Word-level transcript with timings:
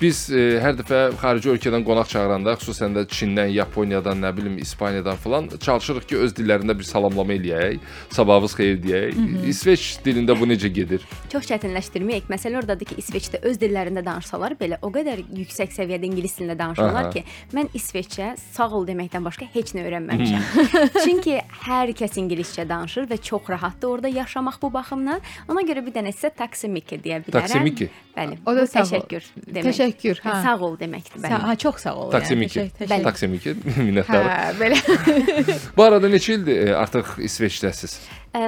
Biz 0.00 0.18
e, 0.32 0.42
hər 0.64 0.78
dəfə 0.78 0.98
xarici 1.20 1.50
ölkədən 1.52 1.82
qonaq 1.84 2.08
çağıranda, 2.08 2.54
xüsusən 2.62 2.94
də 2.96 3.02
Çindən, 3.12 3.50
Yaponiyadan, 3.52 4.22
nə 4.24 4.30
bilim, 4.32 4.54
İspaniyadan 4.58 5.18
filan 5.20 5.50
çalışırıq 5.60 6.06
ki, 6.08 6.16
öz 6.24 6.32
dillərində 6.38 6.72
bir 6.78 6.88
salamlama 6.88 7.34
eləyək, 7.36 7.76
sabahınız 8.16 8.54
xeyir 8.56 8.78
deyək. 8.82 9.18
Hı 9.18 9.20
-hı. 9.20 9.42
İsveç 9.52 9.82
dilində 10.04 10.38
bu 10.40 10.48
necə 10.48 10.70
gedir? 10.72 11.04
Çox 11.32 11.44
çətinləşdirməyək. 11.50 12.32
Məsələ 12.32 12.62
ordadır 12.62 12.88
ki, 12.88 12.94
İsveçdə 13.02 13.42
öz 13.42 13.60
dillərində 13.60 14.04
danışsalar 14.04 14.56
belə 14.62 14.78
o 14.82 14.88
qədər 14.88 15.20
yüksək 15.36 15.76
səviyyədə 15.76 16.08
ingilis 16.08 16.38
dilində 16.38 16.58
danışırlar 16.58 17.04
Aha. 17.04 17.10
ki, 17.10 17.24
mən 17.52 17.68
İsveçcə 17.74 18.36
sağ 18.52 18.70
ol 18.72 18.86
deməkdən 18.86 19.24
başqa 19.24 19.44
heç 19.52 19.74
nə 19.74 19.84
öyrənməmişəm. 19.84 20.42
Çünki 21.04 21.42
hər 21.68 21.92
kəs 21.92 22.16
ingiliscə 22.16 22.68
danışır 22.68 23.04
və 23.04 23.20
çox 23.20 23.42
rahatdır 23.48 23.88
orada 23.88 24.08
yaşamaq 24.08 24.62
bu 24.62 24.72
baxımdan. 24.72 25.20
Ona 25.48 25.60
görə 25.60 25.84
bir 25.86 25.92
dənə 25.92 26.16
sizə 26.16 26.32
taksimiki 26.32 26.96
deyə 26.96 27.20
bilərəm. 27.20 27.40
Taksimiki. 27.40 27.90
Bəli. 28.20 28.36
O 28.44 28.52
da 28.56 28.66
təşəkkür 28.68 29.26
demək. 29.46 29.66
Təşəkkür. 29.70 30.18
Hə. 30.24 30.34
Sağ 30.44 30.56
ol 30.66 30.74
deməkdir. 30.80 31.22
Bəli. 31.22 31.38
Ha, 31.46 31.54
çox 31.60 31.84
sağ 31.86 31.94
ol. 31.96 32.10
Taksimiki. 32.12 32.58
Yəni. 32.60 32.72
Təşəkkür. 32.82 33.04
Taksimiki. 33.06 33.54
Minnətdarım. 33.86 34.28
Hə, 34.28 34.50
belə. 34.60 35.56
bu 35.76 35.86
arada 35.86 36.10
neçə 36.12 36.36
ildir 36.36 36.66
e, 36.66 36.74
artıq 36.76 37.16
İsveçdəsiz? 37.24 37.96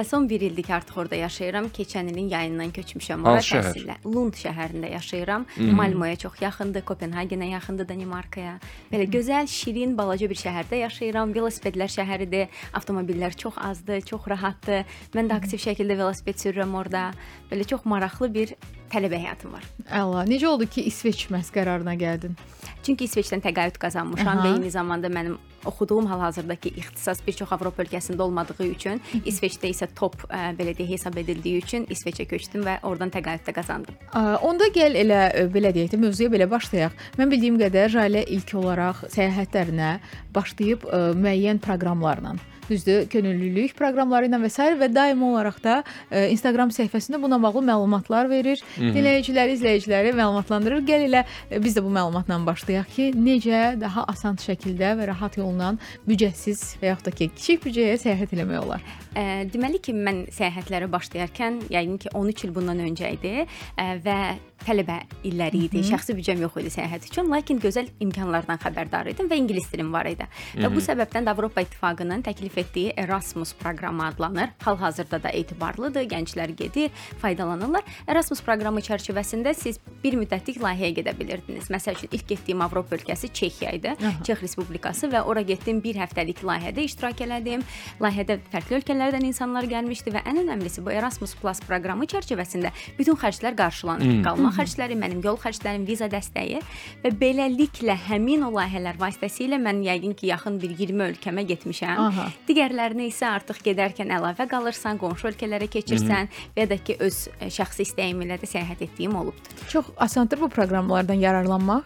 Son 0.07 0.29
1 0.29 0.41
ildir 0.41 0.63
ki, 0.63 0.73
artıq 0.75 0.99
orada 1.01 1.15
yaşayıram. 1.15 1.65
Keçən 1.75 2.07
ilin 2.11 2.29
yayından 2.31 2.71
köçmüşəm 2.71 3.25
ora 3.27 3.41
təhsillə. 3.43 3.97
Lund 4.05 4.37
şəhərində 4.39 4.91
yaşayıram. 4.93 5.45
Malmoya 5.75 6.15
çox 6.15 6.39
yaxındır, 6.41 6.85
Kopenhagenə 6.87 7.49
yaxındır, 7.51 7.89
Danimarkaya. 7.89 8.59
Belə 8.91 9.09
gözəl, 9.11 9.47
şirin, 9.51 9.97
balaca 9.97 10.29
bir 10.29 10.39
şəhərdə 10.39 10.79
yaşayıram. 10.85 11.35
Velosipedlər 11.35 11.91
şəhəridir. 11.91 12.47
Avtomobillər 12.79 13.35
çox 13.35 13.59
azdır, 13.59 14.01
çox 14.07 14.27
rahatdır. 14.31 14.87
Mən 15.17 15.27
də 15.27 15.41
aktiv 15.41 15.59
şəkildə 15.59 15.99
velosiped 15.99 16.39
sürürəm 16.39 16.79
orada. 16.79 17.09
Belə 17.51 17.67
çox 17.67 17.83
maraqlı 17.83 18.33
bir 18.33 18.55
tələbə 18.93 19.19
həyatım 19.19 19.57
var. 19.57 19.67
Allah, 19.91 20.23
necə 20.29 20.47
oldu 20.47 20.69
ki, 20.69 20.87
İsveç 20.87 21.27
məs 21.33 21.51
qərarına 21.51 21.97
gəldin? 21.99 22.39
Çünki 22.83 23.09
İsveçdən 23.09 23.43
təqaüd 23.43 23.79
qazanmışam 23.81 24.37
Aha. 24.37 24.47
və 24.47 24.55
eyni 24.55 24.71
zamanda 24.71 25.11
mənim 25.11 25.37
oxuduğum 25.65 26.05
hal-hazırdakı 26.11 26.69
ixtisas 26.69 27.21
bir 27.27 27.37
çox 27.39 27.51
Avropa 27.55 27.83
ölkəsində 27.83 28.21
olmadığı 28.21 28.67
üçün, 28.67 29.01
İsveçdə 29.25 29.71
isə 29.71 29.87
top 29.95 30.15
ə, 30.29 30.53
belə 30.57 30.75
deyə 30.77 30.93
hesab 30.93 31.17
edildiyi 31.17 31.63
üçün 31.63 31.87
İsveçə 31.91 32.25
köçdüm 32.29 32.65
və 32.67 32.79
oradan 32.83 33.11
təqaüd 33.13 33.45
də 33.47 33.55
qazandım. 33.55 33.99
Ə, 34.13 34.23
onda 34.45 34.69
gəl 34.75 34.97
elə 35.03 35.21
belə 35.53 35.73
deyək 35.75 35.93
də 35.93 36.01
mövzuya 36.01 36.31
belə 36.33 36.49
başlayaq. 36.51 36.95
Mən 37.19 37.33
bildiyim 37.33 37.59
qədər 37.61 37.93
Jalə 37.93 38.25
ilk 38.37 38.55
olaraq 38.59 39.05
səyahətlərinə 39.13 39.93
başlayıb 40.33 40.87
ə, 40.87 41.05
müəyyən 41.19 41.61
proqramlarla 41.63 42.37
düzdür, 42.69 43.05
könüllülük 43.11 43.75
proqramları 43.77 44.29
ilə 44.29 44.39
və 44.43 44.51
s. 44.51 44.67
və 44.79 44.89
daimi 44.93 45.25
olaraq 45.29 45.59
da 45.63 45.75
ə, 45.83 46.27
Instagram 46.33 46.73
səhifəsində 46.73 47.21
buna 47.21 47.39
bağlı 47.41 47.63
məlumatlar 47.69 48.29
verir. 48.31 48.61
Dinləyiciləri, 48.77 49.57
izləyiciləri 49.57 50.15
məlumatlandırır. 50.17 50.83
Gəl 50.87 51.07
elə 51.09 51.23
ə, 51.25 51.61
biz 51.63 51.77
də 51.77 51.85
bu 51.85 51.93
məlumatla 51.93 52.39
başlayaq 52.47 52.91
ki, 52.95 53.09
necə 53.15 53.63
daha 53.79 54.07
asan 54.13 54.39
şəkildə 54.41 54.95
və 54.99 55.09
rahat 55.13 55.37
yolla 55.37 55.75
büdcəsiz 56.07 56.77
və 56.81 56.93
yaxud 56.93 57.09
da 57.09 57.17
ki, 57.17 57.31
kiçik 57.37 57.65
büdcəyə 57.67 57.97
səyahət 58.01 58.37
etmək 58.37 58.61
olar. 58.65 59.02
Ə, 59.13 59.45
deməli 59.53 59.81
ki, 59.83 59.93
mən 59.93 60.25
səyahətlərə 60.33 60.89
başlayarkən, 60.93 61.63
yəqin 61.73 61.99
ki, 62.01 62.13
13 62.17 62.47
il 62.47 62.55
bundan 62.55 62.81
öncə 62.83 63.13
idi 63.13 63.35
ə, 63.43 63.87
və 64.03 64.17
tələbə 64.63 64.97
illəri 65.27 65.65
idi. 65.67 65.77
Hı 65.77 65.83
-hı. 65.83 65.89
Şəxsi 65.91 66.15
büdcəm 66.17 66.41
yox 66.45 66.57
idi 66.61 66.71
səyahət 66.73 67.07
üçün, 67.09 67.29
lakin 67.29 67.59
gözəl 67.59 67.87
imkanlardan 67.99 68.59
xəbərdar 68.63 69.09
idim 69.11 69.29
və 69.29 69.37
ingilis 69.41 69.71
dilim 69.71 69.93
var 69.93 70.05
idi. 70.05 70.23
Hı 70.23 70.59
-hı. 70.59 70.63
Və 70.63 70.75
bu 70.75 70.79
səbəbdən 70.79 71.25
də 71.25 71.29
Avropa 71.29 71.61
İttifaqının 71.61 72.21
təklif 72.23 72.57
etdiyi 72.57 72.93
Erasmus 72.97 73.53
proqramı 73.53 74.05
adlanır. 74.05 74.49
Hal-hazırda 74.59 75.23
da 75.23 75.29
etibarlıdır, 75.29 76.03
gənclər 76.03 76.51
gedir, 76.51 76.91
faydalanırlar. 77.21 77.83
Erasmus 78.07 78.41
proqramı 78.41 78.79
çərçivəsində 78.79 79.53
siz 79.53 79.79
bir 80.03 80.13
müddətlik 80.13 80.57
layihəyə 80.61 80.93
gedə 80.99 81.19
bilirdiniz. 81.19 81.69
Məsəl 81.69 81.93
üçün 81.95 82.09
ilk 82.11 82.27
getdiyim 82.27 82.61
Avropa 82.61 82.95
ölkəsi 82.95 83.33
Çexiya 83.33 83.71
idi, 83.71 83.89
Aha. 83.89 84.23
Çex 84.23 84.41
Respublikası 84.41 85.07
və 85.07 85.23
ora 85.23 85.41
getdim 85.41 85.83
bir 85.83 85.95
həftəlik 85.95 86.43
layihədə 86.43 86.79
iştirak 86.79 87.21
elədim. 87.21 87.63
Layihədə 87.99 88.39
fərqli 88.51 88.75
ölkələrdən 89.03 89.25
insanlar 89.27 89.65
gəlmişdi 89.67 90.11
və 90.13 90.21
ən 90.29 90.39
önəmlisi 90.43 90.83
bu 90.83 90.91
Erasmus 90.93 91.33
Plus 91.35 91.59
proqramı 91.67 92.05
çərçivəsində 92.07 92.71
bütün 92.97 93.17
xərclər 93.19 93.55
qarşılanır. 93.57 94.05
Hmm. 94.05 94.21
Qalma 94.23 94.51
xərcləri, 94.55 94.95
mənim 94.99 95.21
yol 95.23 95.37
xərclərim, 95.41 95.83
viza 95.87 96.07
dəstəyi 96.11 96.61
və 97.03 97.11
beləliklə 97.19 97.95
həmin 98.07 98.45
o 98.47 98.51
layihələr 98.55 98.99
vasitəsilə 99.01 99.59
mən 99.59 99.83
yəqin 99.83 100.15
ki, 100.15 100.29
yaxın 100.31 100.59
bir 100.61 100.75
20 100.79 101.03
ölkəmə 101.09 101.43
getmişəm. 101.49 102.03
Aha. 102.07 102.29
Digərlərinə 102.47 103.09
isə 103.09 103.27
artıq 103.33 103.59
gedərkən 103.65 104.13
əlavə 104.15 104.47
qalırsan, 104.51 105.01
qonşu 105.01 105.33
ölkələrə 105.33 105.67
keçirsən 105.67 106.29
Hı 106.29 106.31
-hı. 106.31 106.53
və 106.55 106.63
ya 106.65 106.69
da 106.69 106.77
ki 106.77 106.97
öz 106.99 107.17
şəxsi 107.57 107.87
istəyim 107.87 108.23
ilə 108.23 108.39
də 108.39 108.47
səyahət 108.47 108.87
etdiyim 108.87 109.15
olubdur. 109.15 109.67
Çox 109.67 109.85
asandır 109.97 110.39
bu 110.41 110.49
proqramlardan 110.49 111.19
yararlanmaq. 111.19 111.83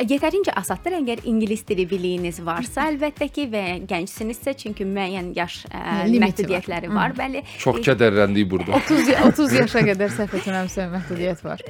Yetərincə 0.00 0.54
asaddır 0.56 0.96
əgər 1.00 1.24
ingilis 1.28 1.62
dili 1.68 1.84
biliyiniz 1.88 2.40
varsa, 2.44 2.86
əlbəttə 2.90 3.28
ki, 3.32 3.46
və 3.52 3.64
gəncsinizsə, 3.90 4.54
çünki 4.60 4.86
müəyyən 4.88 5.32
yaş 5.36 5.58
ə, 5.68 5.82
məhdudiyyətləri 6.10 6.88
var. 6.88 6.96
var, 7.00 7.16
bəli. 7.18 7.42
Çox 7.60 7.80
kədərləndik 7.84 8.48
burada. 8.50 8.80
30 8.80 9.10
30 9.30 9.56
yaşa 9.58 9.84
qədər 9.90 10.14
səhv 10.14 10.36
etmirəmsə 10.40 10.86
məhdudiyyət 10.94 11.44
var. 11.44 11.64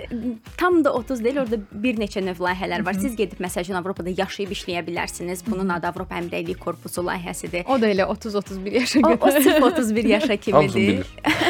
Tam 0.60 0.80
da 0.84 0.94
30 0.98 1.24
deyil, 1.24 1.42
orada 1.44 1.60
bir 1.86 1.98
neçə 2.00 2.22
növ 2.24 2.40
layihələr 2.44 2.84
var. 2.86 2.98
Siz 3.00 3.16
gedib 3.18 3.42
məsəl 3.42 3.66
üçün 3.66 3.80
Avropada 3.80 4.14
yaşayıb 4.14 4.54
işləyə 4.56 4.84
bilərsiniz. 4.86 5.44
Bunun 5.48 5.74
adı 5.76 5.90
Avropa 5.90 6.18
Həmrəylik 6.18 6.60
Korpusu 6.62 7.04
layihəsidir. 7.06 7.66
O 7.66 7.80
da 7.80 7.90
elə 7.90 8.06
30-31 8.10 8.80
yaşa 8.80 9.04
qədər. 9.04 9.18
O, 9.18 9.28
o 9.28 9.34
sırf 9.40 9.68
31 9.72 10.10
yaşa 10.14 10.36
kimidir. 10.36 11.06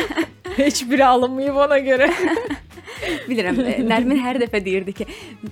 Heç 0.61 0.83
biri 0.91 1.07
alınmayıb 1.07 1.57
ona 1.57 1.79
görə. 1.79 2.11
Bilirəm, 3.29 3.59
Nərmin 3.89 4.19
hər 4.21 4.39
dəfə 4.43 4.61
deyirdi 4.65 4.93
ki, 5.01 5.07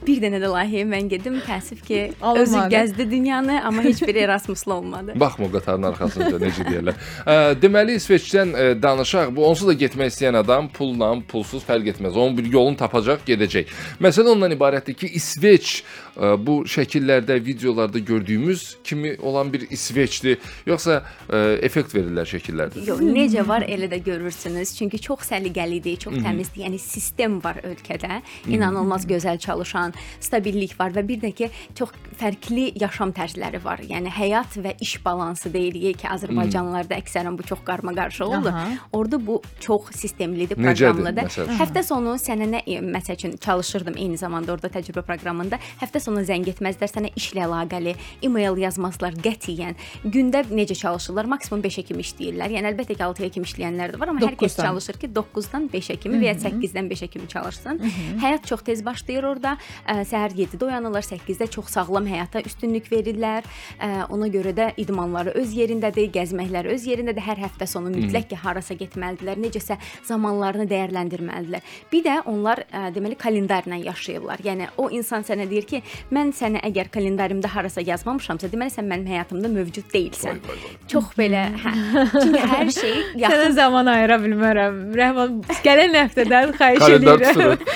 bir 0.06 0.20
dənə 0.22 0.40
də 0.42 0.50
layihəyə 0.52 0.86
mən 0.88 1.08
gedim, 1.12 1.38
təəssüf 1.46 1.80
ki, 1.86 2.00
Alınmadı. 2.20 2.42
özü 2.42 2.64
gəzdi 2.74 3.06
dünyanı, 3.10 3.60
amma 3.64 3.82
heç 3.86 4.02
biri 4.02 4.24
Erasmusla 4.26 4.74
olmadı. 4.74 5.14
Baxma 5.20 5.46
o 5.46 5.50
qatarın 5.52 5.88
arxasınca 5.92 6.40
necə 6.42 6.66
deyirlər. 6.68 6.98
Ə, 7.24 7.36
deməli 7.62 7.96
İsveçdən 8.00 8.52
ə, 8.54 8.66
danışaq. 8.82 9.32
Bu 9.36 9.46
onsuz 9.48 9.68
da 9.70 9.76
getmək 9.84 10.12
istəyən 10.14 10.40
adam 10.42 10.68
pulla, 10.72 11.12
pulsuz 11.28 11.64
fərq 11.68 11.92
etməz. 11.94 12.16
Onun 12.18 12.36
bir 12.38 12.50
yolunu 12.52 12.76
tapacaq, 12.80 13.24
gedəcək. 13.28 13.72
Məsələ 14.04 14.34
ondan 14.34 14.54
ibarətdir 14.56 14.96
ki, 14.98 15.10
İsveç 15.18 15.82
bu 16.18 16.64
şəkillərdə, 16.66 17.36
videolarda 17.46 17.98
gördüyümüz 17.98 18.76
kimi 18.84 19.12
olan 19.22 19.52
bir 19.52 19.68
İsveçdir, 19.70 20.38
yoxsa 20.66 20.96
ə, 21.28 21.42
effekt 21.62 21.94
verirlər 21.94 22.26
şəkillərdə? 22.26 22.82
Yox, 22.88 23.02
necə 23.04 23.44
var 23.48 23.62
elə 23.62 23.86
də 23.92 24.00
görürsünüz. 24.02 24.72
Çünki 24.78 24.98
çox 25.04 25.28
səliqəlidir, 25.30 25.98
çox 26.02 26.16
təmizdir. 26.24 26.64
Yəni 26.66 26.80
sistem 26.82 27.27
var 27.44 27.60
ölkədə. 27.66 28.20
İnanılmaz 28.48 29.06
gözəl 29.08 29.38
çalışan, 29.38 29.94
stabillik 30.20 30.74
var 30.80 30.94
və 30.96 31.04
bir 31.08 31.20
də 31.22 31.32
ki, 31.36 31.50
çox 31.78 31.92
fərqli 32.18 32.72
yaşam 32.80 33.12
tərzləri 33.14 33.60
var. 33.64 33.82
Yəni 33.84 34.10
həyat 34.12 34.56
və 34.58 34.74
iş 34.84 34.96
balansı 35.04 35.52
deyirik 35.52 36.00
ki, 36.02 36.08
Azərbaycanlılarda 36.10 36.98
əksərən 36.98 37.38
bu 37.38 37.46
çox 37.46 37.62
qarmaqarışıq 37.66 38.26
olur. 38.26 38.52
Aha. 38.52 38.66
Orada 38.92 39.20
bu 39.26 39.40
çox 39.60 39.92
sistemlidir, 39.98 40.58
proqramlıdır. 40.58 41.30
Həftə 41.60 41.84
sonu 41.86 42.16
sənə 42.20 42.48
nə 42.50 42.62
məsəl 42.82 43.18
üçün 43.18 43.36
çalışırdım 43.36 43.96
eyni 43.98 44.18
zamanda 44.18 44.52
orada 44.52 44.70
təcrübə 44.72 45.02
proqramında. 45.06 45.58
Həftə 45.82 46.00
sonu 46.02 46.24
zəng 46.26 46.46
etməzlər 46.52 46.90
sənə 46.90 47.12
işlə 47.18 47.46
əlaqəli 47.46 47.94
e-mail 48.22 48.58
yazmazlar 48.62 49.16
qətiyyən. 49.24 49.78
Gündə 50.04 50.44
necə 50.50 50.76
çalışırlar? 50.78 51.28
Maksimum 51.30 51.62
5-ə 51.64 51.84
kimi 51.88 52.04
işləyirlər. 52.06 52.54
Yəni 52.58 52.72
əlbəttə 52.72 52.94
ki, 52.94 53.02
6-ya 53.02 53.30
kimi 53.34 53.46
işləyənlər 53.48 53.94
də 53.94 54.00
var, 54.00 54.12
amma 54.12 54.22
9-dan. 54.22 54.34
hər 54.34 54.38
kəs 54.42 54.56
çalışır 54.60 54.98
ki, 55.02 55.10
9-dan 55.16 55.68
5-ə 55.72 55.96
kimi 56.02 56.20
və 56.22 56.30
ya 56.30 56.34
8-dən 56.38 56.90
5-ə 56.92 57.08
kimi 57.12 57.17
çalışsın. 57.26 57.78
Hı 57.78 57.84
-hı. 57.84 58.20
Həyat 58.20 58.46
çox 58.46 58.62
tez 58.62 58.84
başlayır 58.84 59.24
orada. 59.24 59.56
Ə, 59.88 60.04
səhər 60.04 60.30
7-də 60.36 60.64
oyanırlar, 60.64 61.02
8-də 61.02 61.50
çox 61.50 61.66
sağlam 61.66 62.06
həyata 62.06 62.42
üstünlük 62.46 62.92
verirlər. 62.92 63.42
Ə, 63.80 64.06
ona 64.08 64.28
görə 64.28 64.52
də 64.54 64.72
idmanları 64.76 65.30
öz 65.30 65.56
yerindədir, 65.56 66.10
gəzməkləri 66.12 66.68
öz 66.74 66.86
yerindədir. 66.86 67.22
Hər 67.22 67.36
həftə 67.36 67.66
sonu 67.66 67.90
mütləq 67.90 68.28
ki, 68.28 68.36
harasa 68.36 68.74
getməlidirlər, 68.74 69.36
necəsə 69.36 69.76
zamanlarını 70.04 70.66
dəyərləndirməlidirlər. 70.68 71.60
Bir 71.92 72.04
də 72.04 72.22
onlar 72.24 72.64
ə, 72.72 72.94
deməli 72.94 73.14
kalendarla 73.16 73.74
yaşayırlar. 73.74 74.38
Yəni 74.44 74.68
o 74.76 74.90
insan 74.90 75.22
sənə 75.22 75.50
deyir 75.50 75.64
ki, 75.66 75.82
mən 76.10 76.32
səni 76.32 76.60
əgər 76.62 76.88
kalendarımda 76.88 77.48
harasa 77.48 77.80
yazmamışamsa, 77.80 78.48
deməli 78.48 78.70
sən 78.70 78.86
mənim 78.86 79.06
həyatımda 79.06 79.48
mövcud 79.48 79.90
deyilsən. 79.94 80.38
Vay, 80.48 80.48
vay, 80.48 80.56
vay. 80.64 80.88
Çox 80.88 81.04
belə, 81.18 81.42
hə. 81.64 81.72
Çünki 82.12 82.38
hər 82.38 82.70
şey 82.70 82.94
yaxın 83.24 83.48
Sənə 83.48 83.54
zaman 83.56 83.86
ayıra 83.88 84.18
bilmərəm. 84.20 84.74
Rəhman, 84.98 85.36
gələn 85.64 85.94
həftədən 85.96 86.50
xahiş 86.58 86.82
edirəm 86.84 87.07
edirəm. 87.14 87.66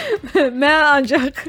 Mən 0.62 0.84
ancaq 0.88 1.43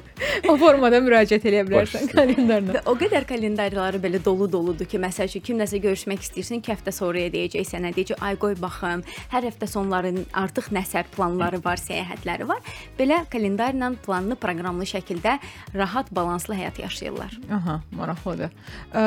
o 0.50 0.56
formada 0.60 1.00
müraciət 1.04 1.46
edə 1.50 1.64
bilərsən 1.68 2.10
kalendarla. 2.12 2.82
O 2.90 2.96
qədər 3.00 3.26
kalendarları 3.30 4.00
belə 4.04 4.22
dolu-doludur 4.24 4.88
ki, 4.90 5.00
məsəl 5.02 5.30
üçün 5.30 5.44
kimləsə 5.50 5.80
görüşmək 5.84 6.26
istəyirsən, 6.28 6.64
2 6.64 6.74
həftə 6.74 6.94
sonraya 6.96 7.32
deyəcək 7.34 7.68
sənə, 7.70 7.94
deyəcək, 7.96 8.22
ay 8.24 8.38
qoy 8.42 8.56
baxım, 8.60 9.04
hər 9.34 9.48
həftə 9.50 9.70
sonları 9.70 10.14
artıq 10.44 10.70
nəsə 10.76 11.06
planları 11.16 11.62
var, 11.66 11.82
səyahətləri 11.82 12.48
var. 12.50 12.62
Belə 13.00 13.24
kalendarla 13.32 13.94
planlı, 14.06 14.38
proqramlı 14.40 14.88
şəkildə 14.94 15.38
rahat, 15.76 16.12
balanslı 16.16 16.58
həyat 16.60 16.80
yaşayırlar. 16.84 17.38
Aha, 17.60 17.80
maraqlıdır. 17.98 18.54
Ə, 18.94 19.04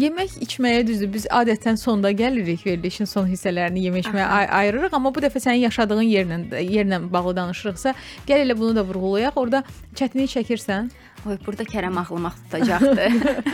yemək, 0.00 0.38
içməyə 0.44 0.84
düzdür. 0.88 1.12
Biz 1.14 1.28
adətən 1.34 1.78
sonda 1.80 2.12
gəlirik, 2.14 2.64
verilişin 2.66 3.08
son 3.10 3.28
hissələrini 3.30 3.86
yemək 3.88 4.08
içməyə 4.08 4.28
ay 4.38 4.48
ayırırıq, 4.60 4.96
amma 4.96 5.12
bu 5.14 5.24
dəfə 5.24 5.42
sənin 5.42 5.64
yaşadığın 5.66 6.06
yerlə 6.08 6.62
yerlə 6.64 7.00
bağlı 7.12 7.36
danışırıq 7.36 7.73
danışırıqsa, 7.74 7.94
gəl 8.26 8.44
elə 8.44 8.56
bunu 8.58 8.76
da 8.76 8.84
vurğulayaq. 8.84 9.36
Orda 9.36 9.64
çətinlik 9.94 10.30
çəkirsən. 10.36 10.90
Oy, 11.24 11.38
burada 11.40 11.64
Kərəm 11.64 11.96
ağlamaq 11.96 12.34
tutacaqdı. 12.44 13.04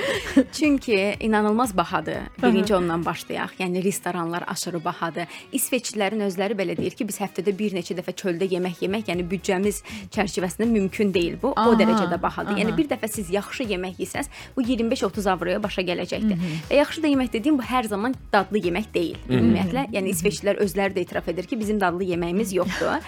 Çünki 0.53 1.17
inanılmaz 1.21 1.77
bahadır. 1.77 2.17
Birinci 2.43 2.75
ondan 2.75 3.05
başlayaq. 3.05 3.53
Yəni 3.59 3.85
restoranlar 3.85 4.45
aşırı 4.47 4.81
bahadır. 4.85 5.29
İsveçlilərin 5.55 6.25
özləri 6.27 6.57
belə 6.59 6.75
deyir 6.77 6.97
ki, 6.99 7.07
biz 7.07 7.21
həftədə 7.23 7.55
bir 7.59 7.77
neçə 7.79 7.95
dəfə 7.95 8.11
çöldə 8.19 8.49
yemək 8.51 8.83
yemək, 8.83 9.07
yəni 9.13 9.27
büdcəmiz 9.31 9.83
çərçivəsində 10.11 10.67
mümkün 10.67 11.15
deyil 11.15 11.37
bu. 11.43 11.53
Aha, 11.55 11.71
o 11.71 11.79
dərəcədə 11.79 12.19
bahadır. 12.23 12.57
aha. 12.57 12.61
Yəni 12.65 12.75
bir 12.77 12.91
dəfə 12.91 13.11
siz 13.13 13.31
yaxşı 13.31 13.69
yemək 13.71 14.03
yesəz, 14.03 14.31
bu 14.57 14.67
25-30 14.67 15.31
avroya 15.31 15.63
başa 15.63 15.87
gələcəkdir. 15.87 16.43
Və 16.71 16.81
yaxşı 16.83 17.05
da 17.07 17.13
yemək 17.15 17.33
dediyim 17.37 17.59
bu 17.59 17.69
hər 17.71 17.87
zaman 17.87 18.19
dadlı 18.33 18.65
yemək 18.67 18.91
deyil. 18.95 19.23
Ümumiyyətlə, 19.31 19.87
yəni 19.95 20.11
İsveçlilər 20.17 20.59
özləri 20.67 20.99
də 20.99 21.07
etiraf 21.07 21.29
edir 21.31 21.47
ki, 21.47 21.61
bizim 21.61 21.79
dadlı 21.81 22.11
yeməyimiz 22.17 22.55
yoxdur. 22.57 22.99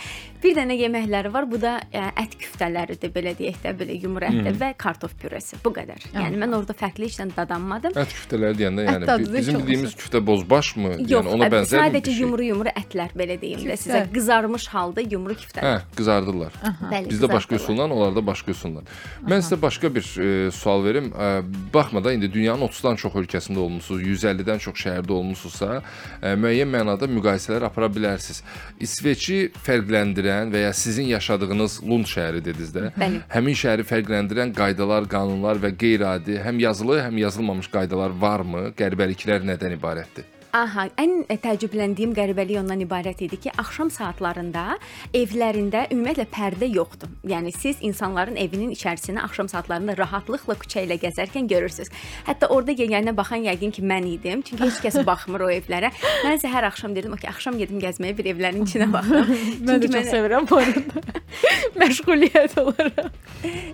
Bir 0.43 0.57
dənə 0.57 0.75
yeməkləri 0.79 1.31
var. 1.35 1.51
Bu 1.51 1.59
da 1.63 1.77
ə, 1.95 2.09
ət 2.19 2.39
küftələridir, 2.41 3.13
belə 3.15 3.35
deyək 3.39 3.61
də, 3.63 3.75
belə 3.79 3.95
yumru 4.03 4.27
ətdə 4.27 4.52
və 4.61 4.73
kartof 4.79 5.15
pürəsi. 5.21 5.59
Bu 5.65 5.73
qədər. 5.77 6.09
Yəni 6.15 6.41
mən 6.41 6.57
orada 6.57 6.77
fərqli 6.77 7.09
işdən 7.11 7.35
dadanmadım. 7.37 7.97
Ət 7.99 8.15
küftələri 8.17 8.59
deyəndə 8.61 8.87
yəni 8.89 9.09
da 9.09 9.19
bizim 9.23 9.61
bildiyimiz 9.61 9.97
küftə 9.99 10.23
bozbaşmı? 10.27 10.95
Yox, 11.01 11.11
yəni 11.13 11.33
ona 11.37 11.49
bənzər 11.53 11.79
bir 11.79 11.85
sadəcə 11.87 12.13
şey? 12.13 12.21
yumru-yumru 12.23 12.75
ətlər 12.83 13.15
belə 13.19 13.39
deyim 13.41 13.65
də 13.67 13.77
sizə 13.81 14.03
qızarmış 14.13 14.69
halda 14.73 15.05
yumru 15.05 15.37
küftə. 15.39 15.63
Hə, 15.65 15.75
qızardırlar. 15.99 16.57
Bəli, 16.91 17.11
Bizdə 17.13 17.31
başqa 17.33 17.57
üsullar, 17.59 17.91
onlarda 17.91 18.25
başqa 18.27 18.55
üsullar. 18.55 18.89
Mən 19.29 19.45
sizə 19.45 19.59
başqa 19.63 19.91
bir 19.95 20.07
e, 20.19 20.51
sual 20.51 20.85
verim. 20.85 21.13
E, 21.13 21.31
baxmadan 21.75 22.19
indi 22.19 22.33
dünyanın 22.33 22.67
30-dan 22.69 22.97
çox 23.03 23.15
ölkəsində 23.23 23.63
olmusunuz, 23.63 24.03
150-dən 24.03 24.63
çox 24.67 24.79
şəhərdə 24.85 25.13
olmusunuzsa, 25.13 25.83
e, 26.23 26.35
müəyyən 26.43 26.71
mənada 26.73 27.09
müqayisələr 27.11 27.69
apara 27.69 27.89
bilərsiniz. 27.93 28.43
İsveçi 28.83 29.39
fərqləndirən 29.67 30.53
və 30.53 30.67
ya 30.67 30.73
sizin 30.77 31.07
yaşadığınız 31.13 31.81
Lund 31.87 32.09
şəhəri 32.11 32.43
dediniz 32.45 32.73
də, 32.75 32.91
Bəli. 32.99 33.23
həmin 33.33 33.59
şəhəri 33.63 33.87
fərqləndirən 33.87 34.42
qaydalar, 34.51 35.07
qanunlar 35.07 35.63
və 35.63 35.71
qeyri-adi, 35.79 36.41
həm 36.43 36.59
yazılı, 36.59 36.99
həm 37.07 37.23
yazılmamış 37.23 37.71
qaydalar 37.71 38.19
varmı? 38.19 38.73
Qəribəliklər 38.75 39.47
nədən 39.47 39.79
ibarətdir? 39.79 40.27
Aha, 40.53 40.83
ən 41.01 41.23
təəccübləndiyim 41.41 42.11
qəribəlik 42.13 42.59
ondan 42.61 42.83
ibarət 42.85 43.23
idi 43.25 43.39
ki, 43.41 43.53
axşam 43.57 43.89
saatlarında 43.89 44.75
evlərində 45.17 45.87
ümumiyyətlə 45.95 46.27
pərdə 46.29 46.67
yoxdur. 46.69 47.09
Yəni 47.25 47.55
siz 47.57 47.79
insanların 47.81 48.37
evinin 48.37 48.75
içərisinə 48.75 49.23
axşam 49.25 49.49
saatlarında 49.49 49.95
rahatlıqla 49.97 50.59
küçə 50.61 50.83
ilə 50.85 50.99
gəzərkən 51.07 51.49
görürsüz. 51.49 51.89
Hətta 52.27 52.51
orada 52.53 52.77
yeganə 52.77 53.15
baxan 53.17 53.47
yəqin 53.47 53.73
ki 53.73 53.81
mən 53.81 54.11
idim. 54.11 54.43
Çünki 54.45 54.67
heç 54.67 54.83
kəs 54.85 54.99
baxmır 55.09 55.47
o 55.47 55.49
evlərə. 55.55 55.89
Mən 56.27 56.37
isə 56.37 56.53
hər 56.53 56.69
axşam 56.69 56.93
dedim, 56.93 57.17
"Okay, 57.17 57.33
axşam 57.33 57.57
gedim 57.57 57.81
gəzməyə 57.81 58.13
bir 58.19 58.29
evlərin 58.35 58.69
içinə 58.69 58.93
baxım." 58.93 59.33
Mən 59.65 59.81
də 59.81 59.89
çox 59.89 60.13
sevirəm 60.13 60.51
bu 60.51 60.61
arada. 60.61 61.17
Məşğuliyyət 61.81 62.61
olaraq. 62.61 63.09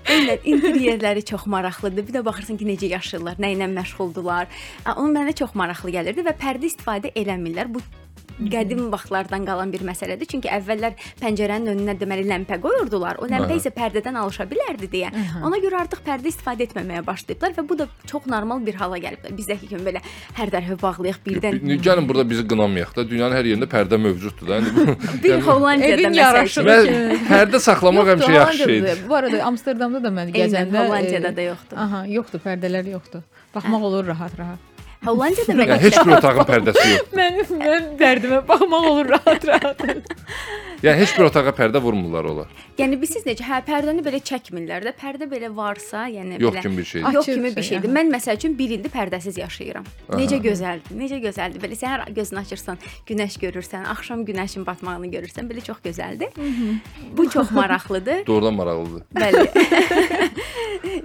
Eynən 0.06 0.46
interyerləri 0.46 1.24
çox 1.26 1.46
maraqlıdır. 1.50 2.06
Bir 2.06 2.14
də 2.20 2.24
baxırsan 2.24 2.56
ki, 2.56 2.64
necə 2.70 2.86
yaşayırlar, 2.94 3.34
nə 3.42 3.50
ilə 3.56 3.66
məşğuldular. 3.74 4.46
A, 4.86 4.94
O 4.94 5.10
mənə 5.10 5.34
çox 5.34 5.54
maraqlı 5.58 5.90
gəlirdi 5.90 6.22
və 6.22 6.36
pərdə 6.38 6.67
istifadə 6.70 7.12
eləmirlər. 7.16 7.72
Bu 7.74 7.80
qədim 8.38 8.84
vaxtlardan 8.92 9.42
qalan 9.48 9.72
bir 9.74 9.82
məsələdir. 9.82 10.28
Çünki 10.30 10.46
əvvəllər 10.54 10.92
pəncərənin 11.18 11.72
önünə 11.72 11.94
deməli 11.98 12.22
ləmpə 12.28 12.60
qoyurdular. 12.62 13.18
O 13.18 13.26
ləmpə 13.26 13.56
isə 13.58 13.72
pərdədən 13.74 14.14
alışa 14.20 14.44
bilərdi 14.46 14.86
deyə. 14.92 15.08
Ona 15.42 15.58
görə 15.58 15.80
artıq 15.80 16.04
pərdə 16.06 16.30
istifadə 16.30 16.62
etməməyə 16.68 17.02
başlayıblar 17.08 17.56
və 17.56 17.64
bu 17.68 17.78
da 17.80 17.88
çox 18.06 18.28
normal 18.30 18.62
bir 18.62 18.78
hala 18.78 19.00
gəlib. 19.02 19.26
Bizdəki 19.40 19.66
kimi 19.72 19.82
belə 19.88 20.04
hər 20.38 20.52
tərəfi 20.54 20.78
bağlayaq 20.84 21.18
birdən. 21.26 21.58
Bir- 21.66 21.82
Gəlin 21.88 22.06
burada 22.06 22.28
bizi 22.30 22.46
qınamayaq 22.46 22.94
da. 22.94 23.06
Dünyanın 23.10 23.36
hər 23.40 23.50
yerində 23.50 23.70
pərdə 23.74 23.98
mövcuddur 24.06 24.46
da. 24.52 24.60
Yəni 24.62 24.96
Bir 25.24 25.30
yəni- 25.34 25.42
Hollandiyada 25.50 25.98
Evin 25.98 26.12
məsəl 26.12 26.22
yaraşığı 26.22 26.62
üçün. 26.62 26.94
Mən 27.10 27.28
pərdə 27.34 27.58
saxlamaq 27.66 28.12
həmişə 28.14 28.32
yaxşı 28.38 28.62
Hollandiyada 28.62 28.94
şeydir. 28.94 29.04
Bu 29.08 29.14
arada 29.18 29.42
Amsterdamda 29.50 30.04
da 30.06 30.14
mən 30.14 30.30
gəzəndə 30.38 30.86
Hollandiyada 30.86 31.34
e, 31.34 31.36
da 31.42 31.50
yoxdur. 31.50 31.76
Aha, 31.88 32.06
yoxdur, 32.06 32.46
pərdələr 32.46 32.94
yoxdur. 32.94 33.26
Baxmaq 33.54 33.82
olur 33.90 34.06
rahat-rahat. 34.14 34.77
Hollandiyada 35.06 35.52
Yəni 35.52 35.62
belə 35.64 35.76
heç 35.82 35.96
bir 36.04 36.12
otağın 36.18 36.46
pərdəsi 36.48 36.86
yox. 36.92 37.12
Mən 37.16 37.36
mən 37.62 37.84
dərdimə 38.00 38.40
baxmaq 38.48 38.86
olur 38.92 39.10
rahat-rahat. 39.14 39.84
Yəni 40.82 41.00
heç 41.00 41.12
bir 41.18 41.26
otağa 41.28 41.52
pərdə 41.58 41.80
vurmurlar 41.82 42.26
onlar. 42.30 42.50
Yəni 42.78 42.98
biz 43.00 43.10
siz 43.16 43.24
necə 43.26 43.46
hə 43.46 43.60
pərdəni 43.66 44.02
belə 44.06 44.20
çəkmirlər 44.22 44.84
də. 44.86 44.92
Pərdə 44.98 45.26
belə 45.30 45.48
varsa, 45.54 46.04
yəni 46.10 46.38
Yox 46.42 46.54
belə 46.54 46.62
kimi 46.62 46.78
bir 46.78 46.88
şeydir. 46.90 47.14
Yox 47.16 47.26
kimi 47.26 47.50
bir 47.50 47.62
şey, 47.62 47.68
şeydir. 47.70 47.90
aha. 47.90 47.96
Mən 47.98 48.12
məsəl 48.14 48.38
üçün 48.38 48.54
1 48.58 48.74
ildir 48.76 48.92
pərdəsiz 48.94 49.40
yaşayıram. 49.40 49.86
Necə 50.18 50.38
gözəldir. 50.44 50.98
Necə 51.00 51.18
gözəldir. 51.24 51.62
Belə 51.62 51.78
səhər 51.80 52.04
gözünü 52.14 52.42
açırsan, 52.44 52.78
günəş 53.10 53.38
görürsən, 53.42 53.86
axşam 53.94 54.22
günəşin 54.28 54.66
batmağını 54.66 55.10
görürsən, 55.16 55.50
belə 55.50 55.64
çox 55.66 55.82
gözəldir. 55.86 56.30
Bu 57.16 57.30
çox 57.30 57.50
maraqlıdır. 57.50 58.26
Doğrudan 58.26 58.54
maraqlıdır. 58.54 59.02
Bəli. 59.14 59.48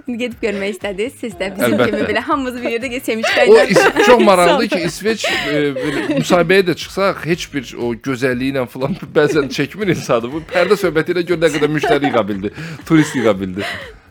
Gedib 0.06 0.36
görmək 0.42 0.74
istədiniz 0.76 1.14
siz 1.20 1.32
də 1.40 1.48
bizim 1.56 1.74
Əlbəttə. 1.78 1.86
kimi 1.90 2.08
belə 2.10 2.20
hamımız 2.28 2.58
bir 2.62 2.68
yerdə 2.74 2.90
O 2.94 3.00
sevinçlə. 3.08 3.66
is- 3.72 4.06
çox 4.06 4.20
maraqlıdır 4.28 4.68
ki, 4.68 4.80
İsveç 4.90 5.24
e, 5.24 5.58
belə 5.78 6.04
müsahibəyə 6.20 6.66
də 6.70 6.74
çıxsaq 6.82 7.24
heç 7.26 7.48
bir 7.54 7.74
o 7.80 7.94
gözəlliyi 7.94 8.52
ilə 8.54 8.66
falan 8.68 8.94
bəzən 9.16 9.48
çəkmir 9.56 9.94
insanı. 9.96 10.30
Bu 10.32 10.44
pərdə 10.52 10.78
söhbəti 10.84 11.16
ilə 11.16 11.24
gör 11.32 11.40
nə 11.42 11.50
qədər 11.56 11.72
müştəri 11.78 12.12
yığa 12.12 12.24
bildi, 12.28 12.52
turist 12.86 13.16
yığa 13.16 13.34
bildi. 13.40 13.64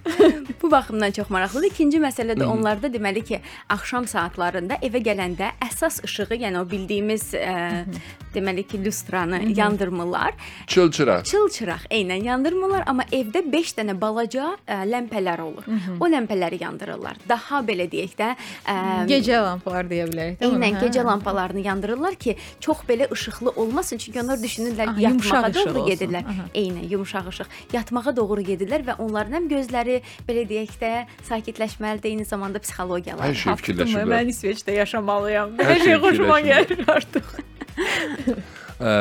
Bu 0.61 0.71
baxımdan 0.71 1.11
çox 1.11 1.29
maraqlıdır. 1.29 1.67
İkinci 1.67 1.99
məsələ 1.99 2.35
də 2.39 2.45
onlarda 2.45 2.87
deməli 2.91 3.23
ki, 3.23 3.39
axşam 3.69 4.07
saatlarında 4.07 4.77
evə 4.83 4.99
gələndə 5.03 5.51
əsas 5.63 6.01
işığı, 6.07 6.37
yəni 6.43 6.59
o 6.59 6.63
bildiyimiz 6.69 7.29
ə, 7.39 7.83
deməli 8.35 8.63
ki, 8.67 8.79
lüstranı 8.85 9.41
yandırmırlar. 9.57 10.33
Çılçıraq. 10.67 11.23
Çıl-çıraq 11.23 11.87
eynən 11.91 12.23
yandırmırlar, 12.23 12.83
amma 12.87 13.03
evdə 13.11 13.43
5 13.51 13.73
dənə 13.79 13.95
balaca 14.01 14.53
ə, 14.67 14.81
ləmpələr 14.87 15.41
olur. 15.43 15.67
O 15.99 16.09
ləmpələri 16.11 16.61
yandırırlar. 16.63 17.19
Daha 17.29 17.61
belə 17.67 17.87
deyək 17.91 18.15
də, 18.19 18.31
ə, 18.67 18.77
Gecə 19.11 19.39
lampalar 19.43 19.87
deyə 19.91 20.07
bilərik. 20.11 20.39
də 20.39 20.47
Eynən 20.49 20.79
hə? 20.79 20.83
gecə 20.87 21.03
lampalarını 21.07 21.65
yandırırlar 21.67 22.15
ki, 22.15 22.37
çox 22.59 22.83
belə 22.89 23.07
işıqlı 23.13 23.49
olmasın. 23.55 23.97
Çünki 23.97 24.21
onlar 24.21 24.37
düşünürlər 24.37 24.89
Aha, 24.89 24.99
yatmağa 24.99 25.53
doğru 25.53 25.87
gedirlər. 25.89 26.27
Eynən 26.55 26.87
yumşaq 26.91 27.29
işıq. 27.33 27.47
Yatmağa 27.73 28.15
doğru 28.15 28.41
gedirlər 28.41 28.85
və 28.87 28.97
onların 29.03 29.39
həm 29.39 29.49
gözləri 29.51 29.92
belə 30.27 30.47
deyək 30.49 30.73
də 30.81 30.91
sakitləşməlidir, 31.29 32.13
eyni 32.13 32.25
zamanda 32.29 32.61
psixologiyaları. 32.63 33.33
Hər 33.33 33.41
şey 33.43 33.59
fikirləşirlər. 33.61 34.11
Mən 34.15 34.33
İsveçdə 34.33 34.79
yaşamalıyam. 34.79 35.55
Hər 35.59 35.73
Hər 35.73 35.87
şey 35.87 36.01
xoşuma 36.07 36.41
gəlir 36.49 36.85
artıq. 36.97 37.33
Ə, 38.83 38.93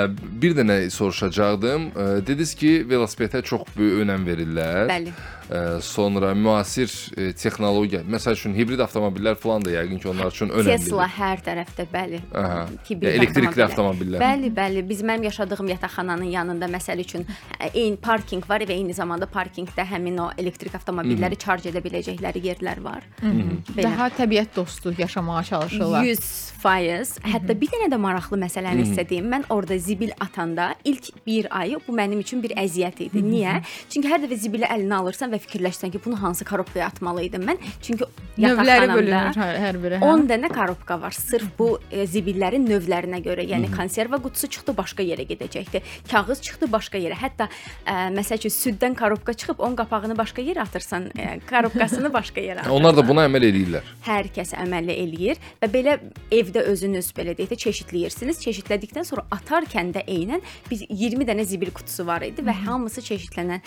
bir 0.42 0.54
dənə 0.54 0.78
soruşacaqdım. 0.94 1.86
Ə, 1.92 2.08
Dediniz 2.26 2.54
ki, 2.58 2.74
velosipedə 2.88 3.42
çox 3.46 3.66
böyük 3.76 4.04
önəm 4.04 4.26
verirlər. 4.28 4.84
Bəli. 4.90 5.14
Ə, 5.52 5.62
Sonra 5.84 6.30
müasir 6.38 6.88
ə, 6.88 7.32
texnologiya, 7.36 8.04
məsəl 8.08 8.36
üçün 8.38 8.54
hibrid 8.56 8.80
avtomobillər 8.84 9.34
falan 9.42 9.64
da 9.66 9.72
yəqin 9.74 9.98
ki, 10.00 10.08
onlar 10.12 10.30
üçün 10.32 10.52
önəmlidir. 10.54 10.86
Tesla 10.86 11.08
hər 11.16 11.42
tərəfdə, 11.44 11.86
bəli. 11.92 12.20
Aha. 12.38 12.62
Kibrit 12.86 13.18
Elektrikli 13.18 13.64
avtomobillər. 13.66 14.22
Bəli, 14.22 14.52
bəli. 14.54 14.84
Biz 14.88 15.02
mənim 15.08 15.26
yaşadığım 15.28 15.72
yataqxananın 15.74 16.30
yanında 16.32 16.70
məsəl 16.72 17.02
üçün 17.02 17.26
ə, 17.26 17.72
eyni 17.72 17.98
parkinq 18.00 18.48
var 18.48 18.64
və 18.68 18.78
eyni 18.78 18.94
zamanda 18.96 19.26
parkinqdə 19.30 19.84
həmin 19.90 20.22
o 20.22 20.30
elektrik 20.38 20.78
avtomobilləri 20.78 21.40
charj 21.42 21.68
edə 21.72 21.82
biləcəkləri 21.84 22.46
yerlər 22.46 22.80
var. 22.86 23.04
Belə. 23.20 23.90
Daha 23.90 24.08
təbiət 24.14 24.54
dostu 24.56 24.94
yaşamağa 24.98 25.42
çalışırlar. 25.50 26.06
100 26.06 26.32
faiz. 26.62 27.16
Hətta 27.26 27.56
bir 27.58 27.70
dənə 27.72 27.90
də 27.92 27.98
maraqlı 28.00 28.38
məsələni 28.44 28.86
sizə 28.92 29.04
deyim. 29.08 29.28
Mən 29.32 29.46
orada 29.52 29.71
zibil 29.78 30.10
atanda 30.20 30.74
ilk 30.84 31.26
bir 31.26 31.48
ayı 31.58 31.78
bu 31.88 31.92
mənim 31.96 32.20
üçün 32.20 32.42
bir 32.42 32.50
əziyyət 32.58 33.00
idi. 33.06 33.22
Niyə? 33.24 33.58
Çünki 33.92 34.08
hər 34.10 34.22
dəfə 34.24 34.36
zibili 34.42 34.64
əlinə 34.68 34.98
alırsan 35.00 35.32
və 35.32 35.38
fikirləşirsən 35.46 35.92
ki, 35.94 36.00
bunu 36.04 36.16
hansı 36.22 36.44
korobkaya 36.44 36.86
atmalı 36.86 37.22
idim 37.28 37.42
mən? 37.48 37.58
Çünki 37.82 38.04
Növləri 38.38 38.88
bölünür 38.94 39.36
hər, 39.36 39.56
hər 39.60 39.76
biri. 39.82 39.98
hə? 40.00 40.08
10 40.08 40.22
dənə 40.30 40.48
korobka 40.52 40.96
var. 41.02 41.12
Sırf 41.12 41.50
bu 41.58 41.66
e, 41.90 42.06
zibillərin 42.08 42.64
növlərinə 42.68 43.20
görə. 43.24 43.44
Yəni 43.44 43.68
konserva 43.76 44.16
qutusu 44.24 44.48
çıxdı, 44.48 44.74
başqa 44.76 45.04
yerə 45.04 45.26
gedəcəkdi. 45.28 45.82
Kağız 46.10 46.40
çıxdı, 46.46 46.68
başqa 46.72 46.98
yerə. 47.02 47.18
Hətta 47.20 47.48
ə, 47.84 48.08
məsəl 48.16 48.40
üçün 48.40 48.54
süddən 48.56 48.96
korobka 48.98 49.34
çıxıb, 49.34 49.60
onun 49.60 49.76
qapağını 49.76 50.16
başqa 50.18 50.42
yerə 50.42 50.64
atırsan, 50.64 51.10
ə, 51.12 51.34
korobkasını 51.50 52.12
başqa 52.18 52.40
yerə. 52.40 52.62
atırsan. 52.62 52.72
Onlar 52.78 52.96
da 52.96 53.04
buna 53.08 53.26
əməl 53.28 53.46
edirlər. 53.50 53.92
Hər 54.08 54.30
kəs 54.34 54.54
əməl 54.64 54.88
eləyir 54.96 55.40
və 55.62 55.68
belə 55.76 55.98
evdə 56.32 56.64
özünüz 56.72 57.12
belə 57.16 57.36
deyək 57.38 57.52
də 57.52 57.60
çeşidləyirsiniz. 57.66 58.40
Çeşidlədikdən 58.46 59.04
sonra 59.08 59.26
atarkən 59.62 59.92
də 59.94 60.02
eynən 60.10 60.42
biz 60.70 60.84
20 60.88 61.26
dənə 61.26 61.44
zibil 61.46 61.70
qutusu 61.74 62.06
var 62.06 62.22
idi 62.26 62.42
və 62.44 62.54
hamısı 62.64 63.02
çeşidlənən 63.06 63.62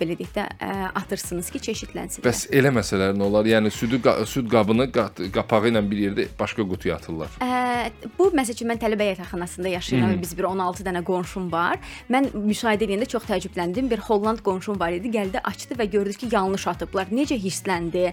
belə 0.00 0.16
deyək 0.18 0.32
də 0.34 0.46
atırsınız 0.98 1.50
ki, 1.50 1.60
çeşidlənsin. 1.68 2.24
Bəs 2.24 2.46
eləməsələr 2.52 3.14
nə 3.16 3.26
olar? 3.26 3.48
Yəni 3.48 3.70
südü 3.70 4.00
süd 4.26 4.50
qabını 4.50 4.90
qapağı 4.92 5.70
ilə 5.70 5.82
bir 5.90 6.02
yerdə 6.04 6.28
başqa 6.38 6.66
qutuya 6.68 6.96
atırlar. 6.96 7.36
Ə, 7.40 7.90
bu 8.18 8.30
məsəl 8.36 8.56
üçün 8.56 8.70
mən 8.72 8.80
tələbə 8.82 9.10
yataqxanasında 9.12 9.74
yaşayıram 9.76 10.14
və 10.14 10.22
biz 10.22 10.36
bir 10.38 10.48
16 10.50 10.86
dənə 10.86 11.04
qonşum 11.06 11.50
var. 11.52 11.80
Mən 12.12 12.30
müşahidə 12.34 12.88
edəndə 12.88 13.08
çox 13.10 13.28
təəccübləndim. 13.30 13.90
Bir 13.90 14.04
Holland 14.08 14.44
qonşum 14.46 14.80
var 14.80 14.96
idi. 14.96 15.12
Gəldi, 15.14 15.42
açdı 15.44 15.78
və 15.80 15.90
gördü 15.90 16.16
ki, 16.22 16.32
yanlış 16.32 16.66
atıblar. 16.74 17.12
Necə 17.14 17.38
hissləndi? 17.40 18.10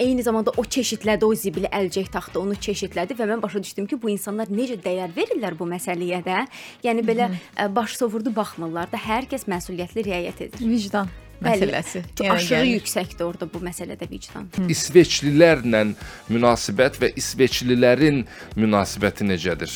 Eyni 0.00 0.22
zamanda 0.24 0.52
o 0.56 0.64
çeşidlədi, 0.64 1.28
o 1.28 1.34
zibili 1.36 1.68
əlcək 1.76 2.08
taxdı, 2.14 2.40
onu 2.40 2.54
çeşidlədi 2.56 3.16
və 3.18 3.26
mən 3.28 3.42
başa 3.42 3.60
düşdüm 3.60 3.84
ki, 3.90 3.98
bu 4.00 4.08
insanlar 4.14 4.48
necə 4.48 4.78
dəyər 4.80 5.12
verirlər 5.16 5.58
bu 5.58 5.68
məsələyə 5.68 6.22
də. 6.24 6.44
yəni 6.86 7.04
belə 7.04 7.28
ə, 7.28 7.68
baş 7.74 7.98
sovurdu 8.00 8.32
baxmırlar 8.36 8.88
da, 8.92 8.96
hər 8.96 9.28
kəs 9.28 9.44
məsuliyyətli 9.44 10.06
riayət 10.08 10.46
edir. 10.46 10.64
Vicdan 10.64 11.10
məsələsi. 11.44 12.02
Çox 12.16 12.26
yenə 12.26 12.36
aşırı 12.36 12.64
gəlir. 12.64 12.72
yüksəkdir 12.78 13.26
orada 13.26 13.48
bu 13.52 13.60
məsələdə 13.64 14.08
vicdan. 14.10 14.48
İsveçlilərlə 14.72 15.82
münasibət 16.32 17.00
və 17.02 17.12
İsveçlilərin 17.20 18.24
münasibəti 18.56 19.28
necədir? 19.28 19.74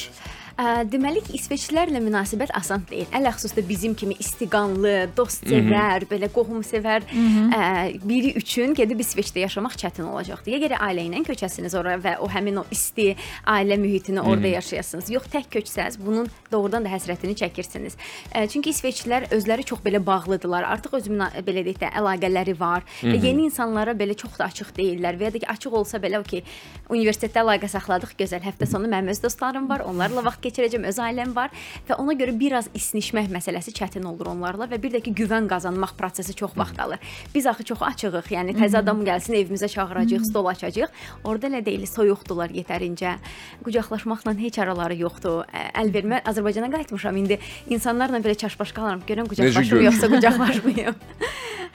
Deməli, 0.55 1.19
İsveçlilərlə 1.35 1.99
münasibət 1.99 2.53
asan 2.55 2.85
deyil. 2.87 3.09
Ələxüsus 3.17 3.57
da 3.57 3.63
bizim 3.67 3.97
kimi 3.99 4.15
istiqanlı, 4.23 5.09
dostsevər, 5.17 6.05
belə 6.07 6.29
qohumsevər 6.31 7.09
ə, 7.11 7.63
biri 8.07 8.31
üçün 8.39 8.71
gedib 8.79 9.03
İsveçdə 9.03 9.43
yaşamaq 9.43 9.75
çətin 9.81 10.07
olacaqdır. 10.07 10.53
Ya 10.55 10.61
gərək 10.63 10.85
ailə 10.87 11.07
ilə 11.09 11.23
köçəsiniz 11.27 11.75
ora 11.75 11.97
və 11.99 12.13
o 12.23 12.29
həmin 12.31 12.61
o 12.63 12.65
isti 12.71 13.17
ailə 13.51 13.81
mühitini 13.83 14.23
orada 14.23 14.53
yaşayasınız. 14.53 15.11
Yox, 15.17 15.27
tək 15.33 15.49
köçsəz 15.57 15.99
bunun 15.99 16.31
doğrudan 16.53 16.87
da 16.87 16.93
həsrətini 16.95 17.35
çəkirsiniz. 17.43 17.99
Ə, 18.31 18.47
Çünki 18.55 18.71
İsveçlilər 18.71 19.27
özləri 19.35 19.67
çox 19.67 19.83
belə 19.83 19.99
bağlıdılar. 20.07 20.69
Artıq 20.71 21.01
öz 21.01 21.11
belə 21.11 21.67
deyək 21.67 21.83
də 21.83 21.91
əlaqələri 21.99 22.55
var 22.61 22.87
və 23.03 23.17
yeni 23.19 23.49
insanlara 23.49 23.97
belə 23.99 24.15
çox 24.15 24.39
da 24.39 24.47
açıq 24.53 24.71
deyillər 24.79 25.19
və 25.19 25.33
ya 25.33 25.35
da 25.35 25.43
ki, 25.43 25.51
açıq 25.51 25.75
olsa 25.83 25.99
belə 25.99 26.23
okey, 26.23 26.47
universitetdə 26.95 27.43
əlaqə 27.43 27.75
saxladıq, 27.75 28.15
gözəl. 28.23 28.47
Həftə 28.47 28.71
sonu 28.71 28.87
mənim 28.87 29.11
öz 29.11 29.23
dostlarım 29.25 29.67
var, 29.69 29.83
onlarla 29.89 30.23
vaxt 30.23 30.44
keçirəcəm, 30.45 30.87
öz 30.91 31.01
ailəm 31.07 31.35
var 31.37 31.53
və 31.89 31.99
ona 32.01 32.17
görə 32.19 32.35
biraz 32.39 32.69
isnişmək 32.75 33.31
məsələsi 33.33 33.75
çətin 33.77 34.07
olur 34.09 34.33
onlarla 34.35 34.69
və 34.71 34.81
bir 34.83 34.95
də 34.95 35.03
ki, 35.05 35.15
güvən 35.17 35.49
qazanmaq 35.51 35.97
prosesi 35.99 36.35
çox 36.37 36.57
vaxt 36.59 36.81
alır. 36.81 37.03
Biz 37.35 37.47
axı 37.53 37.65
çox 37.73 37.83
açığıq, 37.83 38.31
yəni 38.35 38.57
təzə 38.59 38.81
adam 38.83 39.05
gəlsin 39.07 39.39
evimizə 39.41 39.69
çağıracağıq, 39.73 40.27
stol 40.31 40.51
açacağıq. 40.53 41.03
Orada 41.25 41.51
elə 41.51 41.65
deyil, 41.65 41.87
soyuqdular 41.91 42.53
yetərincə. 42.55 43.17
Qucaqlaşmaqla 43.65 44.37
heç 44.41 44.61
araları 44.63 44.99
yoxdur. 45.01 45.45
Əl 45.53 45.93
vermə 45.95 46.21
Azərbaycana 46.29 46.71
qayıtmışam. 46.73 47.17
İndi 47.25 47.41
insanlarla 47.71 48.21
belə 48.25 48.37
çaşbaş 48.45 48.75
qalıram. 48.77 49.05
Görən 49.09 49.31
qucaqlaşım 49.31 49.85
yoxsa 49.89 50.11
qucaqlaşmayım. 50.13 51.01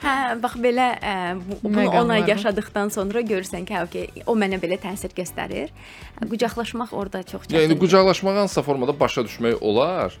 hə, 0.04 0.14
bax 0.40 0.56
belə 0.60 0.86
ə, 0.96 1.14
bu, 1.38 1.58
bunu 1.64 1.76
10 1.76 1.80
ay 1.80 1.88
Məqamlar 1.88 2.22
var. 2.22 2.28
yaşadıkdan 2.28 2.92
sonra 2.94 3.22
görürsən 3.26 3.66
ki, 3.68 3.76
hə, 3.76 3.84
okey, 3.88 4.24
o 4.26 4.36
mənə 4.38 4.60
belə 4.62 4.78
təsir 4.80 5.12
göstərir. 5.16 5.72
Qucaqlaşmaq 6.20 6.94
orada 6.96 7.22
çox 7.22 7.46
çətindir. 7.46 7.66
Yəni 7.66 7.78
qucaqlaşmağı 7.80 8.46
hansısa 8.60 8.72
formada 8.72 9.00
başa 9.00 9.20
düşmək 9.22 9.58
olar. 9.60 10.12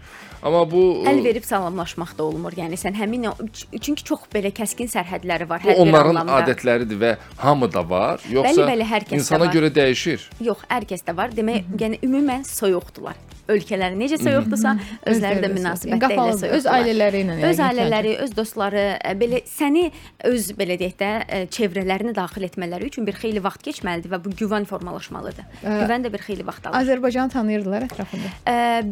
Amma 0.42 0.64
bu 0.70 1.04
Əl 1.04 1.20
verib 1.24 1.44
salamlaşmaq 1.44 2.16
da 2.18 2.24
olmur. 2.24 2.52
Yəni 2.56 2.76
sən 2.80 2.94
həmin 2.96 3.26
çünki 3.80 4.04
çox 4.04 4.20
belə 4.32 4.48
kəskin 4.56 4.88
sərhədləri 4.88 5.48
var 5.48 5.60
bu 5.60 5.68
hər 5.68 5.76
bir 5.76 5.82
onların 5.84 6.16
anlamda. 6.22 6.38
adətləridir 6.46 6.96
və 7.00 7.16
hamıda 7.36 7.82
var, 7.90 8.20
yoxsa 8.30 8.62
Bəli, 8.62 8.70
bəli, 8.72 8.86
hər 8.88 9.04
kəsdə 9.04 9.18
insana 9.20 9.44
var. 9.44 9.52
görə 9.54 9.68
dəyişir. 9.76 10.28
Yox, 10.40 10.64
hər 10.70 10.86
kəsdə 10.88 11.16
var. 11.16 11.34
Demək, 11.36 11.68
yəni 11.76 12.00
ümumən 12.02 12.46
soyuqdular. 12.48 13.18
Ölkələri 13.50 13.96
necə 13.98 14.16
soyuqdursa, 14.22 14.76
özləri 15.10 15.40
də 15.42 15.48
münasibətdə 15.50 16.08
elə 16.14 16.26
öz 16.30 16.40
soyuqdular. 16.40 16.74
ailələri 16.78 17.22
ilə, 17.24 17.34
yəni 17.40 17.48
öz 17.50 17.60
ailələri, 17.66 18.12
öz 18.24 18.34
dostları 18.36 18.84
ə, 19.02 19.14
belə 19.18 19.40
səni 19.50 19.88
öz 20.30 20.46
belə 20.54 20.76
deyək 20.78 20.94
də 21.00 21.08
ə, 21.26 21.40
çevrələrinə 21.50 22.14
daxil 22.14 22.46
etmələri 22.46 22.86
üçün 22.92 23.04
bir 23.08 23.18
xeyli 23.18 23.42
vaxt 23.42 23.66
keçməlidir 23.66 24.12
və 24.14 24.20
bu 24.24 24.30
güvən 24.38 24.68
formalaşmalıdır. 24.70 25.50
Ə, 25.66 25.74
Güvən 25.82 26.06
də 26.06 26.12
bir 26.14 26.22
xeyli 26.28 26.46
vaxt 26.46 26.70
alır. 26.70 26.78
Azərbaycanı 26.84 27.34
tanıyırdılar 27.34 27.88
ətrafında. 27.90 28.29
Ə, 28.48 28.84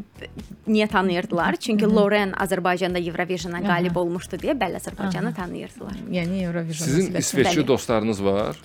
niyə 0.69 0.89
tanıyırdılar? 0.89 1.57
Çünki 1.57 1.87
Loren 1.89 2.35
Azərbaycanda 2.37 3.01
Eurovision-a 3.03 3.63
qalib 3.65 3.97
olmuşdu 3.97 4.41
deyə 4.43 4.57
bəli 4.59 4.81
Azərbaycanı 4.81 5.35
tanıyırdılar. 5.37 5.97
Yəni 6.13 6.43
Eurovision 6.45 6.87
Sizin. 6.87 7.15
İsveçli 7.15 7.67
dostlarınız 7.67 8.25
var. 8.25 8.57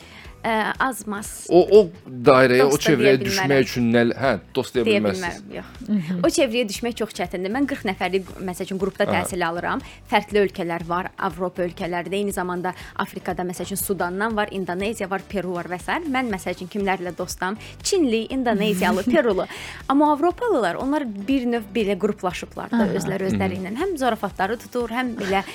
Ə, 0.43 0.73
az-maz 0.83 1.27
O 1.55 1.62
o 1.63 1.79
dairəyə, 2.27 2.65
o 2.65 2.73
Dost 2.73 2.83
da 2.83 2.91
çevrəyə 2.91 3.19
düşmək 3.21 3.62
üçün 3.63 3.85
nə, 3.93 4.01
hə, 4.19 4.31
dost 4.55 4.75
deyə 4.75 4.83
deyə 4.83 5.00
bilməzsiniz. 5.00 5.38
bilmərəm. 5.47 5.53
Yox. 5.55 6.17
O 6.19 6.31
çevrəyə 6.35 6.65
düşmək 6.67 6.97
çox 7.00 7.13
çətindir. 7.15 7.53
Mən 7.53 7.67
40 7.69 7.88
nəfərlik 7.88 8.31
məsəl 8.43 8.67
üçün 8.67 8.81
qrupda 8.81 9.07
təhsil 9.07 9.45
alıram. 9.47 9.79
Fərqli 10.12 10.41
ölkələr 10.43 10.83
var, 10.89 11.09
Avropa 11.17 11.63
ölkələrində, 11.63 12.17
eyni 12.19 12.35
zamanda 12.35 12.73
Afrikada 13.00 13.45
məsəl 13.47 13.69
üçün 13.69 13.79
Sudandan 13.79 14.35
var, 14.35 14.51
İndoneziya 14.51 15.07
var, 15.12 15.23
Peru 15.31 15.55
var 15.55 15.69
və 15.71 15.79
s. 15.79 15.95
Mən 16.12 16.27
məsəl 16.33 16.57
üçün 16.57 16.71
kimlərlə 16.75 17.15
dostam? 17.17 17.55
Çinli, 17.83 18.25
İndoneziyalı, 18.35 19.03
Perulu. 19.13 19.47
Amma 19.88 20.12
Avropalılar 20.12 20.75
onlar 20.75 21.07
bir 21.07 21.47
növ 21.47 21.71
belə 21.75 21.95
qruplaşıblar 22.03 22.75
da 22.75 22.89
özləri 22.97 23.29
özləri 23.31 23.62
ilə. 23.62 23.73
Həm 23.79 23.95
zarafatları 24.01 24.59
tutur, 24.59 24.91
həm 24.91 25.15
belə 25.23 25.45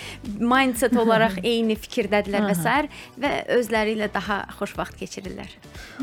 mindset 0.41 0.97
olaraq 1.05 1.43
eyni 1.45 1.77
fikirdədirlər 1.77 2.49
və 2.49 2.57
s. 2.57 2.75
və 3.21 3.35
özləri 3.59 3.99
ilə 3.99 4.09
daha 4.17 4.47
xoş 4.57 4.78
vaxt 4.79 4.99
keçirirlər. 5.01 5.51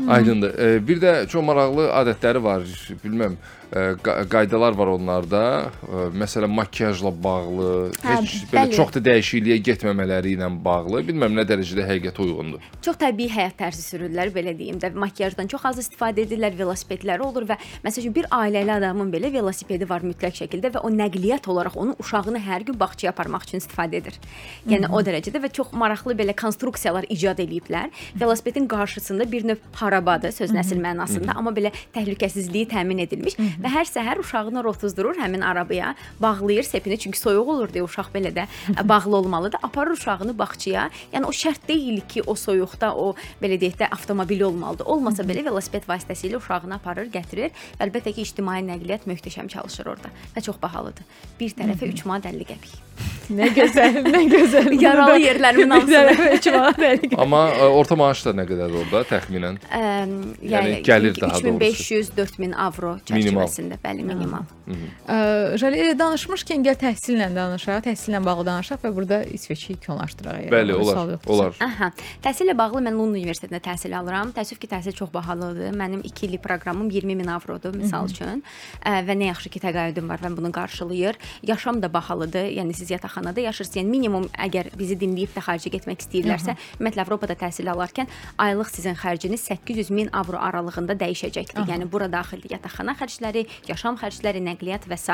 Aydındır. 0.08 0.56
Bir 0.86 1.00
də 1.02 1.12
çox 1.32 1.44
maraqlı 1.44 1.88
adətləri 2.02 2.42
var. 2.44 2.66
Bilməm, 3.04 3.38
qaydalar 3.72 4.76
var 4.78 4.86
onlarda. 4.86 5.70
Məsələn, 6.14 6.50
makiyajla 6.54 7.10
bağlı, 7.24 7.70
Hə, 8.02 8.20
heç 8.22 8.34
belə 8.52 8.62
bəli. 8.66 8.76
çox 8.76 8.92
da 8.94 9.02
dəyişikliyə 9.10 9.56
getməmələri 9.66 10.36
ilə 10.36 10.48
bağlı. 10.64 11.02
Bilməm 11.08 11.34
nə 11.34 11.44
dərəcədə 11.48 11.86
həqiqətə 11.88 12.22
uyğundur. 12.22 12.62
Çox 12.84 12.98
təbii 13.00 13.28
həyat 13.32 13.56
tərzi 13.58 13.82
sürürlər, 13.82 14.30
belə 14.34 14.54
deyim 14.58 14.78
də. 14.82 14.92
Makiyajdan 14.94 15.50
çox 15.50 15.64
az 15.66 15.80
istifadə 15.82 16.22
edirlər, 16.24 16.54
velosipedləri 16.58 17.26
olur 17.26 17.48
və 17.50 17.58
məsələn 17.84 18.14
bir 18.14 18.28
ailəli 18.30 18.72
adamın 18.76 19.10
belə 19.12 19.32
velosipedi 19.34 19.88
var 19.88 20.06
mütləq 20.06 20.38
şəkildə 20.42 20.72
və 20.76 20.84
o 20.86 20.90
nəqliyyat 20.94 21.48
olaraq 21.50 21.76
onun 21.76 21.96
uşağını 21.98 22.38
hər 22.46 22.66
gün 22.70 22.78
bağçaya 22.80 23.10
aparmaq 23.10 23.48
üçün 23.48 23.58
istifadə 23.60 23.98
edir. 24.00 24.14
Yəni 24.70 24.92
o 24.92 25.02
dərəcədə 25.02 25.42
və 25.42 25.50
çox 25.58 25.74
maraqlı 25.74 26.14
belə 26.18 26.36
konstruksiyalar 26.38 27.08
icad 27.10 27.42
eləyiblər. 27.42 27.90
Velosipedin 28.20 28.68
qarşısında 28.70 29.26
bir 29.32 29.46
növ 29.50 29.62
harabadır 29.74 30.30
sözün 30.36 30.62
əsl 30.62 30.80
mənasında, 30.82 31.34
amma 31.36 31.50
belə 31.56 31.72
təhlükəsizliyi 31.94 32.68
təmin 32.70 33.02
edilmiş 33.04 33.36
və 33.62 33.72
hər 33.72 33.88
səhər 33.88 34.20
uşağını 34.22 34.60
ora 34.62 34.72
otuzdurur 34.74 35.18
həmin 35.20 35.44
arabaya, 35.46 35.94
bağlayır 36.22 36.66
sepini 36.68 36.98
çünki 36.98 37.18
soyuq 37.18 37.52
olur 37.56 37.72
deyə 37.74 37.84
uşaq 37.86 38.10
belə 38.14 38.32
də 38.36 38.46
ə, 38.76 38.88
bağlı 38.92 39.16
olmalıdır. 39.16 39.60
Aparır 39.62 39.96
uşağını 39.96 40.36
bağçaya. 40.38 40.88
Yəni 41.12 41.28
o 41.28 41.34
şərt 41.34 41.68
deyil 41.68 42.00
ki, 42.08 42.22
o 42.26 42.34
soyuqda 42.34 42.94
o 42.94 43.12
belə 43.42 43.60
deyək 43.60 43.80
də 43.82 43.90
avtomobil 43.92 44.46
olmalıdır. 44.48 44.86
Olmasa 44.86 45.26
belə 45.26 45.44
velosiped 45.46 45.88
vasitəsilə 45.88 46.40
uşağını 46.40 46.78
aparır, 46.80 47.10
gətirir. 47.12 47.54
Əlbəttə 47.80 48.14
ki, 48.16 48.26
ictimai 48.26 48.62
nəqliyyat 48.66 49.08
möhtəşəm 49.10 49.48
çalışır 49.52 49.94
orada 49.96 50.12
və 50.34 50.44
çox 50.48 50.60
bahalıdır. 50.62 51.16
Bir 51.40 51.56
tərəfə 51.56 51.94
3 51.94 52.06
manat 52.08 52.32
50 52.32 52.52
qəpik. 52.52 52.85
Nə 53.26 53.48
gözəl, 53.56 53.96
nə 54.06 54.20
gözəl. 54.30 54.68
Yaralı 54.80 55.18
yerlərimin 55.18 55.70
hamısını. 55.74 57.08
Amma 57.18 57.40
orta 57.74 57.96
maaş 57.98 58.22
da 58.28 58.34
nə 58.38 58.44
qədərdir 58.46 58.78
orada 58.84 59.02
təxminən? 59.10 59.56
Ə, 59.66 59.80
Yəni 60.46 60.52
yəni 60.52 60.76
gəlir 60.86 61.16
daha 61.20 61.40
doğrusu. 61.42 61.58
3500-4000 61.58 62.54
avro 62.66 62.92
çərçivəsində, 63.08 63.78
bəli, 63.82 64.04
minimal. 64.06 64.46
Jale 65.60 65.90
danışmışkən 65.98 66.64
gəl 66.66 66.78
təhsillə 66.80 67.28
danışaq, 67.34 67.82
təhsillə 67.86 68.22
bağlı 68.24 68.46
danışaq 68.46 68.82
və 68.86 68.92
burada 68.94 69.20
İsveçi 69.24 69.72
yekunlaşdıraq. 69.74 70.38
əgər 70.46 70.54
Bəli, 70.54 70.74
olar. 70.78 71.16
Olar. 71.26 71.58
Aha. 71.66 71.90
Təhsillə 72.24 72.54
bağlı 72.58 72.82
mən 72.86 72.94
London 72.98 73.18
Universitetində 73.18 73.60
təhsil 73.62 73.94
alıram. 73.98 74.30
Təəssüf 74.36 74.58
ki, 74.62 74.70
təhsil 74.70 74.94
çox 74.98 75.12
bahalıdır. 75.14 75.74
Mənim 75.76 76.02
2 76.06 76.26
illik 76.26 76.42
proqramım 76.46 76.90
20 76.90 77.16
min 77.16 77.26
avrodur 77.34 77.74
misal 77.76 78.06
üçün. 78.10 78.42
Və 78.84 79.14
nə 79.18 79.30
yaxşı 79.32 79.50
ki, 79.54 79.62
təqaüdüm 79.66 80.08
var 80.10 80.22
və 80.22 80.32
bunu 80.36 80.52
qarşılayır. 80.52 81.18
Yaşam 81.46 81.82
da 81.82 81.92
bahalıdır. 81.92 82.50
Yəni 82.58 82.74
siz 82.74 82.85
yataqxanada 82.94 83.40
yaşırsınız. 83.46 83.80
Yəni 83.80 83.90
minimum 83.90 84.28
əgər 84.46 84.70
bizi 84.78 84.96
dinləyib 85.00 85.34
də 85.34 85.42
xaricə 85.44 85.72
getmək 85.74 86.04
istəyirlərsə, 86.04 86.56
ümumiyyətlə 86.78 87.04
Avropada 87.06 87.36
təhsil 87.38 87.70
alarkən 87.72 88.10
aylıq 88.42 88.70
sizin 88.72 88.96
xərciniz 88.98 89.44
800 89.50 89.90
min 89.90 90.10
avro 90.12 90.40
aralığında 90.42 90.96
dəyişəcəkdir. 91.00 91.66
Yəni 91.70 91.88
bura 91.90 92.08
daxildir 92.12 92.56
yataqxana 92.56 92.96
xərcləri, 92.98 93.46
yaşam 93.68 93.98
xərcləri, 94.00 94.42
nəqliyyat 94.50 94.88
və 94.90 94.98
s. 94.98 95.12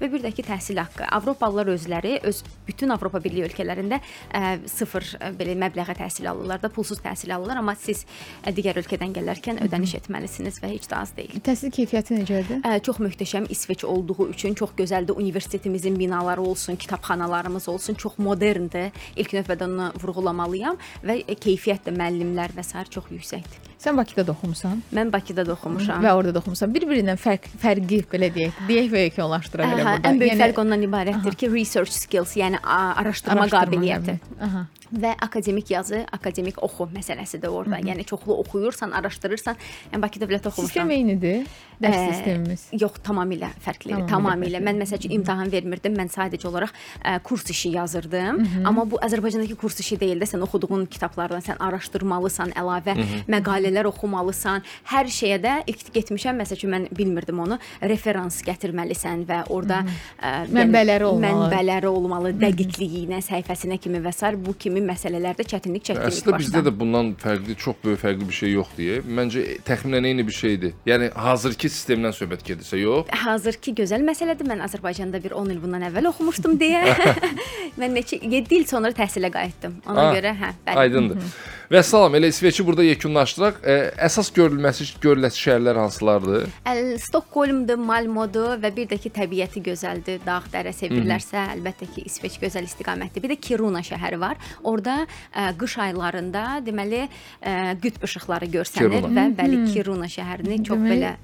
və 0.00 0.10
bir 0.12 0.22
də 0.24 0.32
ki, 0.34 0.44
təhsil 0.46 0.80
haqqı. 0.80 1.06
Avropalılar 1.16 1.70
özləri 1.74 2.20
öz 2.26 2.42
bütün 2.66 2.94
Avropa 2.94 3.20
Birliyi 3.22 3.46
ölkələrində 3.46 4.00
ə, 4.30 4.58
sıfır 4.70 5.06
ə, 5.18 5.30
belə 5.36 5.56
məbləğə 5.58 5.96
təhsil 5.98 6.28
alırlar 6.30 6.62
da, 6.62 6.70
pulsuz 6.72 7.00
təhsil 7.04 7.34
alırlar, 7.34 7.60
amma 7.62 7.74
siz 7.78 8.04
ə, 8.42 8.52
digər 8.54 8.78
ölkədən 8.82 9.14
gələrkən 9.16 9.60
ödəniş 9.66 9.96
etməlisiniz 10.00 10.60
və 10.62 10.72
heç 10.74 10.88
də 10.90 11.00
az 11.00 11.14
deyil. 11.16 11.40
Təhsil 11.46 11.72
keyfiyyəti 11.74 12.20
necədir? 12.20 12.62
Ə, 12.66 12.78
çox 12.86 13.00
möhtəşəm 13.02 13.48
İsveç 13.52 13.84
olduğu 13.84 14.30
üçün 14.30 14.54
çox 14.54 14.74
gözəldir. 14.78 15.16
Universitetimizin 15.16 15.98
binaları 15.98 16.42
olsun, 16.42 16.76
kitabxanalarımız 16.96 17.68
olsun, 17.68 17.94
çox 17.94 18.18
moderndir. 18.18 18.90
İlk 19.16 19.32
növbədə 19.36 19.64
onu 19.66 19.90
vurğulamalıyam 20.02 20.76
və 21.04 21.18
keyfiyyət 21.28 21.86
də 21.86 21.92
müəllimlər 21.96 22.54
və 22.56 22.64
sair 22.64 22.88
çox 22.90 23.04
yüksəkdir. 23.12 23.60
Sən 23.78 23.96
Bakıda 23.96 24.24
da 24.26 24.32
oxumusan 24.32 24.80
Mən 24.94 25.12
Bakıda 25.12 25.44
da 25.46 25.52
oxumuşam. 25.52 26.02
və 26.02 26.12
orada 26.16 26.34
da 26.34 26.38
oxumusan. 26.38 26.72
Bir-birindən 26.74 27.18
fərq 27.20 27.50
fərqi 27.62 28.00
belə 28.12 28.30
deyək, 28.34 28.62
deyək 28.68 28.88
və 28.92 29.02
yekunlaşdıraq 29.10 29.74
elə 29.74 29.82
Aha, 29.84 29.92
burada. 29.96 30.08
ən 30.08 30.20
böyük 30.20 30.40
fərq 30.40 30.60
ondan 30.64 30.82
ibarətdir 30.88 31.34
ki, 31.36 31.52
research 31.52 31.92
skills, 31.92 32.36
yəni 32.36 32.58
araşdırma, 32.62 33.42
araşdırma 33.44 33.60
qabiliyyəti. 33.60 34.16
qabiliyyəti. 34.16 34.40
Aha. 34.48 34.66
və 34.86 35.10
akademik 35.20 35.70
yazı, 35.70 36.04
akademik 36.12 36.62
oxu 36.62 36.84
məsələsi 36.94 37.40
də 37.42 37.48
orada. 37.48 37.78
Yəni 37.82 38.04
çoxlu 38.06 38.36
oxuyursan, 38.38 38.90
araşdırırsan. 38.90 39.56
Yəni 39.92 40.02
Bakı 40.02 40.20
Dövlət 40.20 40.46
Oxumuşam. 40.46 40.66
Sistem 40.66 40.90
eynidir. 40.90 41.46
Dərs 41.82 41.96
Ə, 41.96 42.04
sistemimiz. 42.12 42.62
Yox, 42.72 43.00
tamamilə 43.04 43.50
fərqlidir. 43.64 44.06
Tamamilə 44.06 44.10
Tamamilə. 44.10 44.46
fərqlidir. 44.46 44.64
Mən 44.66 44.78
məsəl 44.80 45.00
üçün 45.02 45.14
imtahan 45.18 45.50
vermirdim. 45.52 45.96
Mən 45.98 46.08
sadəcə 46.12 46.46
olaraq 46.48 46.72
ə, 47.04 47.18
kurs 47.26 47.44
işi 47.52 47.74
yazırdım. 47.76 48.38
Amma 48.66 48.84
bu 48.90 48.96
Azərbaycandakı 49.04 49.56
kurs 49.60 49.80
işi 49.84 49.98
deyil 50.00 50.20
də 50.22 50.28
sən 50.30 50.42
oxuduğun 50.46 50.86
kitablardan 50.88 51.44
sən 51.44 51.60
araşdırmalısan, 51.60 52.54
əlavə 52.56 52.94
məqalələr 53.28 53.88
oxumalısan. 53.90 54.64
Hər 54.92 55.10
şeyə 55.12 55.38
də 55.44 55.54
ilk 55.68 55.92
getmişəm. 55.94 56.40
Məsəl 56.40 56.56
üçün 56.60 56.72
mən 56.74 56.88
bilmirdim 56.96 57.40
onu. 57.44 57.58
Referans 57.82 58.40
gətirməlisən 58.46 59.26
və 59.28 59.42
orada 59.52 59.82
ə, 59.84 60.46
yəni 60.46 60.56
Mənbələri 60.56 61.04
olmalı. 61.10 61.50
Mənbələri 61.50 61.90
olmalı, 61.90 62.32
dəqiqliyinə, 62.40 63.20
səhifəsinə 63.26 63.78
kimi 63.82 64.00
və 64.04 64.12
s. 64.16 64.32
bu 64.36 64.54
kimi 64.58 64.80
məsələlərdə 64.80 65.44
çətinlik 65.52 65.84
çəkdirik 65.90 66.08
Əslində 66.12 66.38
bizdə 66.40 66.62
də 66.66 66.72
bundan 66.72 67.12
fərqli, 67.20 67.56
çox 67.60 67.76
böyük 67.84 68.00
fərqli 68.00 68.26
bir 68.28 68.38
şey 68.40 68.52
yoxdur. 68.56 69.04
Məncə 69.18 69.44
təxminən 69.66 70.06
eyni 70.10 70.26
bir 70.26 70.32
şeydir. 70.36 70.74
Yəni 70.86 71.12
hazırki 71.14 71.65
sistemdən 71.72 72.14
söhbət 72.16 72.42
gedirsə, 72.46 72.78
yox. 72.80 73.10
Hazırki 73.24 73.74
gözəl 73.80 74.04
məsələdir. 74.06 74.46
Mən 74.48 74.62
Azərbaycanda 74.66 75.20
bir 75.24 75.34
10 75.36 75.50
il 75.54 75.60
bundan 75.62 75.84
əvvəl 75.90 76.08
oxumuşdum 76.12 76.56
deyə. 76.60 76.82
mən 77.80 77.94
neçə 77.98 78.18
7 78.22 78.54
il 78.60 78.64
sonra 78.70 78.90
təhsilə 78.96 79.30
qayıtdım. 79.34 79.80
Ona 79.90 80.08
Ah, 80.08 80.14
görə 80.16 80.32
hə, 80.38 80.50
bəli. 80.66 80.78
Aydındır. 80.86 81.30
Və 81.66 81.80
salam, 81.82 82.14
elə 82.14 82.28
İsveçi 82.30 82.62
burada 82.66 82.84
yekunlaşdıraq. 82.86 83.56
Ə, 83.66 83.74
əsas 84.06 84.28
görülməsi 84.36 84.84
görüləsi 85.02 85.40
şəhərlər 85.48 85.80
hansılardır? 85.82 86.44
Əl 86.70 86.82
Stokholmdur, 87.02 87.80
Malmodur 87.82 88.60
və 88.62 88.70
bir 88.76 88.86
də 88.92 88.98
ki 89.02 89.10
təbiəti 89.16 89.62
gözəldir. 89.66 90.20
Dağ, 90.26 90.38
dərə 90.52 90.70
sevirlərsə, 90.76 91.42
əlbəttə 91.56 91.88
ki 91.96 92.04
İsveç 92.06 92.38
gözəl 92.44 92.68
istiqamətdir. 92.70 93.24
Bir 93.24 93.34
də 93.34 93.38
Kiruna 93.48 93.82
şəhəri 93.86 94.20
var. 94.22 94.38
Orda 94.62 95.00
ə, 95.34 95.48
qış 95.58 95.78
aylarında 95.88 96.44
deməli 96.66 97.02
ə, 97.08 97.74
qütb 97.82 98.06
işıqları 98.06 98.46
görsənir 98.54 99.00
Kiruna. 99.00 99.10
və 99.16 99.26
bəli 99.42 99.64
Kiruna 99.74 100.06
şəhərini 100.12 100.60
çox 100.62 100.78
Deməli- 100.78 101.02
belə 101.02 101.16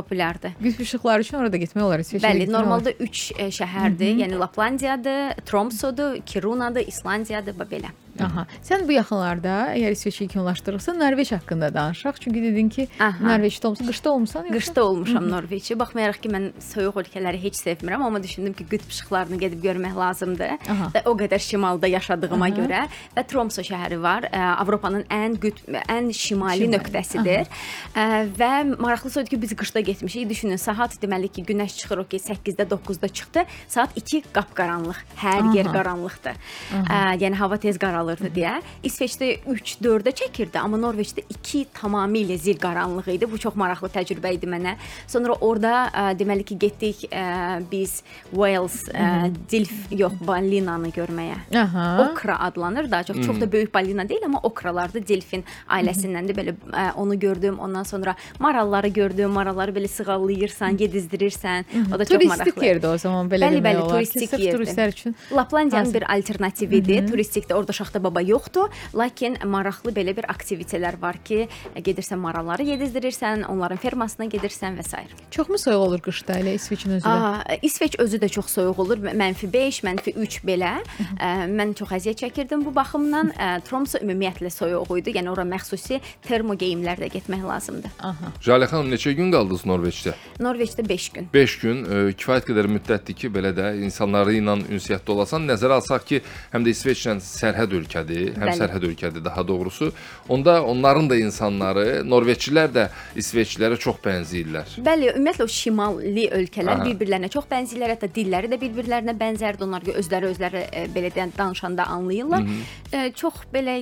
populyardır. 0.00 0.56
Qütb 0.60 0.80
işıqları 0.86 1.26
üçün 1.26 1.38
orada 1.38 1.60
getmək 1.60 1.86
olar. 1.86 2.02
İsveçrə 2.04 2.26
Bəli, 2.26 2.50
normalda 2.50 2.92
3 3.06 3.24
şəhərdir. 3.60 4.20
Yəni 4.24 4.40
Laplandiyadır, 4.40 5.42
Tromsodur, 5.46 6.18
Kirunadır, 6.26 6.88
İslandiyadır 6.88 7.58
və 7.60 7.68
belə. 7.74 7.92
Aha. 8.20 8.46
Sən 8.62 8.86
bu 8.88 8.92
yaxınlarda 8.92 9.54
əgər 9.76 9.94
İsveçi 9.96 10.24
yekunlaşdırırsan, 10.24 10.98
Norveç 11.00 11.32
haqqında 11.32 11.74
danışaq. 11.74 12.20
Çünki 12.20 12.42
dedin 12.42 12.68
ki, 12.68 12.88
Aha. 13.00 13.24
Norveçdə 13.24 13.66
olmusan, 13.66 13.86
qışda 13.86 14.10
olmusan, 14.12 14.44
yoxsa? 14.44 14.58
Qışda 14.58 14.84
olmuşam 14.84 15.30
Norveçi. 15.30 15.78
Baxmayaraq 15.78 16.20
ki, 16.22 16.28
mən 16.28 16.50
soyuq 16.60 17.00
ölkələri 17.04 17.40
heç 17.42 17.60
sevmirəm, 17.62 18.02
amma 18.06 18.22
düşündüm 18.22 18.52
ki, 18.52 18.66
qütb 18.70 18.90
işıqlarını 18.90 19.38
gedib 19.38 19.64
görmək 19.64 19.96
lazımdır. 19.96 20.56
Aha. 20.68 20.90
Və 20.94 21.04
o 21.06 21.14
qədər 21.16 21.38
şimalda 21.38 21.86
yaşadığıma 21.86 22.48
görə 22.58 22.84
və 23.16 23.26
Tromso 23.26 23.62
şəhəri 23.62 24.02
var. 24.02 24.28
Avropanın 24.34 25.06
ən 25.10 25.38
qütb 25.40 25.70
ən 25.86 26.12
şimali 26.12 26.40
Şimali, 26.40 26.68
nöqtəsidir. 26.72 27.48
Ə, 27.94 28.04
və 28.38 28.50
maraqlısı 28.80 29.20
odur 29.20 29.30
ki, 29.30 29.42
biz 29.42 29.54
qışda 29.56 29.80
getmişik. 29.80 30.28
Düşünün, 30.30 30.56
saat 30.56 30.94
deməli 31.02 31.28
ki, 31.28 31.44
günəş 31.48 31.76
çıxır 31.80 31.98
o 31.98 32.04
ki 32.08 32.16
8-də, 32.16 32.66
9-da 32.70 33.08
çıxdı. 33.08 33.44
Saat 33.68 33.96
2 33.96 34.22
qapqaranlıq. 34.32 34.98
Hər 35.20 35.56
yer 35.56 35.66
Aha. 35.66 35.72
qaranlıqdır. 35.74 36.38
Ə, 36.80 36.98
yəni 37.22 37.34
hava 37.40 37.56
tez 37.56 37.78
qaralırdı 38.00 38.30
deyə. 38.34 38.60
İsveçdə 38.86 39.28
3-4-də 39.46 40.12
çəkirdi, 40.16 40.58
amma 40.60 40.78
Norveçdə 40.80 41.22
2 41.30 41.66
tamamilə 41.76 42.36
zil 42.40 42.58
qaranlıq 42.60 43.08
idi. 43.14 43.28
Bu 43.30 43.38
çox 43.38 43.56
maraqlı 43.60 43.90
təcrübə 43.92 44.32
idi 44.36 44.48
mənə. 44.48 44.76
Sonra 45.10 45.36
orada 45.40 45.72
ə, 45.92 46.04
deməli 46.18 46.44
ki, 46.48 46.58
getdik 46.58 47.04
ə, 47.10 47.60
biz 47.70 48.00
Wales 48.32 48.78
ə, 48.94 49.30
dilf 49.50 49.92
yox, 49.92 50.16
balinanı 50.26 50.90
görməyə. 50.96 51.36
Aha. 51.60 51.86
Okra 52.08 52.38
adlanır. 52.48 52.90
Daha 52.90 53.04
çox 53.04 53.20
çox 53.26 53.40
da 53.40 53.50
böyük 53.52 53.74
balina 53.74 54.08
deyil, 54.08 54.24
amma 54.26 54.40
okralardır. 54.42 55.04
Delfin 55.08 55.44
ailəsindəndir. 55.68 56.36
Belə 56.38 56.56
ə, 56.72 56.92
onu 56.96 57.18
gördüm. 57.20 57.58
Ondan 57.58 57.82
sonra 57.82 58.14
maralları 58.38 58.88
gördüm. 58.88 59.30
Maralları 59.30 59.74
belə 59.76 59.88
sığallayırsan, 59.88 60.78
yedizdirirsən. 60.80 61.64
O 61.94 61.98
da 61.98 62.04
çox 62.04 62.16
Turistik 62.16 62.38
maraqlı. 62.56 62.66
yerdə 62.66 62.94
o 62.94 62.98
zaman 62.98 63.28
belə 63.30 63.50
Bəli, 63.50 63.62
bəli, 63.64 63.84
turistik 63.90 64.32
yerdir. 64.38 64.58
turistlər 64.58 64.92
üçün. 64.94 65.14
Laplandiyanın 65.36 65.94
bir 65.94 66.04
alternatividir. 66.12 67.06
Turistikdə 67.10 67.54
orada 67.54 67.72
şaxta 67.90 68.02
baba 68.04 68.20
yoxdur, 68.20 68.70
lakin 68.94 69.36
maraqlı 69.44 69.90
belə 69.90 70.14
bir 70.16 70.24
aktivitelər 70.30 71.00
var 71.00 71.16
ki, 71.24 71.48
gedirsən 71.76 72.18
maralları 72.18 72.62
yedizdirirsən, 72.62 73.46
onların 73.50 73.78
fermasına 73.78 74.26
gedirsən 74.30 74.78
və 74.78 74.84
s. 74.84 74.96
Çoxmu 75.30 75.58
soyuq 75.58 75.80
olur 75.80 76.00
qışda 76.00 76.38
elə 76.38 76.54
İsveçin 76.54 76.90
özü? 76.90 77.08
Aa, 77.08 77.42
İsveç 77.62 77.98
özü 77.98 78.16
də 78.18 78.28
çox 78.28 78.46
soyuq 78.46 78.78
olur. 78.78 78.98
Mənfi 78.98 79.52
5, 79.52 79.82
mənfi 79.82 80.14
3 80.14 80.38
belə. 80.44 80.72
Ə, 81.18 81.48
mən 81.50 81.74
çox 81.74 81.90
əziyyət 81.98 82.22
çəkirdim 82.24 82.64
bu 82.64 82.74
baxımdan. 82.74 83.32
Ə, 83.34 83.48
Tromso 83.66 83.98
ümumiyyətlə 83.98 84.50
soyuq 84.50 84.94
idi. 85.00 85.16
Yəni 85.18 85.30
ora 85.32 85.42
məxsusi 85.42 86.00
termo 86.22 86.54
geyimlərlə 86.54 87.10
getmək 87.10 87.42
lazımdır. 87.46 87.96
Aha. 88.06 88.32
Jalə 88.44 88.68
xanım 88.70 88.92
neçə 88.94 89.14
gün 89.18 89.32
qaldınız 89.34 89.66
Norveçdə? 89.66 90.14
Norveçdə 90.38 90.86
5 90.88 91.08
gün. 91.16 91.30
5 91.34 91.58
gün 91.64 91.82
ə, 91.84 92.02
kifayət 92.14 92.50
qədər 92.52 92.70
müddətdir 92.76 93.18
ki, 93.18 93.32
belə 93.34 93.54
də 93.56 93.72
insanları 93.82 94.36
ilə 94.38 94.58
ünsiyyətdə 94.68 95.16
olasan, 95.16 95.48
nəzərə 95.50 95.80
alsaq 95.80 96.06
ki, 96.12 96.22
həm 96.54 96.66
də 96.66 96.74
İsveçlə 96.74 97.18
sərhəd 97.24 97.79
ölkədir, 97.80 98.34
həm 98.36 98.48
Bəli. 98.48 98.58
sərhəd 98.60 98.86
ölkədir 98.90 99.24
daha 99.24 99.46
doğrusu. 99.48 99.90
Onda 100.28 100.60
onların 100.62 101.10
da 101.10 101.16
insanları, 101.20 101.86
Norveçlilər 102.06 102.70
də 102.74 102.86
İsveçlilərə 103.18 103.78
çox 103.80 104.00
bənzəyirlər. 104.04 104.76
Bəli, 104.86 105.10
ümumiyyətlə 105.16 105.46
o 105.46 105.50
şimali 105.50 106.26
ölkələr 106.40 106.84
bir-birlərinə 106.86 107.30
çox 107.32 107.48
bənzəyirlər, 107.50 107.94
hətta 107.96 108.10
dilləri 108.14 108.50
də 108.52 108.60
bir-birlərinə 108.60 109.16
bənzərdir. 109.18 109.66
Onlar 109.66 109.86
özləri 110.00 110.30
özləri 110.30 110.64
e, 110.68 110.84
belə 110.94 111.10
deyən 111.14 111.34
danışanda 111.36 111.86
anlayırlar. 111.96 112.46
E, 112.92 113.04
çox 113.16 113.44
belə 113.52 113.76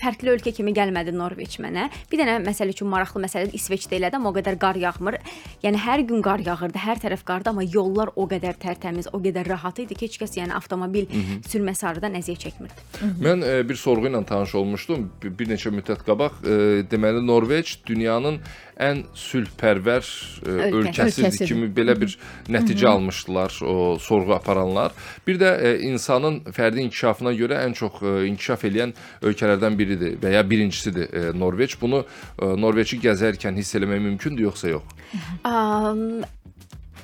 fərqli 0.00 0.34
ölkə 0.34 0.54
kimi 0.56 0.74
gəlmədi 0.76 1.14
Norveç 1.16 1.58
mənə. 1.62 1.88
Bir 2.10 2.22
dənə 2.22 2.38
məsələ 2.44 2.74
üçün 2.74 2.90
maraqlı 2.92 3.24
məsələdir. 3.26 3.56
İsveçdə 3.58 3.98
elədi, 3.98 4.18
amma 4.20 4.32
o 4.32 4.36
qədər 4.36 4.58
qar 4.60 4.78
yağmır. 4.80 5.18
Yəni 5.64 5.80
hər 5.86 6.04
gün 6.08 6.22
qar 6.24 6.42
yağırdı, 6.46 6.80
hər 6.80 7.02
tərəf 7.02 7.24
qardı, 7.28 7.52
amma 7.52 7.64
yollar 7.66 8.12
o 8.16 8.26
qədər 8.30 8.58
tərtəmiz, 8.62 9.10
o 9.12 9.20
qədər 9.22 9.48
rahat 9.50 9.82
idi 9.84 9.96
ki, 9.96 10.08
heç 10.08 10.20
kəs 10.22 10.36
yəni 10.38 10.54
avtomobil 10.56 11.08
sürmə 11.48 11.74
sarıdan 11.76 12.16
əziyyət 12.20 12.46
çəkmirdi. 12.46 12.86
Mən 13.30 13.44
e, 13.46 13.68
bir 13.68 13.78
sorğu 13.78 14.08
ilə 14.10 14.24
tanış 14.26 14.54
olmuşdum 14.58 15.04
bir, 15.22 15.46
neçə 15.50 15.70
müddət 15.70 16.02
qabaq. 16.06 16.40
E, 16.42 16.54
deməli 16.90 17.20
Norveç 17.26 17.76
dünyanın 17.86 18.40
ən 18.80 19.04
sülhpərvər 19.14 20.02
e, 20.02 20.48
Ölkə. 20.50 20.70
ölkəsidir 20.80 21.28
Ölkəsidir. 21.28 21.50
kimi 21.52 21.68
belə 21.76 21.94
bir 22.00 22.16
nəticə 22.50 22.88
almışdılar 22.90 23.60
o 23.62 23.98
sorğu 24.02 24.34
aparanlar. 24.34 24.96
Bir 25.26 25.38
də 25.38 25.52
e, 25.60 25.74
insanın 25.90 26.40
fərdi 26.56 26.82
inkişafına 26.88 27.34
görə 27.38 27.62
ən 27.68 27.76
çox 27.78 28.02
e, 28.02 28.16
inkişaf 28.32 28.66
edən 28.66 28.96
ölkələrdən 29.22 29.78
biridir 29.78 30.18
və 30.22 30.34
ya 30.34 30.42
birincisidir 30.50 31.14
e, 31.14 31.38
Norveç. 31.38 31.78
Bunu 31.80 32.02
e, 32.02 32.50
Norveçi 32.66 32.98
gəzərkən 32.98 33.62
hiss 33.62 33.78
eləmək 33.78 34.02
mümkündür 34.10 34.50
yoxsa 34.50 34.74
yox? 34.74 34.98
Um, 35.44 36.22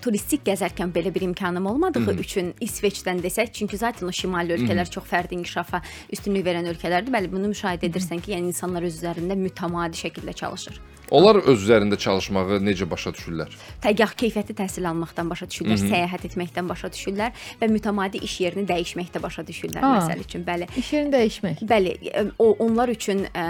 turistik 0.07 0.45
gəzərkən 0.47 0.93
belə 0.95 1.11
bir 1.15 1.25
imkanım 1.27 1.67
olmadığı 1.73 2.15
üçün 2.23 2.53
İsveçdən 2.63 3.23
desək, 3.25 3.53
çünki 3.59 3.81
zaten 3.81 4.07
o 4.07 4.13
şimali 4.15 4.55
ölkələr 4.55 4.91
çox 4.91 5.09
fərdi 5.11 5.41
inkişafa 5.41 5.83
üstünlük 6.15 6.47
verən 6.47 6.71
ölkələrdir. 6.71 7.15
Bəli, 7.15 7.33
bunu 7.33 7.51
müşahidə 7.55 7.91
edirsən 7.91 8.23
ki, 8.23 8.37
yəni 8.37 8.53
insanlar 8.53 8.87
öz 8.87 9.01
üzərində 9.01 9.39
mütəmadi 9.41 10.07
şəkildə 10.07 10.37
çalışır. 10.43 10.79
Onlar 11.11 11.39
öz 11.39 11.61
üzərində 11.63 11.97
çalışmağı 11.99 12.59
necə 12.67 12.87
başa 12.91 13.13
düşürlər? 13.15 13.53
Təgah 13.85 14.13
keyfiyyətli 14.19 14.57
təhsil 14.59 14.89
almaqdan 14.91 15.29
başa 15.31 15.47
düşürlər, 15.51 15.79
səyahət 15.79 16.27
etməkdən 16.31 16.67
başa 16.67 16.91
düşürlər 16.91 17.45
və 17.61 17.69
mütəmadi 17.71 18.19
iş 18.27 18.35
yerini 18.43 18.67
dəyişməkdə 18.67 19.23
başa 19.23 19.45
düşürlər 19.47 19.87
Aa. 19.87 20.01
məsəl 20.01 20.25
üçün. 20.25 20.43
Bəli. 20.47 20.67
İş 20.83 20.93
yerini 20.97 21.15
dəyişmək. 21.15 21.63
Bəli, 21.71 21.95
ə, 22.11 22.25
o 22.43 22.49
onlar 22.67 22.91
üçün 22.91 23.23
ə, 23.31 23.47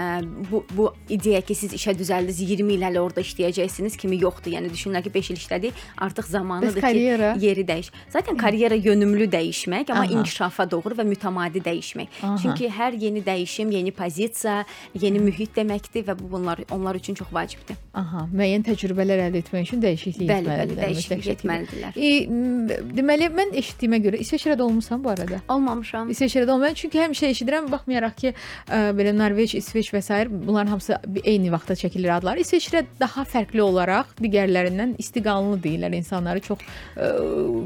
bu 0.51 0.63
bu 0.69 0.91
ideya 1.09 1.41
ki, 1.41 1.57
siz 1.57 1.73
işə 1.73 1.95
düzəldiniz, 1.97 2.43
20 2.45 2.77
il 2.77 2.85
hələ 2.85 3.01
orada 3.01 3.25
işləyəcəksiniz 3.25 3.97
kimi 3.97 4.21
yoxdur. 4.21 4.53
Yəni 4.53 4.69
düşünürlər 4.73 5.07
ki, 5.07 5.13
5 5.17 5.31
il 5.33 5.41
işlədik, 5.41 5.83
artıq 5.97 6.29
zamanıdır 6.47 6.81
karyera? 6.81 7.33
ki, 7.37 7.45
yeri 7.45 7.61
dəyiş. 7.67 7.89
Zaten 8.09 8.37
karyera 8.37 8.75
yönümlü 8.75 9.23
dəyişmək, 9.31 9.91
amma 9.91 10.03
Aha. 10.03 10.19
inkişafa 10.19 10.71
doğru 10.71 10.95
və 10.95 11.05
mütəmadi 11.13 11.59
dəyişmək. 11.63 12.07
Aha. 12.23 12.37
Çünki 12.41 12.69
hər 12.69 12.95
yeni 12.99 13.21
dəyişim, 13.25 13.71
yeni 13.73 13.91
pozisiya, 13.91 14.65
yeni 15.01 15.19
mühit 15.19 15.55
deməkdir 15.57 16.05
və 16.07 16.15
bu 16.19 16.31
bunlar 16.31 16.59
onlar 16.71 16.95
üçün 16.95 17.13
çox 17.13 17.27
vacibdir. 17.33 17.75
Aha, 17.93 18.27
müəyyən 18.33 18.63
təcrübələr 18.67 19.23
əldə 19.27 19.41
etmək 19.43 19.67
üçün 19.67 19.81
dəyişiklik 19.81 20.29
Bəli, 20.29 20.45
bəli, 20.47 20.61
etməlidirlər. 20.61 20.83
dəyişiklik 20.83 21.17
mütləq 21.17 21.27
şəkildə. 21.27 21.41
etməlidirlər. 21.43 21.91
E, 21.97 22.91
deməli 22.97 23.29
mən 23.33 23.53
eşitdiyimə 23.61 23.99
görə 24.05 24.19
İsveçrədə 24.23 24.61
olmusan 24.61 25.03
bu 25.03 25.09
arada. 25.09 25.39
Olmamışam. 25.49 26.09
İsveçrədə 26.13 26.51
olmayan 26.51 26.73
çünki 26.73 26.99
həmişə 27.01 27.31
eşidirəm 27.33 27.71
baxmayaraq 27.71 28.15
ki, 28.21 28.33
ə, 28.69 28.81
belə 28.97 29.13
Norveç, 29.17 29.55
İsveç 29.55 29.91
və 29.93 30.01
s. 30.01 30.25
bunların 30.29 30.67
hamısı 30.71 30.97
eyni 31.23 31.51
vaxtda 31.51 31.73
çəkilir 31.73 32.11
adları. 32.17 32.39
İsveçrə 32.45 32.85
daha 32.99 33.23
fərqli 33.23 33.61
olaraq 33.61 34.13
digərlərindən 34.21 34.95
istiqanlı 35.01 35.57
deyirlər 35.63 35.95
insanlar 35.97 36.36
insanları 36.37 36.41
çox 36.41 36.59
ə, 36.97 37.07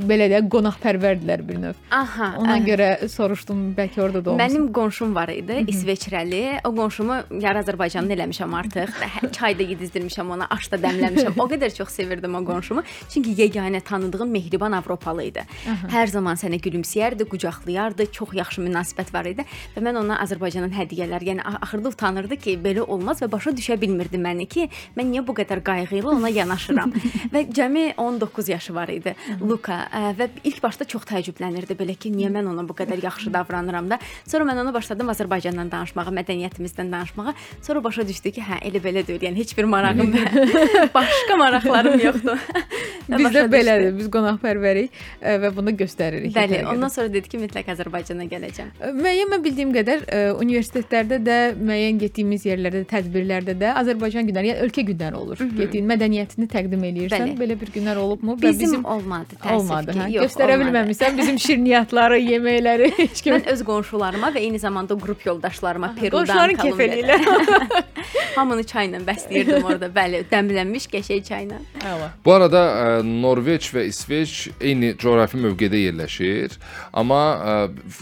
belə 0.08 0.28
deyək, 0.32 0.48
qonaqpərvərdirlər 0.52 1.44
bir 1.46 1.60
növ. 1.62 1.76
Aha. 1.92 2.36
Ona 2.40 2.58
ə, 2.60 2.64
görə 2.66 2.88
soruşdum, 3.12 3.74
bəlkə 3.78 4.02
orada 4.02 4.22
da 4.24 4.32
olmuş. 4.32 4.42
Mənim 4.44 4.72
qonşum 4.74 5.16
var 5.16 5.30
idi, 5.30 5.64
İsveçrəli. 5.72 6.62
O 6.68 6.74
qonşumu 6.76 7.22
yar 7.42 7.60
Azərbaycanlı 7.62 8.16
eləmişəm 8.18 8.56
artıq. 8.58 8.94
Hə- 9.16 9.32
Çay 9.32 9.58
da 9.58 9.64
yedizdirmişəm 9.64 10.32
ona, 10.36 10.48
aş 10.50 10.72
da 10.72 10.80
dəmləmişəm. 10.82 11.40
O 11.40 11.48
qədər 11.52 11.74
çox 11.76 11.92
sevirdim 11.96 12.36
o 12.36 12.44
qonşumu. 12.46 12.84
Çünki 13.14 13.36
yeganə 13.38 13.82
tanıdığım 13.82 14.32
mehriban 14.32 14.72
Avropalı 14.72 15.28
idi. 15.30 15.46
Hər 15.92 16.08
zaman 16.12 16.40
sənə 16.40 16.60
gülümsəyərdi, 16.62 17.28
qucaqlayardı, 17.32 18.12
çox 18.16 18.36
yaxşı 18.38 18.64
münasibət 18.66 19.14
var 19.14 19.30
idi 19.30 19.46
və 19.76 19.84
mən 19.84 20.00
ona 20.02 20.20
Azərbaycanın 20.24 20.74
hədiyyələr, 20.76 21.24
yəni 21.32 21.46
axırda 21.62 21.92
utanırdı 21.92 22.38
ki, 22.42 22.58
belə 22.64 22.86
olmaz 22.86 23.22
və 23.24 23.30
başa 23.32 23.54
düşə 23.56 23.78
bilmirdi 23.82 24.20
məni 24.22 24.48
ki, 24.50 24.68
mən 24.98 25.12
niyə 25.12 25.26
bu 25.28 25.36
qədər 25.38 25.62
qayğı 25.66 26.00
ilə 26.02 26.14
ona 26.16 26.32
yanaşıram. 26.32 26.94
və 27.34 27.46
cəmi 27.54 27.92
19 28.00 28.51
yaşı 28.52 28.76
var 28.76 28.92
idi 28.94 29.16
Luka 29.42 29.78
ə, 29.88 30.12
və 30.18 30.28
ilk 30.48 30.62
başda 30.64 30.86
çox 30.90 31.06
təəccüblənirdi 31.10 31.76
belə 31.80 31.96
ki, 32.00 32.12
niyə 32.14 32.32
mən 32.34 32.50
ona 32.52 32.66
bu 32.68 32.76
qədər 32.78 33.02
yaxşı 33.04 33.32
davranıram 33.34 33.90
da. 33.92 34.00
Sonra 34.28 34.48
mən 34.50 34.62
ona 34.64 34.74
başladım 34.74 35.12
Azərbaycandan 35.14 35.72
danışmağa, 35.72 36.14
mədəniyyətimizdən 36.20 36.92
danışmağa. 36.92 37.34
Sonra 37.62 37.84
başa 37.84 38.06
düşdü 38.08 38.34
ki, 38.38 38.46
hə, 38.48 38.60
elə 38.70 38.82
belə 38.84 39.06
deyil. 39.08 39.26
Yəni 39.28 39.42
heç 39.42 39.56
bir 39.58 39.70
marağım 39.72 40.14
başqa 40.96 41.38
maraqlarım 41.38 42.00
yoxdur. 42.06 42.46
Biz 43.12 43.34
də 43.36 43.46
belədir. 43.52 43.96
Biz 43.98 44.10
qonaqpərvərik 44.14 45.00
ə, 45.20 45.36
və 45.44 45.52
bunu 45.56 45.74
göstəririk. 45.80 46.34
Bəli, 46.36 46.62
ondan 46.70 46.92
sonra 46.94 47.12
dedi 47.14 47.32
ki, 47.32 47.40
mütləq 47.42 47.72
Azərbaycana 47.74 48.28
gələcəm. 48.32 48.72
Müəyyən 49.00 49.32
mən 49.34 49.44
bildiyim 49.46 49.74
qədər 49.76 50.06
universitetlərdə 50.40 51.20
də, 51.26 51.38
müəyyən 51.60 52.00
getdiyimiz 52.06 52.46
yerlərdə 52.48 52.84
də, 52.84 52.90
tədbirlərdə 52.92 53.58
də 53.60 53.74
Azərbaycan 53.82 54.30
günləri, 54.30 54.54
yəni 54.54 54.66
ölkə 54.68 54.86
günləri 54.88 55.20
olur. 55.20 55.44
Getdiyin 55.58 55.90
mədəniyyətini 55.92 56.48
təqdim 56.52 56.86
eləyirsən. 56.92 57.26
Bəli. 57.34 57.40
Belə 57.42 57.58
bir 57.60 57.74
günlər 57.76 58.00
olubmu? 58.02 58.38
Və 58.42 58.50
Bizim, 58.50 58.62
bizim 58.62 58.86
olmadı, 58.86 59.38
təəssüf 59.44 59.58
olmadı, 59.60 59.94
ki. 59.94 60.00
hə? 60.00 60.08
Yox, 60.16 60.26
Göstərə 60.26 60.56
olmadı. 60.58 60.70
bilməmisən 60.72 61.18
bizim 61.18 61.40
şirniyyatları, 61.46 62.18
yeməkləri 62.32 62.92
heç 62.98 63.22
kim. 63.22 63.36
Mən 63.38 63.48
öz 63.54 63.64
qonşularıma 63.68 64.32
və 64.36 64.42
eyni 64.42 64.60
zamanda 64.60 64.98
qrup 64.98 65.26
yoldaşlarıma 65.26 65.94
Perudan, 66.00 66.26
Qonşuların 66.26 66.58
kef 66.64 66.80
eləyirlər. 66.88 67.84
hamını 68.36 68.64
çayla 68.64 69.02
bəsləyirdim 69.08 69.64
orada. 69.68 69.90
Bəli, 69.96 70.24
dəmlənmiş 70.32 70.88
qəşəng 70.94 71.24
çayla. 71.28 71.60
Əla. 71.84 72.10
Bu 72.26 72.34
arada 72.34 72.62
ə, 72.72 72.86
Norveç 73.06 73.70
və 73.76 73.86
İsveç 73.92 74.36
eyni 74.62 74.94
coğrafi 74.98 75.38
mövqedə 75.42 75.82
yerləşir, 75.86 76.56
amma 76.94 77.22
ə, 77.22 77.56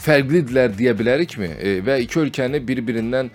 fərqlidirlər 0.05 0.75
deyə 0.77 0.93
bilərikmi? 0.99 1.49
E, 1.59 1.75
və 1.85 1.99
iki 2.05 2.21
ölkəni 2.23 2.61
bir-birindən 2.67 3.31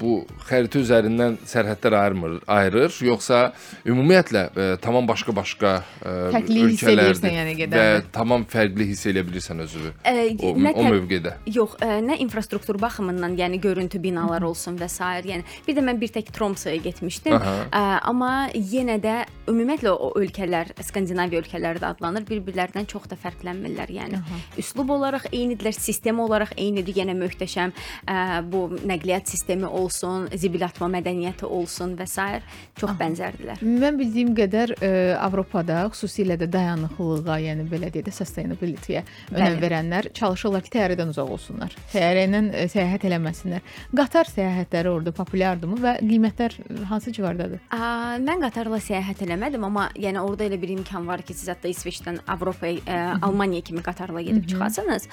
bu 0.00 0.20
xəritə 0.46 0.80
üzərindən 0.84 1.38
sərhədlər 1.48 1.96
ayırmır, 2.00 2.36
ayırır, 2.46 2.94
yoxsa 3.08 3.40
ümumiyyətlə 3.88 4.42
ə, 4.50 4.66
tamam 4.82 5.08
başqa-başqa 5.08 5.72
ə, 5.74 6.12
Fərqli 6.36 6.60
hiss 6.68 6.84
ölkələrdir 6.84 7.10
eləyirsən 7.10 7.36
yəni 7.38 7.68
və 7.72 7.86
tamam 8.14 8.44
fərqli 8.46 8.86
hiss 8.92 9.08
eləyə 9.10 9.26
bilirsən 9.26 9.64
özünü 9.64 9.92
Ə, 10.06 10.14
o, 10.46 10.52
nə 10.54 10.72
o 10.74 10.84
mövqedə. 10.86 11.34
Yox, 11.50 11.74
ə, 11.82 11.98
nə 12.06 12.20
infrastruktur 12.22 12.78
baxımından, 12.80 13.34
yəni 13.40 13.58
görüntü 13.64 13.98
binalar 14.02 14.46
olsun 14.46 14.78
və 14.78 14.88
s. 14.88 15.02
yəni 15.02 15.42
bir 15.66 15.76
də 15.76 15.84
mən 15.88 16.00
bir 16.00 16.14
tək 16.14 16.30
Tromsoya 16.36 16.78
getmişdim. 16.86 17.34
Aha. 17.40 17.56
Ə, 17.66 17.82
amma 18.12 18.32
yenə 18.54 19.00
də 19.02 19.16
ümumiyyətlə 19.50 19.90
o 19.90 20.12
ölkələr, 20.20 20.72
Skandinaviya 20.86 21.42
ölkələri 21.42 21.82
də 21.82 21.90
adlanır, 21.90 22.26
bir-birlərindən 22.28 22.86
çox 22.90 23.10
da 23.10 23.18
fərqlənmirlər. 23.18 23.90
Yəni 23.98 24.22
üslub 24.62 24.94
olaraq 24.94 25.26
eynidirlər, 25.32 25.74
sistem 25.74 26.22
olaraq 26.22 26.54
eynidir. 26.56 26.94
Yenə 27.00 27.18
möhtəşəm 27.18 27.74
ə, 27.74 28.16
bu 28.46 28.66
nəqliyyat 28.78 29.26
sistemi 29.26 29.39
olsun, 29.68 30.28
zibil 30.34 30.64
atma 30.64 30.88
mədəniyyəti 30.92 31.46
olsun 31.46 31.96
və 31.98 32.06
s. 32.06 32.42
çox 32.80 32.92
bənzərdirlər. 33.00 33.62
Mən 33.62 33.98
bildiyim 33.98 34.34
qədər 34.36 34.74
ə, 34.76 34.90
Avropada 35.20 35.82
xüsusilə 35.92 36.36
də 36.40 36.48
dayanıqlılığa, 36.52 37.38
yəni 37.46 37.66
belə 37.70 37.90
deyək 37.92 38.06
də 38.08 38.14
sustainability-yə 38.14 39.02
önəm 39.34 39.58
verənlər 39.62 40.10
çalışırlar 40.16 40.64
ki, 40.66 40.72
təyyarədən 40.76 41.12
uzaq 41.14 41.32
olsunlar. 41.36 41.74
Təyyarə 41.92 42.24
ilə 42.28 42.42
ə, 42.50 42.66
səyahət 42.72 43.06
eləməsinlər. 43.10 43.64
Qatar 43.96 44.30
səyahətləri 44.30 44.92
orada 44.92 45.12
populyardırmı 45.16 45.80
və 45.82 45.96
qiymətlər 46.00 46.56
hansı 46.90 47.12
civardadır? 47.16 47.62
Ə, 47.70 47.90
mən 48.24 48.44
qatarla 48.46 48.80
səyahət 48.82 49.24
eləmədim, 49.26 49.64
amma 49.66 49.88
yəni 49.98 50.22
orada 50.22 50.46
elə 50.48 50.60
bir 50.60 50.74
imkan 50.76 51.06
var 51.08 51.24
ki, 51.26 51.36
siz 51.36 51.50
hətta 51.52 51.70
İsveçdən 51.70 52.22
Avropaya, 52.30 52.80
ə, 52.84 53.00
Almaniyaya 53.26 53.66
kimi 53.70 53.84
qatarla 53.84 54.22
gedib 54.26 54.48
çıxasınız. 54.50 55.08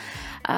Ə, 0.48 0.58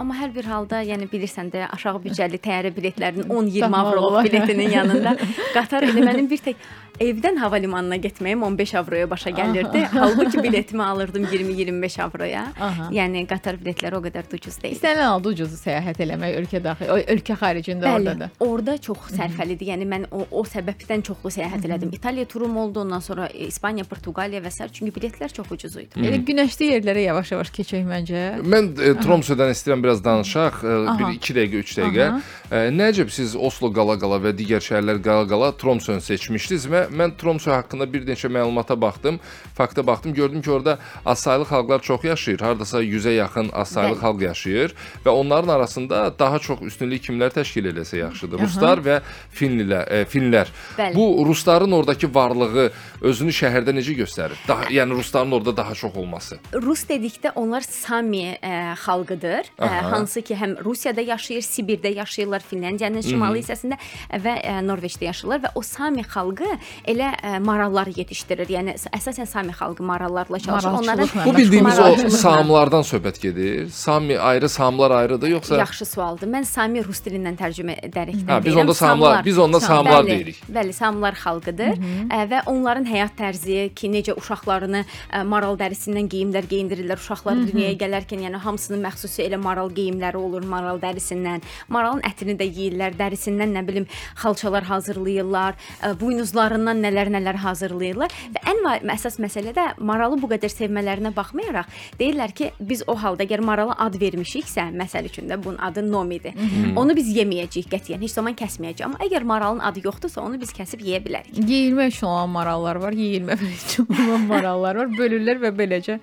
amma 0.00 0.16
hər 0.22 0.32
bir 0.34 0.48
halda, 0.48 0.82
yəni 0.86 1.08
bilirsən 1.10 1.52
də 1.52 1.66
aşağı 1.74 2.02
büdcəli 2.06 2.40
təyyarə 2.42 2.72
biletlərinin 2.88 3.28
10-20 3.28 3.60
Daha 3.60 3.86
avroluq 3.86 4.24
biletinin 4.24 4.70
yanında 4.70 5.16
qatar 5.56 5.82
elə 5.88 6.04
mənim 6.04 6.30
bir 6.30 6.44
tək 6.50 6.68
evdən 7.00 7.38
hava 7.38 7.56
limanına 7.62 7.96
getməyim 8.02 8.42
15 8.42 8.74
avroya 8.74 9.10
başa 9.10 9.30
gəlirdi. 9.30 9.84
Halbuki 9.92 10.42
biletimi 10.42 10.82
alırdım 10.92 11.24
20-25 11.24 12.02
avroya. 12.02 12.46
Aha. 12.60 12.88
Yəni 12.94 13.24
qatar 13.30 13.58
biletləri 13.60 13.98
o 13.98 14.02
qədər 14.02 14.26
də 14.30 14.38
ucuz 14.38 14.58
deyil. 14.62 14.76
İstənilən 14.76 15.10
halda 15.12 15.32
ucuz 15.34 15.54
səyahət 15.60 16.02
eləmək 16.04 16.38
ölkə 16.40 16.62
daxil, 16.64 16.90
ölkə 17.14 17.36
xaricində 17.38 17.86
Bəli, 17.86 18.08
orada 18.08 18.14
da. 18.20 18.30
orada 18.44 18.76
çox 18.88 19.12
sərfəlidir. 19.14 19.70
Yəni 19.72 19.88
mən 19.92 20.08
o, 20.10 20.24
o 20.30 20.44
səbəbdən 20.48 21.04
çoxlu 21.06 21.32
səyahət 21.38 21.68
elədim. 21.68 21.94
İtaliya 21.94 22.26
turum 22.28 22.56
oldu, 22.56 22.82
ondan 22.82 23.04
sonra 23.04 23.28
İspaniya, 23.28 23.86
Portuqaliya 23.88 24.42
və 24.42 24.50
s. 24.50 24.68
çünki 24.72 24.92
biletlər 24.98 25.32
çox 25.32 25.52
ucuz 25.54 25.76
idi. 25.76 26.02
Elə 26.02 26.18
günəşli 26.26 26.72
yerlərə 26.74 27.06
yavaş-yavaş 27.06 27.54
keçək 27.54 27.86
məncə. 27.86 28.24
Mən 28.42 28.72
e, 28.74 28.92
Tromsødən 28.98 29.54
istəyirəm 29.54 29.86
biraz 29.86 30.02
danışaq. 30.04 30.60
E, 30.64 30.74
Aha. 30.88 30.98
bir 30.98 31.14
2 31.14 31.38
dəqiqə, 31.38 31.62
3 31.62 31.78
dəqiqə. 31.78 32.08
E, 32.50 32.64
Nəcib 32.78 33.08
siz 33.10 33.32
Oslo 33.34 33.72
qala-qala 33.74 34.20
və 34.22 34.30
digər 34.38 34.62
şəhərlər 34.62 35.00
qala-qala 35.02 35.48
Tromsøni 35.58 36.02
seçmişdiniz 36.04 36.66
və 36.70 36.82
mən 36.94 37.14
Tromsø 37.18 37.50
haqqında 37.50 37.88
bir 37.90 38.04
neçə 38.06 38.28
məlumata 38.30 38.76
baxdım, 38.78 39.16
fakta 39.56 39.82
baxdım, 39.86 40.12
gördüm 40.14 40.42
ki, 40.42 40.50
orada 40.50 40.76
azsaylı 41.06 41.46
xalqlar 41.48 41.82
çox 41.82 42.04
yaşayır. 42.04 42.44
Hardasa 42.46 42.82
100-ə 42.82 43.14
yaxın 43.16 43.50
azsaylı 43.52 43.96
Bəli. 43.96 44.00
xalq 44.02 44.22
yaşayır 44.22 44.74
və 45.06 45.10
onların 45.10 45.48
arasında 45.56 46.18
daha 46.18 46.38
çox 46.38 46.62
üstünlük 46.68 47.02
kimlər 47.08 47.32
təşkil 47.34 47.66
eləsə 47.72 47.98
yaxşıdır? 47.98 48.44
Ruslar 48.44 48.84
və 48.84 49.00
Finlilər, 49.34 49.88
e, 49.90 50.04
Finlər. 50.12 50.52
Bəli. 50.78 50.94
Bu 50.94 51.26
rusların 51.26 51.72
oradakı 51.72 52.12
varlığı 52.14 52.68
özünü 53.00 53.34
şəhərdə 53.40 53.74
necə 53.74 53.96
göstərir? 54.04 54.38
Daha 54.48 54.70
yəni 54.70 55.00
rusların 55.00 55.32
orada 55.32 55.56
daha 55.56 55.74
çox 55.74 55.96
olması. 55.96 56.38
Rus 56.54 56.84
dedikdə 56.86 57.34
onlar 57.34 57.66
Sami 57.66 58.36
ə, 58.38 58.54
xalqıdır. 58.84 59.50
Ə, 59.58 59.66
Aha. 59.66 59.90
hansı 59.96 60.22
ki 60.22 60.38
həm 60.38 60.56
Rusiyada 60.64 61.00
yaşayır, 61.00 61.42
Sibirdə 61.42 61.94
yaşayırlar, 61.94 62.46
Finlandiyanın 62.68 63.00
şimali 63.04 63.40
hissəsində 63.40 63.76
və 64.12 64.34
ə, 64.44 64.56
Norveçdə 64.66 65.06
yaşayırlar 65.08 65.40
və 65.46 65.50
o 65.56 65.62
Sami 65.64 66.02
xalqı 66.04 66.48
elə 66.88 67.08
ə, 67.16 67.38
marallar 67.44 67.88
yetişdirir. 67.96 68.50
Yəni 68.52 68.74
əs- 68.76 68.88
əsasən 68.92 69.26
Sami 69.26 69.52
xalqı 69.56 69.82
marallarla 69.82 70.38
çalışır. 70.38 70.68
Onların 70.68 71.08
Bu 71.24 71.36
bildiyimiz 71.36 71.78
o 71.78 72.08
saamlardan 72.10 72.82
söhbət 72.84 73.20
gedir. 73.22 73.68
Sami 73.72 74.18
ayrı, 74.18 74.48
saamlar 74.48 74.90
ayrıdır, 74.90 75.28
yoxsa 75.28 75.56
Yaxşı 75.56 75.86
sualdır. 75.86 76.28
Mən 76.28 76.44
Sami 76.44 76.84
rus 76.84 77.00
dilindən 77.00 77.38
tərcümə 77.40 77.78
edərək 77.88 78.26
Ha, 78.28 78.44
biz 78.44 78.56
onda 78.56 78.74
saamlar, 78.74 79.24
biz 79.24 79.38
onda 79.38 79.60
saamlar 79.60 80.04
bəli, 80.04 80.10
deyirik. 80.10 80.42
Bəli, 80.54 80.72
samlar 80.72 81.14
xalqıdır 81.14 81.78
ə, 82.12 82.20
və 82.30 82.42
onların 82.46 82.84
həyat 82.88 83.16
tərzi 83.16 83.70
ki, 83.74 83.88
necə 83.88 84.16
uşaqlarını 84.18 84.84
ə, 84.84 85.24
maral 85.24 85.56
dərisindən 85.56 86.08
geyimlər 86.12 86.48
geyindirirlər. 86.50 87.00
Uşaqları 87.00 87.46
dünyaya 87.52 87.76
gələrkən, 87.80 88.26
yəni 88.26 88.42
hamısının 88.44 88.82
məxsusi 88.84 89.24
elə 89.24 89.38
maral 89.40 89.70
geyimləri 89.72 90.16
olur, 90.20 90.44
maral 90.44 90.80
dərisindən. 90.82 91.44
Maralın 91.68 92.02
ətini 92.04 92.36
də 92.38 92.48
yeyirlər, 92.58 92.96
dərisindən 92.98 93.54
nə 93.56 93.64
bilim 93.66 93.88
xalçalar 94.18 94.66
hazırlayırlar, 94.68 95.58
ə, 95.82 95.94
buynuzlarından 96.00 96.82
nələr-nələr 96.84 97.40
hazırlayırlar 97.44 98.14
və 98.34 98.44
ən 98.52 98.64
əsas 98.94 99.18
məsələ 99.22 99.54
də 99.56 99.66
maralı 99.78 100.18
bu 100.20 100.30
qədər 100.32 100.50
sevmələrinə 100.52 101.14
baxmayaraq 101.16 101.70
deyirlər 102.00 102.34
ki, 102.36 102.50
biz 102.60 102.82
o 102.86 102.96
halda 102.98 103.24
əgər 103.24 103.42
marala 103.44 103.76
ad 103.80 103.96
vermişiksə, 104.00 104.68
məsəl 104.76 105.08
üçün 105.08 105.28
də 105.30 105.38
bunun 105.42 105.58
adı 105.64 105.84
nomidir. 105.86 106.36
Onu 106.76 106.96
biz 106.96 107.10
yeməyəcəyik 107.16 107.70
qətiyyən, 107.72 108.02
heç 108.04 108.16
zaman 108.18 108.36
kəsməyəcəyik. 108.38 108.84
Amma 108.86 109.00
əgər 109.06 109.26
maralın 109.28 109.62
adı 109.64 109.84
yoxdursa, 109.86 110.22
onu 110.24 110.40
biz 110.40 110.52
kəsib 110.56 110.82
yeyə 110.84 111.00
bilərik. 111.04 111.38
Yeyilmək 111.38 111.94
üçün 111.94 112.08
olan 112.10 112.32
marallar 112.34 112.80
var, 112.82 112.96
yeyilməmək 112.98 113.64
üçün 113.64 113.88
olan 114.04 114.26
marallar 114.30 114.80
var. 114.82 114.92
Bölürlər 114.98 115.40
və 115.42 115.52
beləcə. 115.58 115.98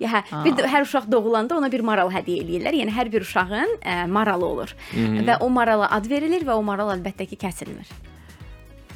Hə, 0.00 0.22
bir 0.44 0.56
də 0.58 0.70
hər 0.70 0.86
uşaq 0.86 1.08
doğulanda 1.12 1.58
ona 1.58 1.70
bir 1.72 1.84
maral 1.86 2.12
hədiyyə 2.14 2.44
eləyirlər. 2.44 2.78
Yəni 2.82 2.94
hər 2.96 3.12
bir 3.12 3.26
uşağın 3.26 3.76
ə, 3.80 3.96
maralı 4.12 4.46
olur. 4.46 4.74
Və 5.26 5.38
o 5.44 5.50
marala 5.52 5.90
ad 5.96 6.06
verilir 6.10 6.44
və 6.46 6.54
o 6.58 6.62
maral 6.66 6.92
əlbəttə 6.96 7.26
ki, 7.30 7.38
kəsilmir. 7.46 7.88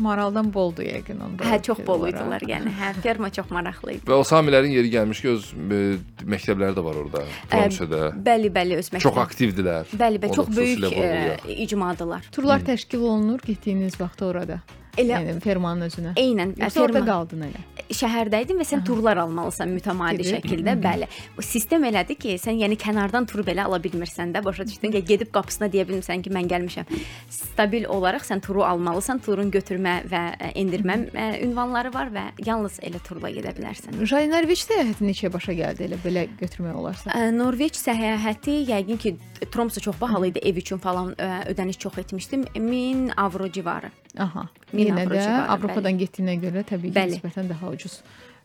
Maraldan 0.01 0.49
boldur 0.55 0.87
yəqin 0.87 1.19
onda. 1.21 1.45
Hə, 1.45 1.59
çox 1.67 1.83
bol 1.85 2.07
ölkələr, 2.09 2.41
idilər, 2.41 2.45
yəni. 2.49 2.71
Hə, 2.79 2.93
ferma 3.05 3.29
çox 3.37 3.51
maraqlı 3.53 3.99
idi. 3.99 4.07
və 4.09 4.17
o 4.17 4.25
Samilərin 4.25 4.73
yeri 4.73 4.89
gəlmiş 4.95 5.21
ki, 5.21 5.29
öz 5.35 5.49
e, 5.77 5.81
məktəbləri 6.25 6.73
də 6.79 6.85
var 6.87 6.97
orada, 7.03 7.25
Tromsødə. 7.53 8.01
Bəli, 8.31 8.49
bəli, 8.55 8.79
öz 8.81 8.89
Çox 8.89 8.97
məktəb. 8.97 9.21
aktivdirlər. 9.27 9.93
Bəli, 10.01 10.23
bəli, 10.23 10.37
çox 10.39 10.49
böyük 10.57 10.87
ə, 10.89 11.57
icmadılar. 11.67 12.25
Turlar 12.33 12.65
təşkil 12.65 13.05
olunur 13.11 13.45
getdiyiniz 13.45 14.01
vaxt 14.01 14.23
orada. 14.25 14.63
Elə 14.99 15.21
Yəni 15.21 15.41
fermanın 15.41 15.87
özünə. 15.89 16.15
eynən 16.19 16.55
Yoxsa 16.59 16.83
orada 16.83 16.99
ferma 16.99 17.13
qaldın 17.13 17.45
elə. 17.47 17.61
şəhərdə 17.91 18.43
idin 18.45 18.59
və 18.61 18.65
sən 18.67 18.85
turlar 18.87 19.17
almalısan 19.23 19.69
mütəmadi 19.75 20.17
Gedir. 20.23 20.37
şəkildə. 20.39 20.75
Bəli. 20.83 21.07
Bu 21.37 21.43
sistem 21.43 21.85
elədir 21.85 22.19
ki, 22.19 22.35
sən 22.39 22.59
yəni 22.63 22.77
kənardan 22.79 23.27
tur 23.27 23.43
belə 23.47 23.65
ala 23.67 23.79
bilmirsən 23.83 24.35
də. 24.35 24.45
Başa 24.45 24.67
düşdün? 24.67 24.93
Ya 24.93 25.01
gedib 25.01 25.33
qapısına 25.35 25.67
deyə 25.73 25.87
bilmirsən 25.89 26.23
ki, 26.23 26.31
mən 26.31 26.49
gəlmişəm. 26.51 26.87
Stabil 27.31 27.85
olaraq 27.85 28.23
sən 28.27 28.41
turu 28.41 28.63
almalısan. 28.65 29.19
Turun 29.19 29.51
götürmə 29.51 30.05
və 30.11 30.23
ə, 30.39 30.53
endirmə 30.55 30.97
ə, 31.13 31.27
ünvanları 31.45 31.93
var 31.95 32.11
və 32.15 32.29
yalnız 32.47 32.79
elə 32.83 33.03
turla 33.07 33.31
gedə 33.31 33.55
bilərsən. 33.59 33.99
Jay 34.07 34.29
Norveç 34.31 34.65
səyahəti 34.69 35.07
neçəyə 35.07 35.33
başa 35.35 35.53
gəldi 35.53 35.87
elə 35.89 35.99
belə 36.05 36.27
götürmək 36.41 36.75
olarsa? 36.83 37.11
Norveç 37.35 37.79
səyahəti 37.81 38.61
yəqin 38.71 38.99
ki, 38.99 39.17
Tromso 39.51 39.81
çox 39.81 39.97
bahalı 40.01 40.29
idi, 40.29 40.39
ev 40.45 40.57
üçün 40.57 40.79
falan 40.79 41.15
ödəniş 41.49 41.79
çox 41.79 41.99
etmişdim. 41.99 42.45
1000 42.55 43.11
avro 43.17 43.49
civarı. 43.51 43.91
Aha. 44.19 44.49
Min 44.73 44.80
Yenə 44.81 45.05
də 45.11 45.23
Avropadan 45.55 45.99
getdiyinə 46.01 46.37
görə 46.43 46.65
təbii 46.69 46.93
ki, 46.95 47.07
nisbətən 47.15 47.51
daha 47.53 47.73
ucuz 47.75 48.01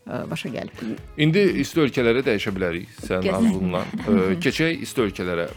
başa 0.05 0.49
gəlib. 0.53 0.81
İndi 1.17 1.41
isti 1.61 1.79
ölkələrə 1.81 2.21
dəyişə 2.25 2.51
bilərik 2.53 2.89
sənin 3.07 3.33
arzunla. 3.33 3.81
Ə, 4.05 4.17
Keçək 4.43 4.83
isti 4.85 5.01
ölkələrə. 5.01 5.47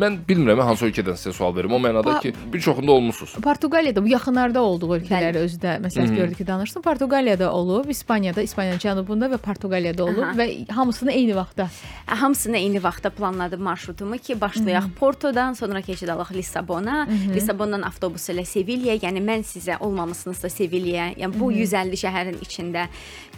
Mən 0.00 0.16
bilmirəm 0.28 0.62
hansı 0.64 0.86
ölkədən 0.88 1.18
sizə 1.20 1.34
sual 1.36 1.52
verim. 1.56 1.74
O 1.76 1.80
mənada 1.82 2.14
Pa- 2.16 2.20
ki, 2.24 2.32
bir 2.52 2.60
çoxunda 2.60 2.92
olmusunuz. 2.92 3.34
Portuqaliyada 3.44 4.02
bu 4.02 4.08
yaxınlarda 4.08 4.62
olduğu 4.62 4.94
ölkələri 4.96 5.42
özü 5.44 5.58
də 5.60 5.74
məsələn 5.84 6.14
gördük 6.16 6.38
ki, 6.40 6.46
danışdın. 6.46 6.82
Portuqaliyada 6.82 7.52
olub, 7.52 7.88
İspaniyada, 7.92 8.42
İspaniyanın 8.42 8.80
cənubunda 8.80 9.28
və 9.34 9.38
Portuqaliyada 9.38 10.04
olub 10.04 10.22
Aha. 10.22 10.32
və 10.40 10.72
hamısını 10.72 11.12
eyni 11.12 11.36
vaxtda. 11.36 11.68
Hamısını 12.06 12.56
eyni 12.56 12.82
vaxtda 12.82 13.10
planladım 13.10 13.62
marşrutumu 13.62 14.18
ki, 14.18 14.40
başlayaq 14.40 14.88
Portodan, 15.00 15.52
sonra 15.52 15.80
keçidalıq 15.82 16.32
Lissabona, 16.34 17.08
Lissabondan 17.34 17.82
avtobus 17.82 18.28
ilə 18.32 18.44
Sevillaya, 18.48 18.96
yəni 19.04 19.20
mən 19.20 19.44
sizə 19.44 19.78
olmamısınızsa 19.80 20.48
Sevillaya, 20.48 21.12
yəni 21.20 21.38
bu 21.38 21.52
150 21.52 22.00
şəhərin 22.06 22.40
içində 22.44 22.86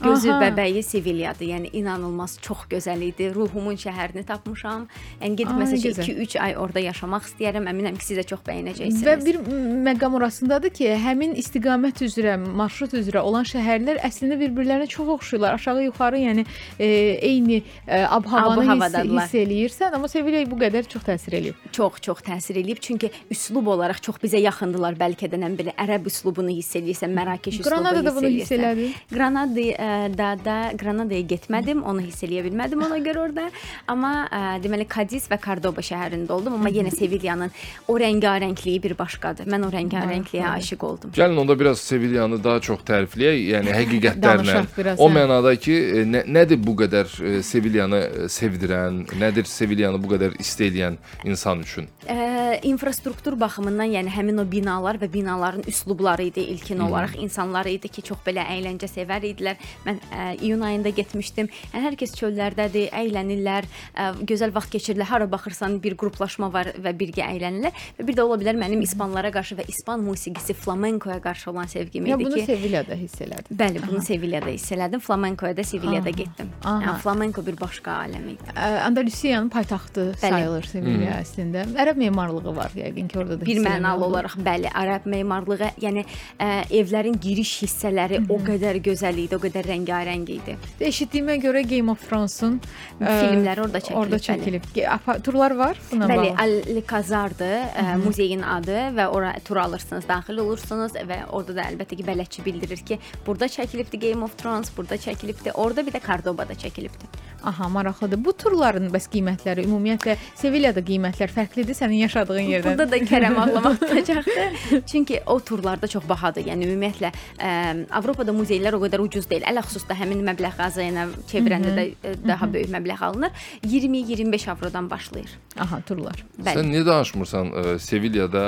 gözü 0.03 0.31
Aha. 0.31 0.44
Bəbəyi 0.45 0.83
Sevilladır. 0.85 1.47
Yəni 1.49 1.71
inanılmaz 1.81 2.39
çox 2.43 2.67
gözəl 2.71 3.03
idi. 3.09 3.31
Ruhumun 3.35 3.77
şəhərini 3.81 4.25
tapmışam. 4.29 4.87
Yəni 5.21 5.39
gedib 5.41 5.59
məsələn 5.61 5.85
gözəl. 5.89 6.09
2-3 6.27 6.39
ay 6.45 6.57
orada 6.61 6.83
yaşamaq 6.85 7.29
istəyirəm. 7.31 7.69
Əminəm 7.73 7.99
ki, 7.99 8.07
siz 8.09 8.21
də 8.21 8.27
çox 8.31 8.45
bəyənəcəksiniz. 8.47 9.05
Və 9.07 9.17
bir 9.25 9.41
məqam 9.89 10.19
orasındadır 10.19 10.75
ki, 10.77 10.91
həmin 11.05 11.35
istiqamət 11.41 12.05
üzrə, 12.07 12.37
marşrut 12.39 12.95
üzrə 13.01 13.23
olan 13.25 13.47
şəhərlər 13.49 14.01
əslində 14.07 14.39
bir-birlərinə 14.41 14.89
çox 14.91 15.09
oxşayırlar. 15.19 15.59
Aşağı-yuxarı, 15.59 16.21
yəni 16.25 16.47
e, 16.79 16.87
eyni 17.31 17.63
e, 17.89 18.03
ab-havanı 18.05 18.67
hiss, 18.75 18.99
hiss 19.11 19.35
eləyirsən, 19.45 19.95
amma 19.97 20.09
Sevilla 20.09 20.45
bu 20.51 20.59
qədər 20.61 20.89
çox 20.91 21.07
təsir 21.09 21.39
eləyib. 21.41 21.61
çox-çox 21.73 22.23
təsir 22.27 22.59
eləyib. 22.61 22.81
Çünki 22.81 23.11
üslub 23.31 23.67
olaraq 23.67 24.03
çox 24.03 24.17
bizə 24.23 24.41
yaxındılar 24.43 24.97
bəlkə 25.01 25.31
də 25.33 25.41
nə 25.41 25.51
belə 25.59 25.75
ərəb 25.81 26.07
üslubunu 26.11 26.53
hiss 26.55 26.77
eləyirsən, 26.77 27.15
Mərakeş 27.15 27.61
üslubunu 27.61 27.83
Granada 27.83 28.05
da 28.05 28.15
bunu 28.17 28.29
hiss 28.29 28.53
eləyirsən. 28.53 28.65
elədi. 28.65 28.91
Granada 29.13 30.19
da 30.19 30.31
Granadaya 30.79 31.23
getmədim, 31.35 31.83
onu 31.87 32.05
hiss 32.05 32.25
eləyə 32.27 32.45
bilmədim 32.49 32.83
ona 32.87 32.99
görə 33.05 33.25
orada. 33.29 33.49
Amma 33.91 34.13
ə, 34.27 34.43
deməli 34.65 34.87
Kadiz 34.89 35.29
və 35.31 35.39
Cordoba 35.43 35.85
şəhərində 35.85 36.33
oldum, 36.35 36.59
amma 36.59 36.73
yenə 36.73 36.93
Sevillanın 36.95 37.53
o 37.89 37.97
rəngarəngliyi 38.01 38.83
bir 38.83 38.97
başqadır. 38.99 39.49
Mən 39.51 39.67
o 39.67 39.71
rəngarəngliyə 39.73 40.51
aşiq 40.55 40.85
oldum. 40.87 41.15
Gəlin 41.17 41.41
onda 41.41 41.59
biraz 41.61 41.81
Sevilyanı 41.85 42.41
daha 42.45 42.61
çox 42.61 42.83
tərifləyək, 42.89 43.41
yəni 43.55 43.75
həqiqətlərlə. 43.81 44.65
Biraz, 44.77 45.01
O 45.01 45.09
hə. 45.09 45.15
mənada 45.19 45.55
ki, 45.61 45.75
e, 45.75 46.05
nə, 46.09 46.25
nədir 46.39 46.61
bu 46.65 46.77
qədər 46.83 47.11
e, 47.21 47.35
Sevilyanı 47.47 48.01
e, 48.01 48.29
sevdirən, 48.33 49.03
nədir 49.21 49.49
Sevilyanı 49.49 50.01
bu 50.03 50.15
qədər 50.15 50.37
istəyən 50.43 50.99
insan 51.29 51.63
üçün? 51.65 51.89
Ə, 52.09 52.61
infrastruktur 52.69 53.37
baxımından, 53.41 53.93
yəni 53.99 54.13
həmin 54.15 54.43
o 54.43 54.47
binalar 54.51 54.99
və 55.03 55.11
binaların 55.13 55.65
üslubları 55.71 56.29
idi 56.31 56.45
ilkin 56.55 56.81
olaraq 56.87 57.17
insanlar 57.21 57.69
idi 57.71 57.89
ki, 57.89 58.05
çox 58.11 58.23
belə 58.27 58.47
əyləncə 58.55 58.89
sevər 58.91 59.27
idilər. 59.31 59.61
Mən 59.87 60.01
ə, 60.11 60.24
iyun 60.41 60.61
ayında 60.61 60.89
getmişdim. 60.89 61.49
Yəni 61.73 61.85
hər 61.87 61.97
kəs 62.01 62.15
çöllərdədir, 62.19 62.91
əylənirlər, 62.95 63.69
ə, 63.95 64.09
gözəl 64.27 64.55
vaxt 64.55 64.73
keçirirlər. 64.75 65.09
Hara 65.11 65.29
baxırsan 65.31 65.79
bir 65.83 65.97
qruplaşma 66.01 66.51
var 66.53 66.73
və 66.79 66.95
birgə 66.99 67.25
əylənirlər. 67.27 67.75
Və 67.99 68.07
bir 68.09 68.19
də 68.19 68.27
ola 68.27 68.39
bilər 68.41 68.59
mənim 68.61 68.83
ispanlara 68.85 69.33
qarşı 69.35 69.59
və 69.61 69.69
ispan 69.69 70.05
musiqisi 70.07 70.55
flamenkoya 70.55 71.21
qarşı 71.23 71.51
olan 71.51 71.67
sevgim 71.67 72.07
Ya 72.07 72.17
idi 72.17 72.25
bunu 72.25 72.35
ki, 72.35 72.47
Sevillada 72.47 72.95
hiss 72.95 73.21
elədim. 73.21 73.59
Bəli, 73.59 73.83
bunu 73.87 74.03
Sevillada 74.03 74.51
hiss 74.53 74.73
elədim. 74.73 75.01
Flamenkoya 75.01 75.57
da 75.57 75.65
Sevillada 75.65 76.11
Aha. 76.11 76.19
getdim. 76.23 76.53
Aha. 76.65 76.83
Yəni 76.85 77.03
flamenko 77.03 77.47
bir 77.47 77.61
başqa 77.61 77.99
aləm 78.05 78.29
idi. 78.35 78.55
Andalusiyanın 78.61 79.49
paytaxtı 79.49 80.07
Bəli. 80.13 80.21
sayılır 80.21 80.69
Sevilla 80.71 81.19
əslində. 81.21 81.65
Ərəb 81.83 81.99
memarlığı 82.05 82.57
var 82.57 82.71
yəqin 82.77 83.09
ki, 83.09 83.19
orada 83.19 83.41
da 83.41 83.47
bir 83.47 83.59
mənalı 83.65 84.05
olaraq 84.05 84.37
bəli, 84.47 84.71
ərəb 84.71 85.09
memarlığı, 85.11 85.73
yəni 85.83 86.05
ə, 86.39 86.49
evlərin 86.71 87.17
giriş 87.21 87.57
hissələri 87.65 88.21
o 88.31 88.39
qədər 88.45 88.79
gözəl 88.85 89.19
idi, 89.25 89.35
o 89.35 89.41
qədər 89.43 89.67
rəngarəng 89.73 90.14
idi. 90.23 90.55
Eşitdiyimə 90.81 91.35
görə 91.43 91.63
Game 91.69 91.91
of 91.91 91.99
Thrones-un 92.09 92.61
ə, 93.01 93.19
Filmləri 93.21 93.61
orada 93.65 93.79
çəkilib, 93.81 93.99
Orada 93.99 94.17
bəli. 94.17 94.27
çəkilib. 94.29 94.69
Apa- 94.95 95.19
Turlar 95.23 95.51
var 95.59 95.81
buna 95.91 96.07
Bəli, 96.07 96.31
bağlı. 96.37 96.79
Alcazardır, 96.79 97.57
ə, 97.75 97.97
muzeyin 98.05 98.43
adı 98.43 98.79
və 98.97 99.07
ora 99.09 99.35
tur 99.45 99.57
alırsınız, 99.57 100.07
daxil 100.09 100.39
olursunuz 100.39 100.93
və 100.95 101.25
orada 101.33 101.57
da 101.57 101.63
əlbəttə 101.71 101.97
ki, 101.97 102.05
bələdçi 102.07 102.45
bildirir 102.45 102.77
ki, 102.87 102.99
burada 103.27 103.47
çəkilibdi 103.47 103.99
Game 104.09 104.25
of 104.25 104.37
Thrones, 104.39 104.71
burada 104.77 104.97
çəkilibdi, 104.97 105.53
orada 105.55 105.87
bir 105.87 105.93
də 105.93 106.01
Cordobada 106.07 106.53
çəkilibdi. 106.55 107.09
Aha, 107.45 107.69
maraqlıdır. 107.69 108.25
Bu 108.25 108.33
turların 108.33 108.87
bəs 108.89 109.05
qiymətləri 109.13 109.67
ümumiyyətlə 109.67 110.15
Sevillada 110.35 110.81
qiymətlər 110.81 111.29
fərqlidir 111.29 111.77
sənin 111.77 111.99
yaşadığın 112.07 112.47
yerdən. 112.55 112.65
Burada 112.79 112.87
da 112.91 112.99
Kərəm 113.05 113.37
ağlamaq 113.43 113.75
tutacaqdı. 113.83 114.81
Çünki 114.87 115.21
o 115.27 115.39
turlarda 115.41 115.87
çox 115.87 116.09
bahadır. 116.09 116.47
Yəni 116.49 116.65
ümumiyyətlə 116.71 117.11
ə, 117.39 117.51
Avropada 117.93 118.33
muzeylər 118.33 118.79
o 118.79 118.81
qədər 118.87 119.05
ucuz 119.05 119.29
deyil. 119.29 119.45
Ələxüsus 119.51 119.85
da 119.89 119.95
həmin 120.05 120.23
məbləğ 120.29 120.53
qazayana 120.59 121.09
çevirəndə 121.31 121.75
də 121.75 121.87
ə, 121.91 122.15
daha 122.29 122.49
böyük 122.53 122.71
məbləğ 122.75 122.99
alınır. 123.09 123.45
20-25 123.65 124.51
avrodan 124.53 124.91
başlayır. 124.91 125.35
Aha, 125.59 125.81
turlar. 125.87 126.25
Bəli. 126.39 126.59
Sən 126.59 126.71
niyə 126.71 126.85
danışmırsan 126.87 127.53
e, 127.55 127.79
Sevillada 127.83 128.45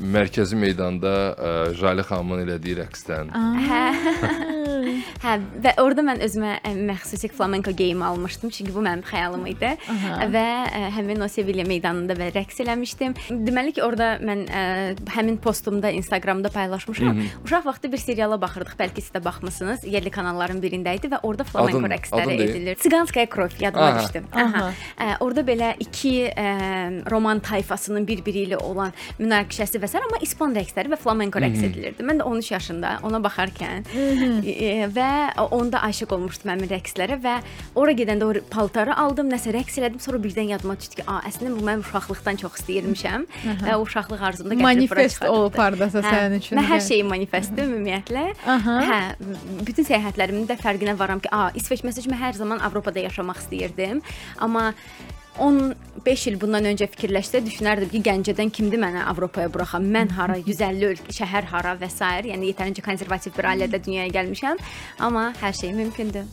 mərkəzi 0.00 0.58
meydanda 0.58 1.12
e, 1.36 1.52
Jale 1.78 2.04
xanımın 2.06 2.44
elədiyi 2.46 2.78
rəqsdən? 2.82 3.32
Hə, 3.68 3.82
və 5.64 5.72
orada 5.82 6.02
mən 6.06 6.20
özümə 6.26 6.52
ə, 6.64 6.72
məxsusi 6.88 7.28
flamenko 7.32 7.70
geyimi 7.76 8.04
almışdım, 8.04 8.50
çünki 8.50 8.74
bu 8.74 8.82
mənim 8.84 9.02
xəyalım 9.06 9.46
idi. 9.50 9.72
Aha. 9.92 10.26
Və 10.32 10.44
ə, 10.66 10.82
həmin 10.96 11.22
o 11.24 11.28
Sevilla 11.28 11.64
meydanında 11.68 12.16
və 12.18 12.30
rəqs 12.34 12.60
eləmişdim. 12.64 13.16
Deməli 13.46 13.74
ki, 13.76 13.82
orada 13.84 14.16
mən 14.22 14.46
ə, 14.48 14.62
həmin 15.16 15.38
postumda 15.42 15.90
Instagramda 15.90 16.48
paylaşmışam. 16.54 17.22
Uşaq 17.44 17.66
vaxtı 17.66 17.92
bir 17.92 18.02
seriala 18.02 18.40
baxırdıq, 18.40 18.76
bəlkə 18.78 19.00
siz 19.04 19.12
də 19.14 19.24
baxmısınız. 19.24 19.84
Yerli 19.90 20.10
kanalların 20.10 20.60
birində 20.62 20.94
idi 20.96 21.10
və 21.12 21.20
orada 21.22 21.44
flamenko 21.44 21.78
Adın- 21.82 21.94
rəqsləri 21.96 22.22
adın 22.36 22.44
edilir. 22.48 22.74
Tsiganskaya 22.80 23.26
krov 23.26 23.56
yadıma 23.60 23.86
Aha. 23.92 24.02
düşdü. 24.02 24.22
Aha. 24.32 24.44
Aha. 24.46 24.72
Ə, 24.98 25.16
orada 25.20 25.42
belə 25.46 25.72
iki 25.80 26.14
ə, 26.30 27.10
roman 27.10 27.40
tayfasının 27.40 28.06
bir-biri 28.08 28.46
ilə 28.48 28.56
olan 28.62 28.92
münaqişəsi 29.20 29.80
və 29.82 29.88
s. 29.88 29.98
amma 29.98 30.18
ispan 30.22 30.54
rəqsləri 30.56 30.92
və 30.92 30.98
flamenko 31.00 31.40
rəqs 31.42 31.62
edilirdi. 31.70 32.02
Mən 32.06 32.20
də 32.20 32.26
13 32.28 32.50
yaşında 32.50 32.98
ona 33.02 33.18
baxarkən 33.24 33.84
e, 34.46 34.85
və 34.94 35.10
onda 35.54 35.82
aşiq 35.86 36.12
olmuşdum 36.16 36.52
həmin 36.52 36.70
rəqslərə 36.70 37.18
və 37.22 37.34
ora 37.78 37.94
gedəndə 37.96 38.26
o 38.26 38.42
paltarı 38.52 38.94
aldım, 38.96 39.30
nəsə 39.32 39.54
rəqs 39.56 39.78
elədim, 39.80 40.02
sonra 40.02 40.20
birdən 40.22 40.52
yadıma 40.52 40.76
düşdü 40.80 41.00
ki, 41.00 41.06
a, 41.06 41.18
əslində 41.28 41.54
bu 41.56 41.64
mən 41.66 41.82
uşaqlıqdan 41.84 42.40
çox 42.42 42.60
istəyirmişəm 42.60 43.26
və 43.64 43.74
o 43.76 43.82
uşaqlıq 43.86 44.24
arzumda 44.30 44.54
gətirib 44.54 44.66
Manifest 44.66 45.26
olub 45.28 45.58
hardasa 45.60 46.04
Hə, 46.04 46.14
sənin 46.14 46.40
üçün. 46.42 46.60
Mən 46.60 46.70
hər 46.70 46.84
şeyi 46.86 47.08
manifestdir 47.08 47.68
ümumiyyətlə. 47.68 48.24
Aha. 48.56 48.78
Hə, 48.90 49.00
bütün 49.66 49.88
səyahətlərimin 49.88 50.48
də 50.50 50.58
fərqinə 50.60 50.96
varam 50.98 51.22
ki, 51.22 51.32
a, 51.32 51.50
İsveç 51.58 51.84
məsələn 51.86 52.14
mən 52.14 52.24
hər 52.24 52.40
zaman 52.40 52.64
Avropada 52.66 53.02
yaşamaq 53.06 53.44
istəyirdim. 53.44 54.02
Amma 54.42 54.70
15 55.40 56.26
il 56.30 56.38
bundan 56.40 56.64
öncə 56.72 56.88
fikirləşsə 56.92 57.42
düşünərdim 57.46 57.92
ki, 57.92 58.00
Gəncədən 58.06 58.50
kimdir 58.54 58.80
mənə 58.82 59.04
Avropaya 59.10 59.50
buraxan? 59.52 59.86
Mən 59.92 60.14
hara, 60.16 60.38
150 60.40 60.88
ölkə, 60.92 61.18
şəhər 61.20 61.50
hara 61.52 61.76
və 61.80 61.90
s. 61.92 62.00
yəni 62.30 62.52
yetərincə 62.52 62.84
konservativ 62.84 63.36
bir 63.36 63.52
ailədə 63.52 63.82
dünyaya 63.84 64.12
gəlmişəm, 64.20 64.64
amma 64.98 65.32
hər 65.42 65.56
şey 65.60 65.72
mümkündür. 65.76 66.26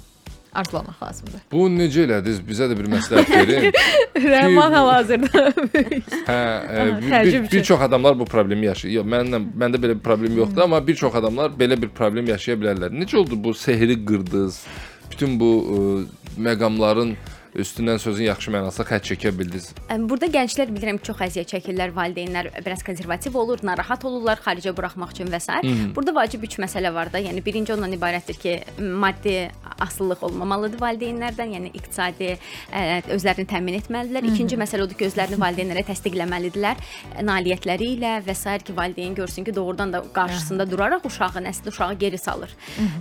arzulamaq 0.53 0.99
lazımdır. 1.03 1.41
Bu 1.51 1.65
necə 1.73 2.03
elədiniz? 2.05 2.39
Bizə 2.45 2.67
də 2.69 2.77
bir 2.77 2.89
məsləhət 2.91 3.31
verin. 3.33 3.77
Rəhman 4.33 4.75
hal-hazırda 4.77 5.43
Hə, 6.29 6.37
e, 6.69 6.83
bir, 7.01 7.51
bir, 7.51 7.63
çox 7.63 7.81
adamlar 7.81 8.19
bu 8.19 8.25
problemi 8.29 8.67
yaşayır. 8.69 8.99
Yox, 8.99 9.07
mənlə 9.15 9.41
məndə 9.63 9.81
belə 9.81 9.97
bir 9.97 10.03
problem 10.05 10.37
yoxdur, 10.37 10.65
amma 10.67 10.81
bir 10.87 10.95
çox 10.99 11.15
adamlar 11.17 11.55
belə 11.59 11.79
bir 11.81 11.89
problem 11.89 12.29
yaşaya 12.29 12.59
bilərlər. 12.61 12.93
Necə 12.93 13.17
oldu 13.17 13.39
bu 13.43 13.53
sehri 13.57 13.97
qırdınız? 14.05 14.61
Bütün 15.11 15.39
bu 15.39 15.49
ə, 15.63 15.79
məqamların 16.37 17.15
üstündən 17.59 17.99
sözün 18.01 18.29
yaxşı 18.31 18.51
mənasında 18.53 18.87
xətt 18.89 19.09
çəkə 19.11 19.31
bildiniz? 19.37 19.69
Burada 20.09 20.29
gənclər 20.33 20.71
bilirəm 20.73 20.99
çox 21.05 21.21
əziyyət 21.27 21.51
çəkirlər, 21.53 21.93
valideynlər 21.95 22.49
biraz 22.65 22.83
konservativ 22.85 23.35
olur, 23.37 23.61
narahat 23.63 24.05
olurlar 24.05 24.41
xaricə 24.43 24.73
buraxmaq 24.75 25.13
üçün 25.13 25.29
və 25.33 25.39
s. 25.43 25.59
Burada 25.95 26.15
vacib 26.15 26.43
üç 26.47 26.57
məsələ 26.61 26.93
var 26.93 27.11
da. 27.13 27.21
Yəni 27.21 27.43
birinci 27.45 27.73
ondan 27.75 27.93
ibarətdir 27.93 28.39
ki, 28.41 28.55
maddi 28.81 29.51
asılılıq 29.83 30.23
olmamalıdır 30.23 30.81
valideynlərdən, 30.81 31.53
yəni 31.57 31.71
iqtisadi 31.77 32.31
ə, 32.33 33.01
özlərini 33.13 33.45
təmin 33.49 33.77
etməlidirlər. 33.81 34.27
İkinci 34.33 34.57
məsələ 34.59 34.87
odur 34.87 34.97
ki, 34.97 35.09
özlərini 35.11 35.39
valideynlərə 35.41 35.83
təsdiqləməlidirlər, 35.89 36.81
nailiyyətləri 37.21 37.89
ilə 37.97 38.13
və 38.25 38.35
s. 38.37 38.57
ki, 38.63 38.75
valideyn 38.77 39.15
görsün 39.17 39.45
ki, 39.45 39.55
doğrudan 39.55 39.93
da 39.93 40.03
qarşısında 40.13 40.69
duraraq 40.71 41.05
uşağın 41.09 41.49
əsl 41.51 41.69
uşağı 41.73 41.97
geri 41.99 42.17
salır. 42.17 42.53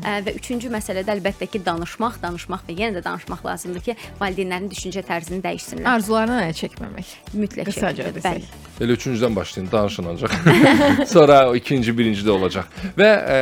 Ə, 0.02 0.18
və 0.26 0.36
üçüncü 0.40 0.72
məsələ 0.72 1.04
də 1.06 1.16
əlbəttə 1.16 1.48
ki, 1.52 1.62
danışmaq, 1.64 2.18
danışmaq 2.22 2.66
və 2.68 2.78
yenə 2.80 2.98
də 2.98 3.04
danışmaq 3.04 3.44
lazımdır 3.46 3.86
ki, 3.88 3.96
valideynlərin 4.42 4.70
düşüncə 4.70 5.02
tərzini 5.06 5.40
dəyişsinlər. 5.44 5.86
Arzularına 5.86 6.38
nə 6.42 6.52
çəkməmək. 6.56 7.12
Mütləq 7.38 7.68
desək. 7.70 8.00
bəli. 8.24 8.44
Elə 8.82 8.96
üçüncüdən 8.96 9.36
başlayın, 9.36 9.68
danışın 9.72 10.08
ancaq. 10.12 10.34
Sonra 11.14 11.50
o 11.50 11.54
ikinci, 11.56 11.94
birinci 11.96 12.24
də 12.26 12.30
olacaq. 12.34 12.66
Və 12.98 13.10
ə, 13.12 13.38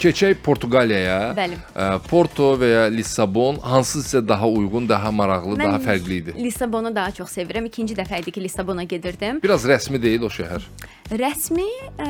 keçək 0.00 0.40
Portuqaliyaya. 0.44 1.32
Bəli. 1.36 1.58
Ə, 1.74 1.88
Porto 2.08 2.52
və 2.60 2.70
ya 2.70 2.84
Lissabon 2.92 3.60
hansı 3.64 4.02
sizə 4.04 4.22
daha 4.28 4.48
uyğun, 4.48 4.88
daha 4.88 5.10
maraqlı, 5.12 5.56
Mən 5.56 5.70
daha 5.70 5.82
fərqli 5.86 6.20
idi? 6.24 6.36
Lissabonu 6.38 6.92
daha 6.94 7.12
çox 7.16 7.32
sevirəm. 7.38 7.70
İkinci 7.70 7.96
dəfə 7.98 8.20
idi 8.22 8.34
ki, 8.36 8.44
Lissabona 8.44 8.84
gedirdim. 8.84 9.40
Biraz 9.42 9.64
rəsmi 9.68 10.02
deyil 10.02 10.28
o 10.28 10.32
şəhər. 10.32 10.66
Rəsmi 11.10 11.64
ə, 11.98 12.06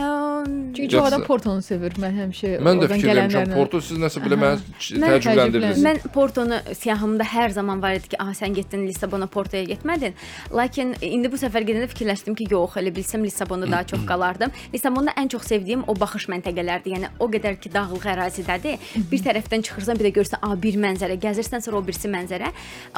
Çünki 0.77 0.89
çox 0.89 1.01
Yoxsa- 1.01 1.09
adam 1.09 1.23
Portonu 1.25 1.63
sevir. 1.65 1.95
Mən 1.97 2.13
həmişə 2.21 2.49
Mən 2.61 2.77
də 2.77 2.85
oradan 2.85 2.99
fikirləmişəm 3.01 3.31
gələnlərlə- 3.33 3.55
Porto 3.57 3.81
siz 3.81 3.97
nəsə 3.99 4.21
belə 4.21 4.37
məni 4.37 4.59
Mən 5.01 5.15
təəccübləndirdiniz. 5.15 5.79
Mən 5.87 6.01
Portonu 6.13 6.59
siyahımda 6.77 7.25
hər 7.25 7.51
zaman 7.57 7.81
var 7.83 7.95
idi 7.97 8.09
ki, 8.13 8.17
aha 8.21 8.35
sən 8.37 8.53
getdin 8.55 8.85
Lissabona, 8.87 9.27
Portoya 9.27 9.65
getmədin. 9.65 10.13
Lakin 10.53 10.93
indi 11.01 11.31
bu 11.33 11.37
səfər 11.41 11.65
gedəndə 11.65 11.89
fikirləşdim 11.89 12.37
ki, 12.37 12.47
yox, 12.51 12.77
elə 12.77 12.93
bilsəm 12.93 13.25
Lissabonda 13.25 13.71
daha 13.71 13.85
çox 13.87 14.05
qalardım. 14.07 14.53
Lissabonda 14.75 15.13
ən 15.17 15.29
çox 15.33 15.49
sevdiyim 15.49 15.85
o 15.89 15.95
baxış 16.01 16.29
məntəqələrdir. 16.29 16.93
Yəni 16.97 17.09
o 17.19 17.29
qədər 17.29 17.57
ki, 17.61 17.73
dağlıq 17.73 18.05
ərazidədir. 18.05 18.79
Bir 19.11 19.19
tərəfdən 19.25 19.63
çıxırsan, 19.65 19.97
bir 19.99 20.11
də 20.11 20.13
görsən, 20.21 20.39
a, 20.43 20.53
bir 20.61 20.77
mənzərə, 20.77 21.17
gəzirsən, 21.25 21.65
sonra 21.65 21.79
o 21.81 21.83
birisi 21.87 22.09
mənzərə. 22.13 22.53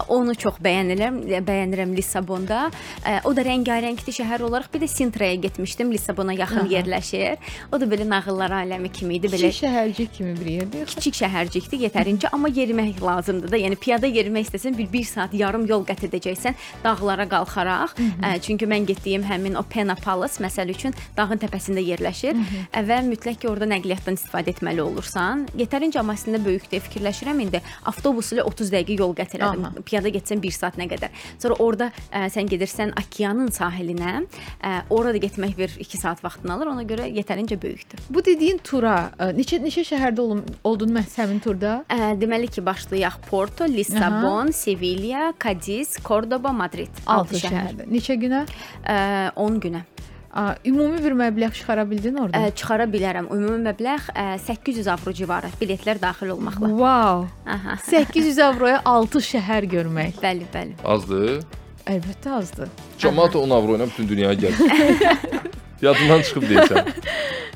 Onu 0.09 0.35
çox 0.35 0.59
bəyənirəm, 0.59 1.23
bəyənirəm 1.47 1.95
Lissabonda. 1.95 2.71
Ə, 3.07 3.21
O 3.25 3.33
da 3.35 3.43
rəngarəngdir 3.47 4.11
şəhər 4.19 4.43
olaraq. 4.43 4.67
Bir 4.75 4.81
də 4.83 4.89
Sintraya 4.89 5.35
getmişdim, 5.37 5.92
Lissabona 5.93 6.33
yaxın 6.37 6.65
Aha. 6.67 6.71
yerləşir. 6.73 7.37
O 7.73 7.81
da 7.81 7.87
belə 7.89 8.07
nağıllar 8.09 8.51
aləmi 8.63 8.91
kimi 8.93 9.17
idi, 9.21 9.29
belə 9.33 9.51
Kiçik 9.51 9.63
şəhərcik 9.65 10.13
kimi 10.17 10.35
bir 10.41 10.51
yerdir. 10.53 10.87
kiçik 10.87 11.15
şəhərcikdir 11.21 11.85
yetərincə, 11.87 12.31
amma 12.33 12.49
yerimək 12.49 13.01
lazımdır 13.03 13.53
da. 13.53 13.61
Yəni 13.63 13.77
piyada 13.81 14.07
yerimək 14.07 14.49
istəsən 14.49 14.77
bir 14.79 14.89
1 14.93 15.05
saat 15.13 15.35
yarım 15.35 15.67
yol 15.71 15.85
qət 15.89 16.07
edəcəksən 16.09 16.55
dağlara 16.85 17.27
qalxaraq. 17.29 17.95
Ə, 18.23 18.33
çünki 18.43 18.67
mən 18.69 18.87
getdiyim 18.89 19.25
həmin 19.29 19.57
o 19.59 19.63
Pena 19.63 19.95
Palace 19.95 20.43
məsəl 20.43 20.71
üçün 20.75 20.95
dağın 21.17 21.41
təpəsində 21.43 21.83
yerləşir 21.85 22.37
Ə, 22.73 22.83
və 22.89 23.01
mütləq 23.07 23.41
ki, 23.43 23.49
orada 23.51 23.67
nəqliyyatdan 23.71 24.17
istifadə 24.19 24.53
etməli 24.55 24.81
olursan. 24.83 25.47
Yetərincə 25.59 26.01
amma 26.01 26.15
əslində 26.17 26.41
böyükdür. 26.45 26.81
Fikirləşirəm 26.89 27.41
indi 27.45 27.61
avtobus 27.91 28.33
ilə 28.35 28.45
30 28.49 28.73
dəqiqə 28.75 28.99
yol 29.01 29.15
qət 29.19 29.37
elədim. 29.39 29.67
Aha. 29.69 29.83
Piyada 29.87 30.13
getsən 30.15 30.43
1 30.43 30.57
saat 30.57 30.79
nə 30.81 30.89
qədər. 30.91 31.11
Sonra 31.43 31.57
orada 31.65 31.91
ə, 32.11 32.27
sən 32.33 32.49
gedirsən 32.51 32.95
okeanın 32.99 33.51
sahilinə, 33.55 34.23
ə, 34.63 34.73
orada 34.91 35.19
getmək 35.23 35.57
bir 35.59 35.77
2 35.85 35.99
saat 35.99 36.25
vaxtını 36.25 36.55
alır. 36.55 36.73
Ona 36.73 36.87
görə 36.89 37.07
yetərincə 37.11 37.59
böyükdür. 37.63 38.03
Bu 38.11 38.25
dediyin 38.25 38.61
tura 38.65 38.97
ə, 39.19 39.31
neçə 39.37 39.61
neçə 39.63 39.85
şəhərdə 39.93 40.23
olum, 40.25 40.43
oldun 40.65 40.95
məhz 40.97 41.19
həmin 41.21 41.43
turda? 41.45 41.83
Ə, 41.91 42.15
deməli 42.21 42.51
ki, 42.53 42.65
başlayaq 42.67 43.21
Porto, 43.29 43.69
Lissabon, 43.69 44.53
Sevilya, 44.57 45.33
Cadiz, 45.43 45.97
Cordoba, 46.05 46.53
Madrid. 46.53 46.93
6 47.07 47.35
6 47.37 47.41
şəhər. 47.43 47.57
şəhərdə. 47.57 47.89
Neçə 47.93 48.19
günə? 48.23 48.45
Ə, 48.87 48.97
10 49.37 49.59
günə. 49.67 49.85
Ə, 50.33 50.43
ümumi 50.65 50.97
bir 51.05 51.13
məbləğ 51.13 51.51
çıxara 51.53 51.83
bildin 51.91 52.17
orada? 52.17 52.41
Ə, 52.49 52.55
çıxara 52.57 52.87
bilərəm. 52.89 53.27
Ümumi 53.35 53.59
məbləğ 53.67 53.97
ə, 54.17 54.29
800 54.41 54.87
avro 54.89 55.13
civarı 55.13 55.51
biletlər 55.61 56.01
daxil 56.01 56.33
olmaqla. 56.33 56.71
Wow. 56.73 57.27
Aha. 57.45 57.77
800 57.85 58.39
avroya 58.47 58.79
6 58.89 59.21
şəhər 59.29 59.69
görmək. 59.75 60.23
Bəli, 60.25 60.49
bəli. 60.55 60.79
Azdır. 60.89 61.43
Əlbəttə 61.83 62.33
azdır. 62.39 62.73
Cəmaət 63.03 63.37
10 63.43 63.53
avro 63.59 63.77
ilə 63.77 63.91
bütün 63.91 64.09
dünyaya 64.09 64.39
gəlir. 64.39 65.51
Yadından 65.83 66.23
çıxıb 66.23 66.43
deyirsən. 66.43 66.85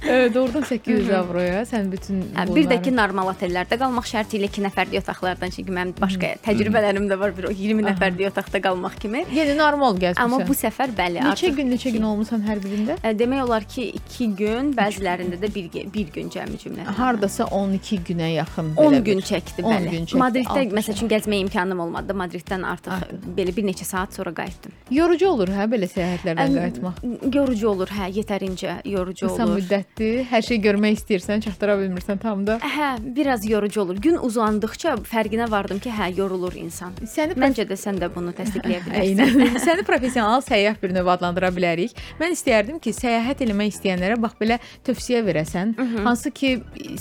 Evet, 0.08 0.36
oradan 0.36 0.62
800 0.62 1.08
avroya 1.10 1.62
sən 1.66 1.88
bütün 1.90 2.20
Hə, 2.36 2.44
bir 2.54 2.66
də 2.70 2.76
ki, 2.84 2.92
normal 2.94 3.30
otellərdə 3.32 3.74
qalmaq 3.80 4.04
şərti 4.06 4.36
ilə 4.38 4.46
2 4.52 4.62
nəfərlik 4.66 5.00
otaqlardan, 5.00 5.50
çünki 5.50 5.72
mənim 5.74 5.94
başqa 5.98 6.28
təcrübələrim 6.44 7.08
də 7.10 7.16
var, 7.18 7.32
bir 7.34 7.48
o 7.48 7.50
20 7.50 7.82
nəfərlik 7.88 8.28
otaqda 8.28 8.60
qalmaq 8.62 8.94
kimi. 9.02 9.24
yəni 9.34 9.56
normal 9.58 9.96
gəzmisən. 9.98 10.22
Amma 10.22 10.38
bu 10.46 10.54
səfər 10.54 10.92
bəli, 10.98 11.18
neçə 11.24 11.32
artıq 11.48 11.56
gün 11.56 11.72
neçə 11.74 11.90
gün 11.96 12.06
olmusan 12.06 12.44
hər 12.46 12.60
birində? 12.62 12.98
Ə, 13.02 13.14
demək 13.18 13.42
olar 13.48 13.66
ki, 13.66 13.88
2 14.10 14.28
gün, 14.42 14.70
bəzilərində 14.78 15.40
də 15.42 15.50
1 15.56 15.90
bir 15.96 16.12
gün 16.14 16.30
cəmi 16.36 16.60
cümlə. 16.62 16.84
Hardasa 17.00 17.48
12 17.50 17.98
günə 18.10 18.30
yaxın 18.36 18.74
10 18.76 18.92
belə 18.92 19.02
gün 19.10 19.18
bir- 19.18 19.26
çəkdi 19.32 19.62
10 19.64 19.72
bəli. 19.72 19.90
gün 19.90 20.06
çəkdi, 20.06 20.20
Madriddə 20.22 20.66
məsəl 20.78 20.92
üçün 21.00 21.08
gəzməyə 21.16 21.40
imkanım 21.48 21.80
olmadı. 21.80 22.12
Madriddən 22.22 22.62
artıq 22.66 22.92
Artıq. 23.00 23.26
belə 23.40 23.56
bir 23.56 23.64
neçə 23.72 23.84
saat 23.84 24.14
sonra 24.14 24.30
qayıtdım. 24.34 24.72
Yorucu 24.90 25.28
olur 25.28 25.48
hə 25.48 25.66
belə 25.74 25.90
səyahətlərdən 25.96 26.54
qayıtmaq. 26.60 27.02
Yorucu 27.34 27.68
olur, 27.68 27.88
hə, 27.88 28.12
yetərincə 28.16 28.76
yorucu 28.88 29.26
Qısa 29.28 29.44
olur. 29.44 29.60
müddətli, 29.60 30.10
hər 30.30 30.42
şey 30.46 30.60
görmək 30.64 30.96
istəyirsən, 31.00 31.42
çatdıra 31.46 31.76
bilmirsən 31.80 32.20
tam 32.22 32.44
da. 32.46 32.58
Hə, 32.62 32.90
biraz 33.16 33.46
yorucu 33.48 33.80
olur. 33.82 34.00
Gün 34.02 34.16
uzandıqca 34.26 34.96
fərqinə 35.08 35.50
vardım 35.50 35.80
ki, 35.82 35.90
hə, 35.92 36.10
yorulur 36.18 36.56
insan. 36.60 36.94
Səni 37.06 37.36
Məncə 37.38 37.66
də 37.68 37.76
sən 37.80 38.00
də 38.00 38.08
bunu 38.14 38.32
təsdiqləyə 38.36 38.82
bilərsən. 38.86 39.24
Eynən. 39.36 39.58
Səni 39.66 39.84
professional 39.88 40.42
səyyah 40.44 40.78
bir 40.82 40.94
növ 40.96 41.10
adlandıra 41.16 41.50
bilərik. 41.54 41.94
Mən 42.20 42.34
istərdim 42.36 42.80
ki, 42.82 42.94
səyahət 42.96 43.44
eləmək 43.46 43.74
istəyənlərə 43.74 44.18
bax 44.22 44.36
belə 44.40 44.58
tövsiyə 44.86 45.22
verəsən. 45.26 45.74
Hansı 46.06 46.30
ki, 46.30 46.52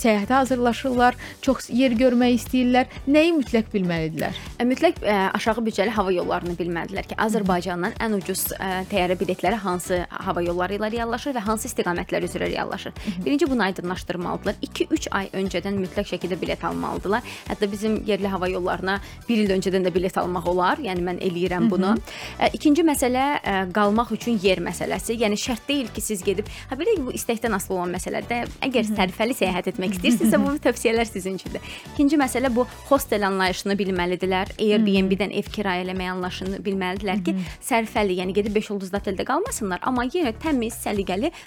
səyahətə 0.01 0.39
hazırlaşırlar, 0.41 1.15
çox 1.45 1.69
yer 1.73 1.95
görmək 1.97 2.37
istəyirlər, 2.39 2.89
nəyi 3.07 3.33
mütləq 3.39 3.71
bilməlidirlər? 3.73 4.37
Ə, 4.59 4.65
Mütləq 4.67 5.01
ə, 5.03 5.15
aşağı 5.37 5.63
büdcəli 5.65 5.93
hava 5.95 6.11
yollarını 6.15 6.55
bilməlidirlər 6.59 7.07
ki, 7.11 7.17
Azərbaycandan 7.21 7.95
ən 8.03 8.17
ucuz 8.17 8.47
ə, 8.57 8.83
təyyarə 8.91 9.15
biletləri 9.19 9.59
hansı 9.61 10.01
hava 10.09 10.43
yolları 10.45 10.77
ilə 10.79 10.89
reallaşır 11.05 11.35
və 11.37 11.43
hansı 11.45 11.69
istiqamətlər 11.69 12.25
üzrə 12.25 12.49
reallaşır. 12.49 12.93
Birinci 13.25 13.49
bunu 13.49 13.63
aydınlaşdırmalıdılar. 13.63 14.55
2-3 14.65 15.07
ay 15.11 15.29
öncədən 15.33 15.77
mütləq 15.77 16.09
şəkildə 16.13 16.39
bilet 16.41 16.63
almalıdılar. 16.65 17.21
Hətta 17.49 17.71
bizim 17.71 18.01
yerli 18.05 18.27
hava 18.27 18.47
yollarına 18.49 18.99
1 19.29 19.37
il 19.37 19.53
öncədən 19.55 19.85
də 19.85 19.93
bilet 19.93 20.17
almaq 20.17 20.47
olar. 20.49 20.81
Yəni 20.81 21.05
mən 21.05 21.21
eləyirəm 21.21 21.69
bunu. 21.69 21.95
Ə, 22.39 22.49
İkinci 22.57 22.83
məsələ 22.85 23.25
ə, 23.41 23.55
qalmaq 23.75 24.13
üçün 24.17 24.39
yer 24.41 24.61
məsələsi. 24.65 25.17
Yəni 25.21 25.37
şərt 25.39 25.67
deyil 25.69 25.91
ki, 25.93 26.01
siz 26.01 26.23
gedib, 26.25 26.49
ha 26.69 26.77
belə 26.79 26.97
bu 27.05 27.13
istəkdən 27.15 27.55
asılı 27.57 27.77
olan 27.77 27.95
məsələdir. 27.97 28.49
Əgər 28.65 28.89
sərfəli 28.89 29.37
səyahət 29.37 29.71
etmək 29.73 29.99
istəyirsinizsə, 29.99 30.41
bu 30.41 30.55
tövsiyələr 30.63 31.09
sizin 31.09 31.37
üçündür. 31.39 31.61
İkinci 31.93 32.19
məsələ 32.21 32.51
bu 32.55 32.65
hostel 32.89 33.27
anlayışını 33.27 33.77
bilməlidirlər. 33.79 34.55
Airbnb-dən 34.61 35.35
ev 35.35 35.51
kirayə 35.53 35.85
eləmək 35.85 36.13
anlayışını 36.15 36.61
bilməlidirlər 36.65 37.23
ki, 37.25 37.35
sərfəli, 37.63 38.19
yəni 38.21 38.35
gedib 38.37 38.55
5 38.55 38.71
ulduzlu 38.75 38.99
oteldə 39.01 39.25
qalmasınlar, 39.27 39.83
amma 39.85 40.07
yenə 40.07 40.33
təmiz, 40.41 40.77
səliqəli, 40.79 40.94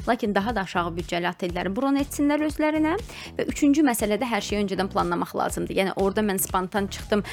lakin 0.08 0.34
daha 0.34 0.54
da 0.56 0.64
aşağı 0.66 0.92
büdcəli 0.98 1.28
otelləri 1.30 1.72
bron 1.74 1.96
etsinlər 2.00 2.44
özlərinə. 2.48 2.96
Və 3.38 3.46
üçüncü 3.52 3.84
məsələdə 3.87 4.28
hər 4.28 4.44
şeyi 4.44 4.62
öncədən 4.64 4.90
planlamaq 4.92 5.34
lazımdır. 5.37 5.74
Yəni 5.78 5.94
orada 5.96 6.24
mən 6.26 6.40
spontan 6.42 6.87
çıxdım, 6.87 7.24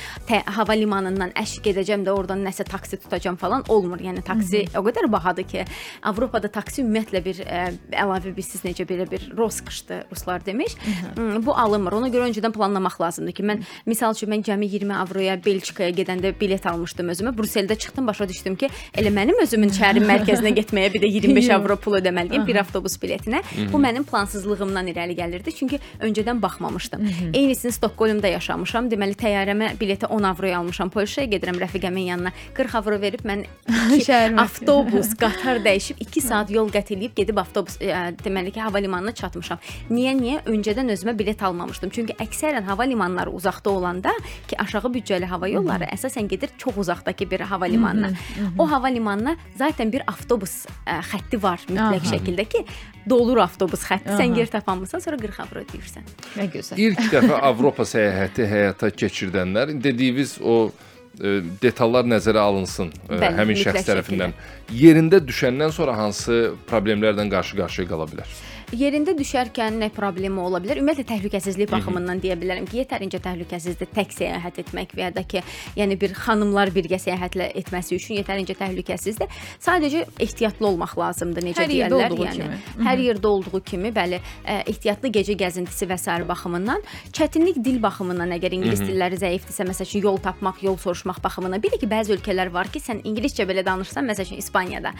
hava 0.58 0.78
limanından 0.78 1.34
əşq 1.40 1.72
edəcəm 1.74 2.06
də 2.06 2.14
oradan 2.16 2.44
nəsə 2.46 2.66
taksi 2.70 3.00
tutacam 3.04 3.38
falan 3.42 3.66
olmur. 3.70 4.02
Yəni 4.04 4.24
taksi 4.26 4.66
o 4.78 4.84
qədər 4.86 5.10
bahadır 5.12 5.48
ki, 5.50 5.66
Avropada 6.06 6.50
taksi 6.52 6.84
ümumiyyətlə 6.84 7.22
bir 7.26 7.42
ə, 7.46 7.64
əlavə 8.04 8.36
bir 8.36 8.46
siz 8.46 8.64
necə 8.66 8.86
belə 8.88 9.08
bir 9.10 9.30
roskışdır 9.38 10.06
ruslar 10.12 10.46
demiş. 10.46 10.76
Hmm, 11.16 11.40
Bu 11.46 11.56
alınmır. 11.58 11.98
Ona 12.00 12.10
görə 12.14 12.30
öncədən 12.30 12.54
planlamaq 12.56 13.00
lazımdır 13.02 13.36
ki, 13.38 13.44
mən 13.44 13.64
misal 13.86 14.14
üçün 14.16 14.32
mən 14.34 14.44
cəmi 14.46 14.70
20 14.76 14.96
avroya 15.00 15.38
Belçikaya 15.46 15.94
gedəndə 15.96 16.34
bilet 16.40 16.66
almışdım 16.66 17.10
özümə. 17.14 17.36
Bruseldə 17.38 17.78
çıxdım, 17.78 18.08
başa 18.08 18.28
düşdüm 18.30 18.56
ki, 18.60 18.70
elə 18.98 19.12
mənim 19.14 19.40
özümün 19.44 19.74
şəhərin 19.76 20.06
mərkəzinə 20.10 20.54
getməyə 20.60 20.94
bir 20.94 21.06
də 21.06 21.12
25 21.18 21.50
avro 21.58 21.78
pul 21.82 21.95
ödəməliyəm 22.00 22.46
bir 22.48 22.60
avtobus 22.62 22.98
biletinə. 23.02 23.42
Bu 23.72 23.82
mənim 23.82 24.06
plansızlığımdan 24.08 24.92
irəli 24.94 25.16
gəlirdi. 25.18 25.54
Çünki 25.56 25.80
öncədən 26.04 26.42
baxmamışdım. 26.42 27.06
Eynisini 27.34 27.72
Stokholmda 27.76 28.32
yaşamışam. 28.36 28.90
Deməli 28.92 29.18
təyyarəmə 29.20 29.74
bileti 29.80 30.06
10 30.06 30.30
avroya 30.32 30.60
almışam. 30.60 30.90
Polşaya 30.94 31.28
gedirəm 31.32 31.60
rəfiqəmin 31.62 32.10
yanına. 32.12 32.34
40 32.54 32.76
avro 32.82 33.00
verib 33.02 33.26
mən 33.28 33.46
avtobus, 34.46 35.14
qatar 35.22 35.62
dəyişib 35.66 36.02
2 36.06 36.22
saat 36.22 36.52
yol 36.54 36.70
qət 36.74 36.94
edib 36.96 37.16
gedib 37.18 37.40
avtobus 37.42 37.78
ə, 37.82 38.12
deməli 38.24 38.54
ki, 38.56 38.62
hava 38.64 38.82
limanına 38.84 39.14
çatmışam. 39.16 39.62
Niyə? 39.90 40.16
Niyə? 40.20 40.42
Öncədən 40.52 40.92
özümə 40.94 41.16
bilet 41.18 41.42
almamışdım. 41.44 41.92
Çünki 41.96 42.18
əksərən 42.22 42.68
hava 42.70 42.88
limanları 42.88 43.34
uzaqda 43.36 43.70
olanda 43.70 44.14
ki, 44.48 44.58
aşağı 44.62 44.92
büdcəli 44.98 45.30
hava 45.30 45.50
yolları 45.52 45.90
əsasən 45.96 46.30
gedir 46.32 46.54
çox 46.58 46.78
uzaqdakı 46.86 47.30
bir 47.32 47.40
hava 47.40 47.66
limanına. 47.66 48.12
O 48.58 48.72
hava 48.72 48.88
limanına 48.88 49.36
zaten 49.58 49.92
bir 49.92 50.06
avtobus 50.08 50.66
ə, 50.86 51.00
xətti 51.12 51.42
var 51.42 51.62
mütləq 51.86 52.10
şəkildə 52.14 52.46
ki, 52.52 52.64
dolur 53.10 53.42
avtobus 53.46 53.86
xətti. 53.88 54.16
Sən 54.16 54.34
Aha. 54.34 54.40
yer 54.42 54.52
tapamısan, 54.52 55.04
sonra 55.04 55.20
40 55.22 55.40
avro 55.46 55.62
ödəyirsən. 55.66 56.10
Nə 56.40 56.50
gözəl. 56.54 56.82
İlk 56.88 57.06
dəfə 57.14 57.40
Avropa 57.52 57.86
səyahəti 57.88 58.48
həyata 58.50 58.92
keçirdənlər 59.04 59.76
dediyiniz 59.84 60.38
o 60.42 60.58
e, 60.70 61.38
detallar 61.62 62.08
nəzərə 62.10 62.42
alınsın 62.42 62.92
e, 62.92 63.14
Bəli, 63.14 63.32
həmin 63.40 63.62
şəxs 63.62 63.88
tərəfindən. 63.90 64.36
Yerində 64.76 65.22
düşəndən 65.24 65.74
sonra 65.76 65.98
hansı 66.00 66.56
problemlərdən 66.70 67.32
qarşı-qarşıya 67.34 67.90
qala 67.94 68.10
bilər? 68.12 68.36
Yerində 68.76 69.14
düşərkən 69.16 69.78
nə 69.80 69.88
problemi 69.94 70.42
ola 70.44 70.60
bilər? 70.60 70.82
Ümumiyyətlə 70.82 71.06
təhlükəsizlik 71.14 71.70
baxımından 71.72 72.20
deyə 72.20 72.36
bilərəm 72.40 72.66
ki, 72.68 72.82
yetərincə 72.82 73.22
təhlükəsizdir 73.24 73.88
tək 73.94 74.12
səyahət 74.12 74.58
etmək 74.66 74.92
və 74.98 75.06
ya 75.06 75.12
da 75.16 75.24
ki, 75.24 75.44
yəni 75.80 75.96
bir 76.02 76.12
xanımlar 76.18 76.74
birgə 76.76 77.00
səyahətlə 77.00 77.48
etməsi 77.62 77.96
üçün 77.96 78.20
yetərincə 78.20 78.58
təhlükəsizdir. 78.60 79.32
Sadəcə 79.64 80.02
ehtiyatlı 80.26 80.68
olmaq 80.68 80.96
lazımdır, 81.00 81.46
necə 81.48 81.64
Hər 81.64 81.72
deyirlər, 81.72 82.16
yəni. 82.20 82.50
kimi. 82.50 82.88
Hər 82.90 83.04
yerdə 83.06 83.32
olduğu 83.32 83.62
kimi, 83.70 83.94
bəli, 83.96 84.20
ehtiyatlı 84.58 85.14
gecə 85.20 85.38
gəzintisi 85.40 85.88
və 85.88 86.00
sair 86.02 86.28
baxımından, 86.28 86.84
çətinlik 87.16 87.62
dil 87.64 87.80
baxımından, 87.84 88.36
əgər 88.36 88.58
ingilis 88.60 88.84
dilləri 88.84 89.22
zəifdirsə, 89.24 89.70
məsəl 89.72 89.88
üçün 89.88 90.04
yol 90.10 90.20
tapmaq, 90.20 90.60
yol 90.68 90.76
soruşmaq 90.84 91.24
baxımından, 91.24 91.64
bir 91.64 91.78
də 91.78 91.82
ki, 91.86 91.92
bəzi 91.96 92.18
ölkələr 92.18 92.52
var 92.52 92.68
ki, 92.74 92.84
sən 92.84 93.06
ingiliscə 93.08 93.48
belə 93.48 93.64
danışsan, 93.64 94.04
məsəl 94.12 94.28
üçün 94.28 94.44
İspaniyada, 94.44 94.92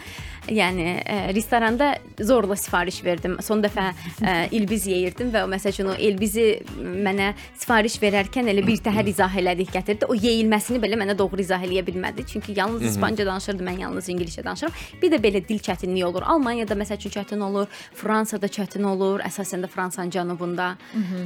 yəni 0.48 0.88
restoranda 1.36 1.92
zorla 2.24 2.56
sifariş 2.56 3.04
verdim. 3.04 3.36
Son 3.44 3.65
dəfə 3.66 3.86
ə, 3.92 4.34
ilbiz 4.56 4.86
yeyirdim 4.90 5.32
və 5.34 5.44
o 5.44 5.50
məsəl 5.50 5.74
üçün 5.74 5.90
o 5.92 5.96
ilbizi 6.08 6.46
mənə 6.76 7.32
sifariş 7.58 7.98
verərkən 8.02 8.50
elə 8.52 8.64
bir 8.66 8.80
təhər 8.86 9.10
izah 9.10 9.36
elədik, 9.42 9.72
gətirdi. 9.74 10.08
O 10.10 10.14
yeyilməsini 10.16 10.80
belə 10.82 10.98
mənə 11.00 11.16
doğru 11.18 11.40
izah 11.42 11.62
eləyə 11.66 11.84
bilmədi. 11.86 12.26
Çünki 12.30 12.54
yalnız 12.56 12.82
İspanca 12.92 13.26
danışırdı, 13.26 13.64
mən 13.66 13.80
yalnız 13.86 14.08
ingiliscə 14.12 14.44
danışıram. 14.44 14.72
Bir 15.02 15.12
də 15.12 15.20
belə 15.22 15.42
dil 15.48 15.60
çətinliyi 15.62 16.04
olur. 16.04 16.22
Almaniyada 16.26 16.74
məsəl 16.78 17.00
üçün 17.00 17.14
çətin 17.18 17.42
olur, 17.42 17.66
Fransada 17.94 18.46
çətin 18.46 18.86
olur, 18.86 19.20
əsasən 19.26 19.64
də 19.64 19.70
Fransanın 19.72 20.10
cənubunda. 20.14 20.72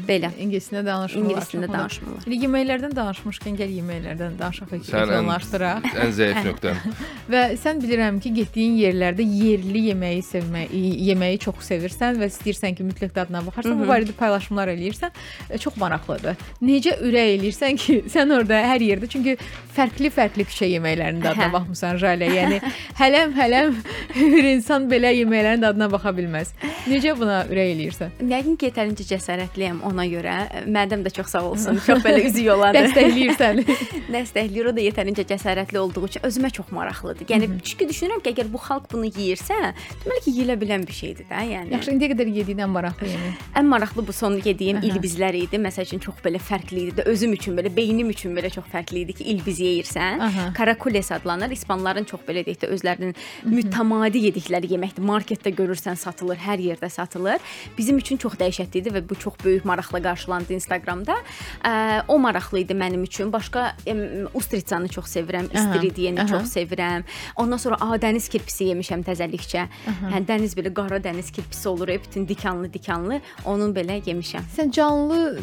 Belə 0.08 0.32
İngiliscə 0.40 0.84
danışmırlar. 0.86 1.16
ingilis 1.20 1.50
dilində 1.50 1.66
çox 1.66 1.70
olur. 1.70 1.78
danışmırlar. 1.78 2.26
İndi 2.26 2.38
yeməklərdən 2.46 2.94
danışmışkən 2.96 3.58
gəl 3.60 3.74
yeməklərdən 3.80 4.38
danışaq 4.40 4.70
Sən 4.90 5.10
ən, 5.10 5.88
ən 6.04 6.12
zəif 6.16 6.40
nöqtən. 6.46 6.78
Və 7.32 7.42
sən 7.60 7.80
bilirəm 7.82 8.20
ki, 8.22 8.32
getdiyin 8.40 8.76
yerlərdə 8.80 9.24
yerli 9.26 9.84
yeməyi 9.90 10.22
sevməyi, 10.24 10.82
yeməyi 11.10 11.40
çox 11.42 11.64
sevirsən 11.70 12.19
və 12.20 12.28
istəyirsən 12.30 12.76
ki, 12.78 12.86
mütləq 12.86 13.14
dadına 13.16 13.42
baxarsan, 13.46 13.78
bu 13.80 13.88
barədə 13.90 14.14
paylaşımlar 14.18 14.70
eləyirsən. 14.74 15.14
E, 15.50 15.58
Çox 15.58 15.76
maraqlıdır. 15.80 16.36
Necə 16.62 16.96
ürək 17.04 17.34
eləyirsən 17.38 17.78
ki, 17.80 17.98
sən 18.14 18.32
orada 18.36 18.60
hər 18.70 18.84
yerdə 18.84 19.08
çünki 19.10 19.36
fərqli-fərqli 19.76 20.46
küçə 20.50 20.68
yeməklərinin 20.70 21.22
dadına 21.24 21.48
Hə. 21.48 21.52
baxmısan 21.54 21.98
Jalə. 22.02 22.28
Yəni 22.34 22.60
hələm-hələm 23.00 23.76
bir 24.34 24.48
insan 24.54 24.88
belə 24.90 25.12
yeməklərin 25.16 25.62
dadına 25.64 25.90
baxa 25.92 26.12
bilməz. 26.16 26.52
Necə 26.90 27.14
buna 27.18 27.42
ürək 27.50 27.72
eləyirsən? 27.74 28.14
Yəqin 28.30 28.56
ki, 28.60 28.70
yetərincə 28.70 29.06
cəsarətliyəm 29.10 29.82
ona 29.88 30.06
görə. 30.10 30.36
Mədəm 30.70 31.04
də 31.06 31.12
çox 31.16 31.32
sağ 31.34 31.42
olsun. 31.50 31.80
Çox 31.86 32.02
belə 32.04 32.24
üzü 32.28 32.44
yolanır. 32.48 32.78
Dəstəkləyirsən. 32.90 33.62
Dəstəkləyir. 34.10 34.70
O 34.70 34.74
da 34.76 34.84
yetərincə 34.84 35.24
cəsarətli 35.30 35.78
olduğu 35.80 36.04
üçün 36.08 36.26
özümə 36.28 36.50
çox 36.56 36.72
maraqlıdır. 36.74 37.28
Yəni 37.30 37.50
çünki 37.64 37.88
düşünürəm 37.90 38.22
ki, 38.24 38.34
əgər 38.34 38.50
bu 38.52 38.60
xalq 38.64 38.88
bunu 38.92 39.08
yeyirsə, 39.10 39.58
deməli 40.04 40.24
ki, 40.26 40.34
yeyilə 40.40 40.56
bilən 40.60 40.86
bir 40.88 40.96
şeydir 40.96 41.28
də, 41.30 41.42
yəni. 41.52 41.72
Yaxşı, 41.76 41.94
indiyə 41.94 42.09
qədər 42.10 42.30
yediyin 42.34 42.64
ən 42.66 42.72
maraqlı 42.72 43.08
yemək. 43.10 43.44
Ən 43.60 43.68
maraqlı 43.70 44.04
bu 44.06 44.14
son 44.16 44.36
yediyim 44.44 44.80
ilbizlər 44.86 45.36
idi. 45.38 45.60
Məsəl 45.62 45.88
üçün 45.88 46.02
çox 46.02 46.20
belə 46.24 46.40
fərqli 46.42 46.86
idi. 46.90 47.04
Özüm 47.10 47.34
üçün 47.36 47.56
belə, 47.58 47.72
beynim 47.76 48.10
üçün 48.12 48.34
belə 48.36 48.50
çox 48.52 48.66
fərqli 48.72 49.04
idi 49.04 49.16
ki, 49.20 49.26
ilbiz 49.34 49.60
yeyirsən. 49.62 50.24
Aha. 50.26 50.46
Karakules 50.56 51.12
adlanır. 51.12 51.54
İspanlıların 51.56 52.08
çox 52.10 52.24
belə 52.28 52.44
deyək 52.46 52.64
də 52.64 52.70
özlərinin 52.74 53.14
mütəmadi 53.46 54.24
yedikləri 54.26 54.72
yeməkdir. 54.74 55.04
Marketdə 55.06 55.52
görürsən 55.54 55.98
satılır, 56.00 56.40
hər 56.42 56.62
yerdə 56.70 56.90
satılır. 56.90 57.40
Bizim 57.78 57.98
üçün 57.98 58.20
çox 58.20 58.38
dəhşətli 58.40 58.82
idi 58.82 58.94
və 58.94 59.04
bu 59.08 59.18
çox 59.18 59.38
böyük 59.44 59.64
maraqla 59.68 60.02
qarşılandı 60.02 60.56
Instagramda. 60.58 61.18
Ə, 61.64 62.04
o 62.08 62.18
maraqlı 62.18 62.64
idi 62.64 62.76
mənim 62.76 63.04
üçün. 63.06 63.32
Başqa 63.32 63.74
em, 63.86 64.26
ustritsanı 64.34 64.88
çox 64.88 65.10
sevirəm, 65.16 65.50
istiridiyeni 65.54 66.20
aha. 66.20 66.28
çox 66.28 66.54
sevirəm. 66.56 67.06
Ondan 67.36 67.56
sonra 67.56 67.76
a 67.80 67.98
dəniz 68.00 68.28
kirpisi 68.32 68.70
yemişəm 68.70 69.04
təzəlikcə. 69.06 69.66
Hə 70.10 70.22
dəniz 70.26 70.56
belə 70.58 70.72
qara 70.74 71.00
dəniz 71.02 71.30
kirpisi 71.34 71.68
olur, 71.68 71.88
e, 72.00 72.04
bütün 72.08 72.28
dikanlı 72.28 72.72
dikanlı. 72.72 73.20
Onun 73.44 73.74
belə 73.74 74.00
yemişəm. 74.04 74.42
Sən 74.56 74.70
canlı 74.72 75.38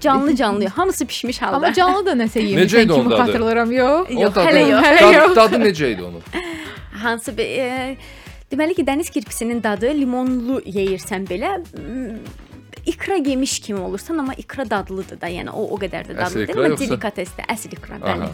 Canlı 0.00 0.36
canlı, 0.36 0.66
hamısı 0.66 1.06
pişmiş 1.06 1.42
halda. 1.42 1.56
Amma 1.56 1.72
canlı 1.72 2.06
da 2.06 2.12
nəsə 2.12 2.40
Necə 2.40 2.48
yemişsən 2.48 2.94
kimi 2.94 3.10
dadı? 3.10 3.22
xatırlayıram, 3.22 3.72
yox? 3.72 4.10
Yox, 4.10 4.34
dadı- 4.34 4.46
hələ 4.48 4.70
yox. 4.70 4.82
Hələ 4.86 5.14
yox. 5.22 5.36
dadı 5.36 5.56
necə 5.56 5.92
idi 5.92 6.02
onun? 6.02 6.22
hansı 6.92 7.36
bir 7.38 7.44
e, 7.44 7.96
deməli 8.52 8.74
ki, 8.74 8.84
dəniz 8.84 9.10
kirpisinin 9.10 9.62
dadı 9.62 9.86
limonlu 9.94 10.60
yeyirsən 10.66 11.26
belə 11.28 11.50
m, 11.78 12.16
ikra 12.86 13.14
yemiş 13.14 13.60
kimi 13.60 13.80
olursan, 13.80 14.18
amma 14.18 14.34
ikra 14.34 14.70
dadlıdır 14.70 15.20
da. 15.20 15.28
Yəni 15.28 15.50
o 15.50 15.62
o 15.74 15.78
qədər 15.78 16.06
də 16.08 16.14
Əsl 16.14 16.18
dadlı 16.18 16.46
deyil, 16.46 16.56
amma 16.58 16.68
yoxsa? 16.68 16.84
delikatesdir, 16.84 17.44
əsl 17.54 17.74
ikra, 17.76 17.98
bəli. 18.04 18.28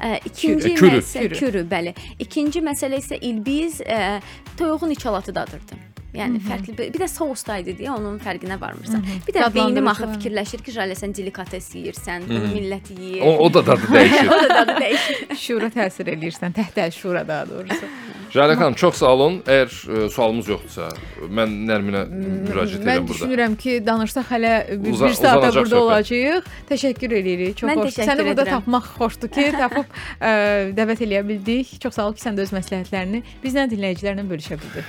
Ə, 0.00 0.20
ikinci 0.24 0.74
Kürü. 0.74 0.96
məsələ 0.96 1.20
Kürü. 1.28 1.38
kürü, 1.38 1.64
bəli. 1.70 1.94
İkinci 2.18 2.60
məsələ 2.60 2.98
isə 3.02 3.18
ilbiz 3.20 3.80
ə, 3.80 4.20
toyuğun 4.58 4.90
içalatı 4.90 5.34
dadırdı. 5.34 5.74
Yəni 6.18 6.40
fərqli 6.42 6.74
bir, 6.78 6.92
bir 6.94 7.00
də 7.04 7.08
sousdaydı 7.12 7.76
deyə 7.78 7.94
onun 7.96 8.18
fərqinə 8.22 8.58
varmırsan. 8.60 9.04
Bir 9.26 9.36
də 9.38 9.48
beynim 9.54 9.86
axı 9.92 10.08
fikirləşir 10.16 10.64
ki, 10.66 10.74
Jalə 10.74 10.96
sən 10.98 11.14
delikates 11.16 11.70
yeyirsən, 11.76 12.26
bunu 12.28 12.52
millət 12.56 12.90
yeyir. 12.98 13.22
O, 13.22 13.36
o 13.46 13.52
da 13.54 13.62
dadı 13.66 13.88
dəyişir. 13.96 14.28
o 14.34 14.42
da 14.42 14.48
dadı 14.58 14.78
dəyişir. 14.82 15.24
Şura 15.46 15.70
təsir 15.74 16.12
eləyirsən, 16.16 16.54
təhtəl 16.58 16.90
şura 16.98 17.22
daha 17.28 17.48
doğrusu. 17.50 17.90
Jalə 18.28 18.58
xanım, 18.60 18.74
çox 18.76 18.98
sağ 19.00 19.08
olun. 19.14 19.36
Əgər 19.48 19.70
e, 19.72 20.08
sualımız 20.12 20.48
yoxdursa, 20.52 20.88
mən 21.32 21.54
Nərminə 21.70 22.02
müraciət 22.12 22.82
Mən 22.84 22.98
edirəm 22.98 23.06
burada. 23.08 23.14
düşünürəm 23.24 23.54
ki, 23.62 23.76
danışsaq 23.86 24.26
hələ 24.34 24.50
bir, 24.84 24.92
Uza- 24.92 25.08
bir 25.08 25.14
saata 25.16 25.48
burada 25.54 25.62
söhbət. 25.62 25.80
olacağıq. 25.80 26.50
Təşəkkür 26.68 27.14
edirik. 27.22 27.56
Çox 27.56 27.70
Mən 27.70 27.80
xoş. 27.86 27.96
Səni 28.04 28.26
burada 28.28 28.44
tapmaq 28.44 28.90
xoşdur 28.98 29.32
ki, 29.32 29.46
tapıb 29.56 29.96
ə, 30.20 30.34
dəvət 30.78 31.00
eləyə 31.08 31.22
bildik. 31.30 31.72
Çox 31.80 31.96
sağ 31.96 32.10
ol 32.10 32.12
ki, 32.18 32.26
sən 32.26 32.36
də 32.36 32.44
öz 32.44 32.52
məsləhətlərini 32.58 33.22
bizlə 33.46 33.64
dinləyicilərlə 33.72 34.28
bölüşə 34.28 34.60
bildin. 34.60 34.84